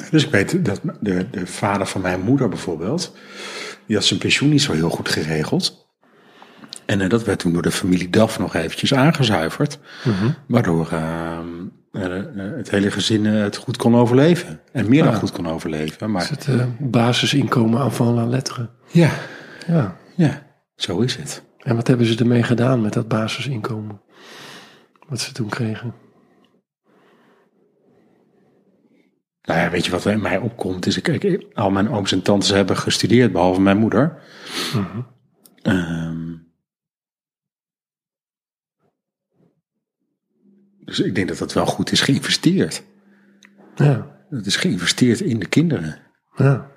Dus 0.09 0.23
ik 0.25 0.31
weet 0.31 0.65
dat 0.65 0.81
de, 0.99 1.29
de 1.31 1.47
vader 1.47 1.85
van 1.87 2.01
mijn 2.01 2.21
moeder 2.21 2.49
bijvoorbeeld, 2.49 3.15
die 3.85 3.95
had 3.95 4.05
zijn 4.05 4.19
pensioen 4.19 4.49
niet 4.49 4.61
zo 4.61 4.73
heel 4.73 4.89
goed 4.89 5.09
geregeld. 5.09 5.89
En 6.85 7.01
eh, 7.01 7.09
dat 7.09 7.23
werd 7.23 7.39
toen 7.39 7.53
door 7.53 7.61
de 7.61 7.71
familie 7.71 8.09
Daf 8.09 8.39
nog 8.39 8.55
eventjes 8.55 8.93
aangezuiverd. 8.93 9.79
Waardoor 10.47 10.87
ehm, 10.91 11.47
eh, 11.91 12.17
eh, 12.17 12.23
het 12.35 12.69
hele 12.69 12.91
gezin 12.91 13.25
het 13.25 13.55
goed 13.55 13.77
kon 13.77 13.95
overleven. 13.95 14.59
En 14.71 14.89
meer 14.89 15.03
dan 15.03 15.13
Ah. 15.13 15.19
goed 15.19 15.31
kon 15.31 15.47
overleven. 15.47 16.11
Maar 16.11 16.29
Het 16.29 16.47
eh, 16.47 16.65
basisinkomen 16.79 17.79
aan 17.79 17.93
van 17.93 18.13
la 18.13 18.25
letteren. 18.25 18.69
ja, 18.87 19.11
Ja. 19.67 19.95
ja, 20.15 20.41
zo 20.81 20.99
is 20.99 21.15
het. 21.15 21.43
En 21.57 21.75
wat 21.75 21.87
hebben 21.87 22.05
ze 22.05 22.17
ermee 22.19 22.43
gedaan 22.43 22.81
met 22.81 22.93
dat 22.93 23.07
basisinkomen? 23.07 24.01
Wat 25.07 25.19
ze 25.19 25.31
toen 25.33 25.49
kregen? 25.49 25.93
Nou 29.41 29.59
ja, 29.59 29.69
weet 29.69 29.85
je 29.85 29.91
wat 29.91 30.05
in 30.05 30.21
mij 30.21 30.37
opkomt? 30.37 30.85
Is 30.85 30.97
ik, 30.97 31.07
ik, 31.07 31.47
al 31.53 31.71
mijn 31.71 31.89
ooms 31.89 32.11
en 32.11 32.21
tantes 32.21 32.49
hebben 32.49 32.77
gestudeerd, 32.77 33.31
behalve 33.31 33.61
mijn 33.61 33.77
moeder. 33.77 34.23
Ehm, 35.61 36.35
dus 40.85 40.99
ik 40.99 41.15
denk 41.15 41.27
dat 41.27 41.37
dat 41.37 41.53
wel 41.53 41.65
goed 41.65 41.91
is 41.91 42.01
geïnvesteerd. 42.01 42.83
Ja, 43.75 44.19
Het 44.29 44.45
is 44.45 44.55
geïnvesteerd 44.55 45.19
in 45.19 45.39
de 45.39 45.47
kinderen. 45.47 45.99
ja. 46.35 46.70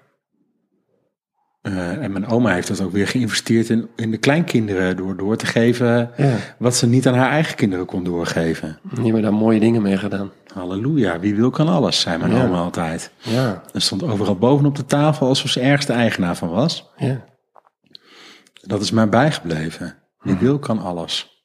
Eh, 1.65 2.03
en 2.03 2.13
mijn 2.13 2.27
oma 2.27 2.53
heeft 2.53 2.69
dat 2.69 2.81
ook 2.81 2.93
weer 2.93 3.09
geïnvesteerd 3.09 3.69
in, 3.69 3.89
in 3.97 4.11
de 4.11 4.17
kleinkinderen 4.17 4.97
door 4.97 5.17
door 5.17 5.37
te 5.37 5.47
geven 5.47 6.11
Ja. 6.17 6.37
wat 6.59 6.77
ze 6.77 6.87
niet 6.87 7.07
aan 7.09 7.15
haar 7.15 7.31
eigen 7.31 7.57
kinderen 7.57 7.87
kon 7.87 8.05
doorgeven. 8.05 8.79
Die 8.95 9.05
hebben 9.05 9.23
daar 9.23 9.35
mooie 9.35 9.61
dingen 9.61 9.83
mee 9.83 9.97
gedaan. 9.97 10.31
Halleluja, 10.55 11.19
wie 11.21 11.35
wil 11.35 11.51
kan 11.51 11.69
alles, 11.69 12.01
zei 12.01 12.19
mijn 12.19 12.35
Ja. 12.35 12.45
oma 12.45 12.57
altijd. 12.59 13.11
Ja, 13.19 13.63
Er 13.73 13.81
stond 13.83 14.03
overal 14.03 14.37
bovenop 14.37 14.77
de 14.77 14.87
tafel 14.87 15.27
alsof 15.29 15.51
ze 15.51 15.61
ergens 15.61 15.87
de 15.87 15.93
eigenaar 15.93 16.37
van 16.37 16.49
was. 16.49 16.91
ja. 16.97 17.25
Dat 18.67 18.81
is 18.81 18.91
mij 18.91 19.09
bijgebleven. 19.09 19.95
Wie 20.19 20.37
wil 20.37 20.59
kan 20.59 20.79
alles. 20.79 21.45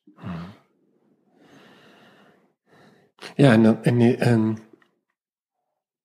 Ja, 3.36 3.52
en, 3.52 3.64
dan, 3.64 3.84
en, 3.84 4.20
en 4.20 4.58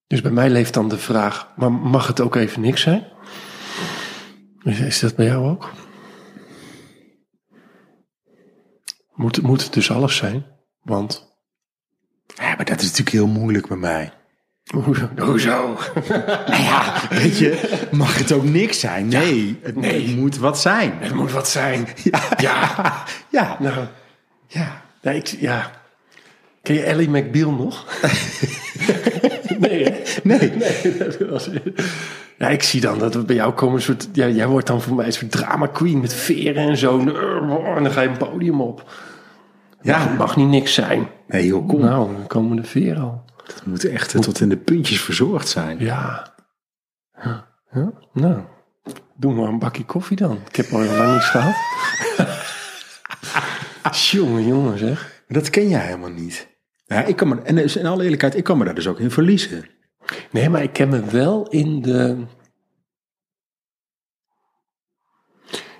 dus 0.06 0.20
bij 0.20 0.30
mij 0.30 0.50
leeft 0.50 0.74
dan 0.74 0.88
de 0.88 0.98
vraag, 0.98 1.52
maar 1.56 1.72
mag 1.72 2.06
het 2.06 2.20
ook 2.20 2.34
even 2.34 2.60
niks 2.60 2.80
zijn? 2.82 3.04
Is, 4.64 4.80
is 4.80 4.98
dat 5.00 5.16
bij 5.16 5.26
jou 5.26 5.48
ook? 5.48 5.70
Moet, 9.14 9.42
moet 9.42 9.62
het 9.62 9.72
dus 9.72 9.90
alles 9.90 10.16
zijn? 10.16 10.46
Want, 10.82 11.36
Ja, 12.34 12.54
maar 12.56 12.64
dat 12.64 12.78
is 12.80 12.82
natuurlijk 12.84 13.10
heel 13.16 13.26
moeilijk 13.26 13.68
bij 13.68 13.76
mij. 13.76 14.12
hoezo? 14.72 15.08
hoezo? 15.18 15.78
Nou 16.46 16.62
ja, 16.62 17.08
weet 17.10 17.38
je, 17.38 17.80
mag 17.92 18.18
het 18.18 18.32
ook 18.32 18.44
niks 18.44 18.80
zijn? 18.80 19.08
Nee, 19.08 19.58
het, 19.62 19.76
nee. 19.76 20.06
het 20.06 20.16
moet 20.16 20.36
wat 20.36 20.60
zijn. 20.60 20.92
Het 20.98 21.14
moet 21.14 21.32
wat 21.32 21.48
zijn. 21.48 21.86
Ja, 22.04 22.28
Ja. 22.38 23.04
ja, 23.30 23.56
Nou, 23.60 23.86
ja. 24.46 24.82
ja, 25.00 25.10
ik, 25.10 25.26
ja. 25.26 25.70
Ken 26.62 26.74
je 26.74 26.82
Ellie 26.82 27.08
McBeal 27.10 27.50
nog? 27.52 27.86
nee, 29.68 29.84
hè? 29.84 30.02
Nee. 30.22 30.50
Nee, 30.50 30.96
dat 30.98 31.18
was... 31.18 31.50
Ja, 32.38 32.48
ik 32.48 32.62
zie 32.62 32.80
dan 32.80 32.98
dat 32.98 33.14
we 33.14 33.24
bij 33.24 33.36
jou 33.36 33.52
komen 33.52 33.74
een 33.74 33.82
soort... 33.82 34.08
Ja, 34.12 34.28
jij 34.28 34.46
wordt 34.46 34.66
dan 34.66 34.82
voor 34.82 34.94
mij 34.96 35.06
een 35.06 35.12
soort 35.12 35.30
drama 35.30 35.66
queen 35.66 36.00
met 36.00 36.14
veren 36.14 36.68
en 36.68 36.76
zo. 36.76 36.98
En 36.98 37.82
dan 37.82 37.90
ga 37.90 38.00
je 38.00 38.08
een 38.08 38.16
podium 38.16 38.60
op. 38.60 38.90
Ja. 39.82 40.08
Het 40.08 40.18
mag 40.18 40.36
niet 40.36 40.48
niks 40.48 40.74
zijn. 40.74 41.08
Nee 41.26 41.46
joh, 41.46 41.68
kom. 41.68 41.80
Nou, 41.80 42.12
dan 42.12 42.26
komen 42.26 42.56
de 42.56 42.64
veren 42.64 43.02
al. 43.02 43.24
Het 43.44 43.66
moet 43.66 43.84
echt 43.84 44.14
eh, 44.14 44.20
tot 44.20 44.40
in 44.40 44.48
de 44.48 44.56
puntjes 44.56 45.00
verzorgd 45.00 45.48
zijn. 45.48 45.78
Ja. 45.78 46.34
ja. 47.22 47.46
ja. 47.72 47.92
Nou, 48.12 48.40
doe 49.16 49.34
maar 49.34 49.48
een 49.48 49.58
bakje 49.58 49.84
koffie 49.84 50.16
dan. 50.16 50.38
Ik 50.48 50.56
heb 50.56 50.72
al 50.72 50.80
heel 50.80 50.96
lang 50.96 51.12
niets 51.12 51.30
gehad. 51.30 51.54
jongen, 54.10 54.46
jongen 54.46 54.78
zeg. 54.78 55.22
Dat 55.28 55.50
ken 55.50 55.68
jij 55.68 55.80
helemaal 55.80 56.10
niet. 56.10 56.53
Ja, 56.84 57.04
ik 57.04 57.16
kan 57.16 57.28
me, 57.28 57.42
en 57.42 57.58
in 57.58 57.86
alle 57.86 58.02
eerlijkheid, 58.02 58.36
ik 58.36 58.44
kan 58.44 58.58
me 58.58 58.64
daar 58.64 58.74
dus 58.74 58.86
ook 58.86 59.00
in 59.00 59.10
verliezen. 59.10 59.68
Nee, 60.30 60.48
maar 60.48 60.62
ik 60.62 60.72
ken 60.72 60.88
me 60.88 61.04
wel 61.04 61.48
in 61.48 61.82
de. 61.82 62.24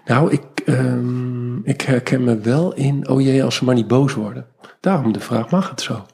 Nou, 0.05 0.33
ik, 0.33 0.61
ehm, 0.65 1.59
ik 1.59 1.81
herken 1.81 2.25
me 2.25 2.39
wel 2.39 2.75
in. 2.75 3.09
Oh 3.09 3.21
jee, 3.21 3.45
als 3.45 3.55
ze 3.55 3.65
maar 3.65 3.75
niet 3.75 3.89
boos 3.89 4.15
worden. 4.15 4.47
Daarom 4.81 5.13
de 5.13 5.21
vraag: 5.21 5.51
mag 5.51 5.71
het 5.71 5.81
zo? 5.81 6.07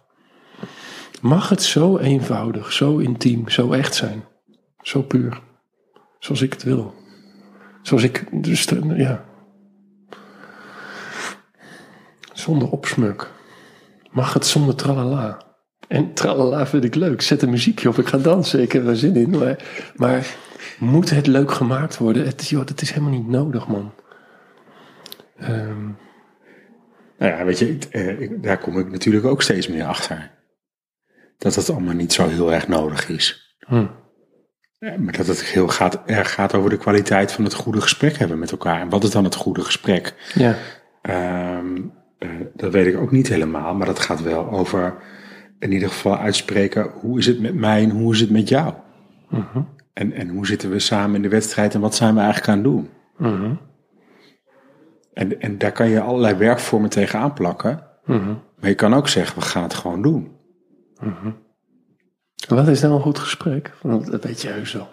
Mag 1.21 1.49
het 1.49 1.63
zo 1.63 1.99
eenvoudig, 1.99 2.73
zo 2.73 2.99
intiem, 2.99 3.49
zo 3.49 3.73
echt 3.73 3.95
zijn? 3.95 4.25
Zo 4.83 5.03
puur. 5.03 5.41
Zoals 6.19 6.43
ik 6.43 6.53
het 6.53 6.63
wil. 6.63 6.95
Zoals 7.83 8.03
ik. 8.03 8.45
Dus, 8.45 8.65
ja. 8.97 9.25
Zonder 12.33 12.71
opsmuk. 12.71 13.31
Mag 14.11 14.33
het 14.35 14.47
zonder 14.47 14.75
tralala? 14.75 15.43
En 15.89 16.15
tralala 16.15 16.67
vind 16.67 16.85
ik 16.85 16.95
leuk. 16.95 17.21
Zet 17.23 17.43
een 17.43 17.51
muziekje 17.51 17.89
op. 17.89 17.99
Ik 17.99 18.07
ga 18.07 18.19
dansen. 18.19 18.61
Ik 18.63 18.73
heb 18.73 18.87
er 18.87 18.97
zin 18.97 19.17
in. 19.17 19.31
Maar, 19.31 19.57
maar 19.97 20.27
moet 20.79 21.11
het 21.11 21.27
leuk 21.27 21.53
gemaakt 21.53 21.97
worden? 21.99 22.27
Het, 22.27 22.49
joh, 22.49 22.67
dat 22.67 22.83
is 22.83 22.91
helemaal 22.91 23.13
niet 23.19 23.29
nodig, 23.29 23.67
man. 23.69 23.93
Ehm, 25.37 25.85
Nou 27.19 27.33
ja, 27.33 27.45
weet 27.45 27.59
je, 27.59 27.79
eh, 27.91 28.31
daar 28.43 28.59
kom 28.59 28.79
ik 28.79 28.91
natuurlijk 28.91 29.25
ook 29.25 29.43
steeds 29.43 29.69
meer 29.69 29.85
achter. 29.85 30.31
Dat 31.39 31.55
het 31.55 31.71
allemaal 31.71 31.95
niet 31.95 32.13
zo 32.13 32.29
heel 32.29 32.53
erg 32.53 32.69
nodig 32.69 33.09
is. 33.09 33.57
hm. 33.67 33.87
Ja, 34.79 34.95
Maar 34.99 35.17
dat 35.17 35.27
het 35.27 35.43
heel 35.45 35.69
gaat, 35.69 36.03
erg 36.07 36.33
gaat 36.35 36.55
over 36.55 36.71
de 36.71 36.77
kwaliteit 36.79 37.33
van 37.33 37.45
het 37.45 37.55
goede 37.55 37.81
gesprek 37.81 38.17
hebben 38.17 38.39
met 38.39 38.51
elkaar. 38.51 38.81
En 38.81 38.89
wat 38.89 39.05
is 39.05 39.11
dan 39.11 39.25
het 39.25 39.35
goede 39.35 39.61
gesprek? 39.63 40.15
Ja. 40.35 40.55
Ehm, 41.03 41.77
eh, 41.77 41.83
dat 42.55 42.73
weet 42.73 42.87
ik 42.87 42.97
ook 43.01 43.11
niet 43.11 43.29
helemaal, 43.29 43.75
maar 43.75 43.87
dat 43.87 43.99
gaat 43.99 44.23
wel 44.23 44.51
over 44.51 44.95
in 45.59 45.73
ieder 45.73 45.89
geval 45.89 46.19
uitspreken 46.19 46.91
hoe 47.01 47.19
is 47.19 47.27
het 47.27 47.41
met 47.41 47.55
mij 47.55 47.83
en 47.83 47.91
hoe 47.91 48.13
is 48.13 48.21
het 48.21 48.31
met 48.31 48.49
jou? 48.49 48.75
en, 49.93 50.13
en 50.13 50.29
hoe 50.29 50.47
zitten 50.47 50.71
we 50.71 50.79
samen 50.79 51.17
in 51.17 51.23
de 51.23 51.29
wedstrijd 51.29 51.75
en 51.75 51.81
wat 51.81 51.95
zijn 51.95 52.15
we 52.15 52.21
eigenlijk 52.21 52.49
aan 52.49 52.55
het 52.55 52.65
doen? 52.65 52.89
Mhm. 53.17 53.55
En, 55.13 55.41
en 55.41 55.59
daar 55.59 55.73
kan 55.73 55.89
je 55.89 56.01
allerlei 56.01 56.35
werkvormen 56.35 56.91
tegenaan 56.91 57.33
plakken, 57.35 57.89
Mhm. 58.05 58.35
maar 58.61 58.69
je 58.69 58.75
kan 58.75 58.95
ook 58.95 59.09
zeggen 59.09 59.39
we 59.39 59.45
gaan 59.45 59.63
het 59.63 59.75
gewoon 59.75 60.03
doen. 60.03 60.37
Wat 62.49 62.69
is 62.69 62.81
nou 62.81 62.95
een 62.95 63.01
goed 63.01 63.19
gesprek? 63.19 63.73
Want 63.83 64.11
dat 64.11 64.25
weet 64.25 64.43
je 64.43 64.49
heus 64.49 64.73
wel. 64.73 64.89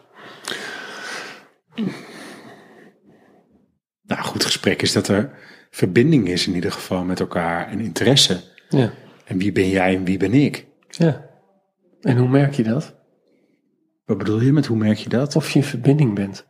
Nou, 1.75 1.91
een 4.21 4.27
goed 4.27 4.45
gesprek 4.45 4.81
is 4.81 4.93
dat 4.93 5.07
er 5.07 5.31
verbinding 5.77 6.27
is 6.27 6.47
in 6.47 6.55
ieder 6.55 6.71
geval 6.71 7.03
met 7.03 7.19
elkaar 7.19 7.67
en 7.69 7.79
interesse. 7.79 8.41
Ja. 8.69 8.91
En 9.25 9.37
wie 9.37 9.51
ben 9.51 9.69
jij 9.69 9.95
en 9.95 10.03
wie 10.03 10.17
ben 10.17 10.33
ik? 10.33 10.65
ja. 10.89 11.25
En 12.01 12.17
hoe 12.17 12.27
merk 12.27 12.53
je 12.53 12.63
dat? 12.63 12.95
Wat 14.05 14.17
bedoel 14.17 14.41
je 14.41 14.53
met 14.53 14.65
hoe 14.65 14.77
merk 14.77 14.97
je 14.97 15.09
dat? 15.09 15.35
Of 15.35 15.49
je 15.49 15.59
in 15.59 15.65
verbinding 15.65 16.15
bent. 16.15 16.45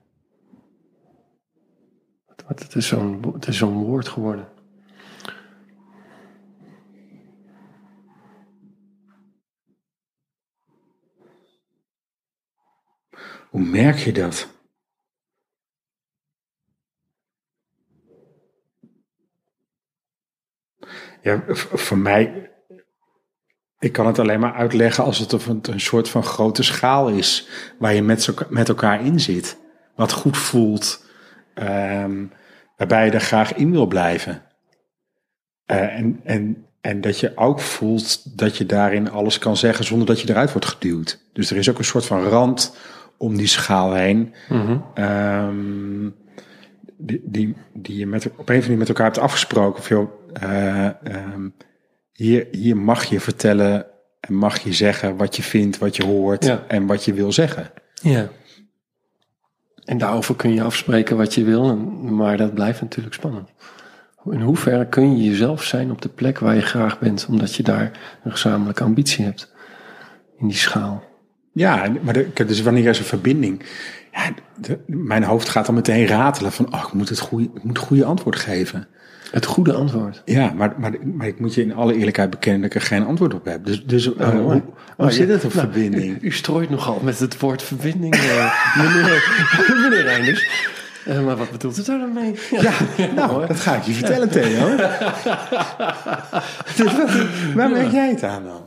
Want 2.47 2.59
het 2.63 2.75
is 2.75 2.87
zo'n 2.87 3.21
wo- 3.21 3.33
het 3.33 3.47
is 3.47 3.57
zo'n 3.57 3.73
woord 3.83 4.07
geworden. 4.07 4.47
Hoe 13.49 13.61
merk 13.61 13.97
je 13.97 14.13
dat? 14.13 14.47
Ja, 21.27 21.43
voor 21.73 21.97
mij, 21.97 22.49
ik 23.79 23.91
kan 23.91 24.07
het 24.07 24.19
alleen 24.19 24.39
maar 24.39 24.53
uitleggen 24.53 25.03
als 25.03 25.17
het 25.17 25.31
een, 25.31 25.59
een 25.61 25.79
soort 25.79 26.09
van 26.09 26.23
grote 26.23 26.63
schaal 26.63 27.09
is, 27.09 27.47
waar 27.79 27.93
je 27.93 28.01
met, 28.01 28.33
met 28.49 28.69
elkaar 28.69 29.05
in 29.05 29.19
zit. 29.19 29.57
Wat 29.95 30.11
goed 30.11 30.37
voelt, 30.37 31.05
ehm, 31.53 32.25
waarbij 32.77 33.05
je 33.05 33.11
er 33.11 33.19
graag 33.19 33.53
in 33.53 33.71
wil 33.71 33.85
blijven. 33.85 34.41
Eh, 35.65 35.95
en, 35.95 36.19
en, 36.23 36.65
en 36.81 37.01
dat 37.01 37.19
je 37.19 37.31
ook 37.35 37.59
voelt 37.59 38.37
dat 38.37 38.57
je 38.57 38.65
daarin 38.65 39.11
alles 39.11 39.39
kan 39.39 39.57
zeggen 39.57 39.85
zonder 39.85 40.07
dat 40.07 40.21
je 40.21 40.29
eruit 40.29 40.51
wordt 40.51 40.67
geduwd. 40.67 41.19
Dus 41.33 41.51
er 41.51 41.57
is 41.57 41.69
ook 41.69 41.77
een 41.77 41.83
soort 41.83 42.05
van 42.05 42.23
rand 42.23 42.75
om 43.17 43.37
die 43.37 43.47
schaal 43.47 43.93
heen. 43.93 44.33
Ehm, 44.93 46.09
die, 46.97 47.21
die, 47.23 47.55
die 47.73 47.97
je 47.97 48.07
met, 48.07 48.25
op 48.25 48.31
een 48.31 48.37
of 48.37 48.47
andere 48.47 48.61
manier 48.61 48.77
met 48.77 48.87
elkaar 48.89 49.05
hebt 49.05 49.19
afgesproken. 49.19 49.79
Of 49.79 49.89
joh, 49.89 50.11
ehm, 50.33 51.49
hier, 52.11 52.47
hier 52.51 52.77
mag 52.77 53.03
je 53.03 53.19
vertellen 53.19 53.85
en 54.19 54.33
mag 54.33 54.59
je 54.59 54.73
zeggen 54.73 55.17
wat 55.17 55.35
je 55.35 55.43
vindt, 55.43 55.77
wat 55.77 55.95
je 55.95 56.05
hoort 56.05 56.45
Ja. 56.45 56.63
en 56.67 56.85
wat 56.85 57.05
je 57.05 57.13
wil 57.13 57.31
zeggen. 57.31 57.71
Ja. 57.93 58.29
En 59.85 59.97
daarover 59.97 60.35
kun 60.35 60.53
je 60.53 60.61
afspreken 60.61 61.17
wat 61.17 61.33
je 61.33 61.43
wil, 61.43 61.77
maar 62.01 62.37
dat 62.37 62.53
blijft 62.53 62.81
natuurlijk 62.81 63.15
spannend. 63.15 63.49
In 64.31 64.41
hoeverre 64.41 64.87
kun 64.87 65.17
je 65.17 65.29
jezelf 65.29 65.63
zijn 65.63 65.91
op 65.91 66.01
de 66.01 66.09
plek 66.09 66.39
waar 66.39 66.55
je 66.55 66.61
graag 66.61 66.99
bent, 66.99 67.25
omdat 67.29 67.55
je 67.55 67.63
daar 67.63 68.19
een 68.23 68.31
gezamenlijke 68.31 68.83
ambitie 68.83 69.25
hebt 69.25 69.53
in 70.37 70.47
die 70.47 70.57
schaal? 70.57 71.03
Ja, 71.57 71.91
maar 72.01 72.13
de, 72.13 72.27
dus 72.45 72.61
wanneer 72.61 72.83
er 72.83 72.89
is 72.89 72.99
een 72.99 73.05
verbinding. 73.05 73.61
Ja, 74.13 74.21
de- 74.55 74.79
mijn 74.85 75.23
hoofd 75.23 75.49
gaat 75.49 75.65
dan 75.65 75.75
meteen 75.75 76.05
ratelen 76.07 76.51
van, 76.51 76.73
oh, 76.73 76.83
ik 76.87 76.93
moet 76.93 77.09
het 77.09 77.19
goede, 77.19 77.43
ik 77.55 77.63
moet 77.63 77.77
het 77.77 77.85
goede 77.87 78.05
antwoord 78.05 78.35
geven. 78.35 78.87
Het 79.31 79.45
goede 79.45 79.73
antwoord. 79.73 80.21
Ja, 80.25 80.51
maar, 80.55 80.73
maar, 80.77 80.91
maar 81.13 81.27
ik 81.27 81.39
moet 81.39 81.53
je 81.53 81.61
in 81.61 81.73
alle 81.73 81.95
eerlijkheid 81.95 82.29
bekennen 82.29 82.61
dat 82.61 82.69
ik 82.69 82.75
er 82.75 82.87
geen 82.87 83.05
antwoord 83.05 83.33
op 83.33 83.45
heb. 83.45 83.65
Dus, 83.65 83.85
dus 83.85 84.15
eh, 84.15 84.29
hoe, 84.29 84.39
hoe 84.41 84.61
Oh, 84.97 85.07
zit 85.09 85.27
ja. 85.27 85.33
het 85.33 85.45
op 85.45 85.53
Nou, 85.53 85.67
verbinding? 85.71 86.21
U, 86.21 86.27
u 86.27 86.31
strooit 86.31 86.69
nogal 86.69 86.99
met 87.03 87.19
het 87.19 87.39
woord 87.39 87.63
verbinding, 87.63 88.15
eh, 88.15 88.53
meneer, 88.77 89.43
meneer 89.81 90.01
Reinders. 90.03 90.47
Eh, 91.05 91.25
maar 91.25 91.35
wat 91.37 91.51
bedoelt 91.51 91.75
het 91.75 91.85
daar 91.85 91.99
dan 91.99 92.13
mee? 92.13 92.33
Ja, 92.51 92.71
Nou, 93.15 93.31
hoor. 93.31 93.47
dat 93.47 93.59
ga 93.59 93.75
ik 93.75 93.83
je 93.83 93.93
vertellen, 93.93 94.29
Theo. 94.29 94.75
dus 96.75 96.93
wat, 96.95 97.09
waar 97.55 97.69
merk 97.69 97.91
jij 97.91 98.09
het 98.09 98.23
aan 98.23 98.43
dan? 98.43 98.61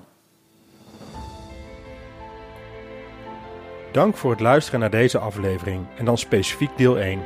Dank 3.92 4.16
voor 4.16 4.30
het 4.30 4.40
luisteren 4.40 4.80
naar 4.80 4.90
deze 4.90 5.18
aflevering 5.18 5.86
en 5.96 6.04
dan 6.04 6.18
specifiek 6.18 6.70
deel 6.76 6.98
1. 6.98 7.20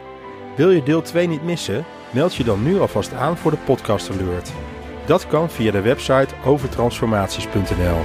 Wil 0.57 0.71
je 0.71 0.83
deel 0.83 1.03
2 1.03 1.29
niet 1.29 1.43
missen? 1.43 1.85
Meld 2.11 2.35
je 2.35 2.45
dan 2.45 2.63
nu 2.63 2.81
alvast 2.81 3.13
aan 3.13 3.37
voor 3.37 3.51
de 3.51 3.57
podcast 3.57 4.11
alert. 4.11 4.53
Dat 5.07 5.27
kan 5.27 5.51
via 5.51 5.71
de 5.71 5.81
website 5.81 6.35
overtransformaties.nl. 6.45 7.99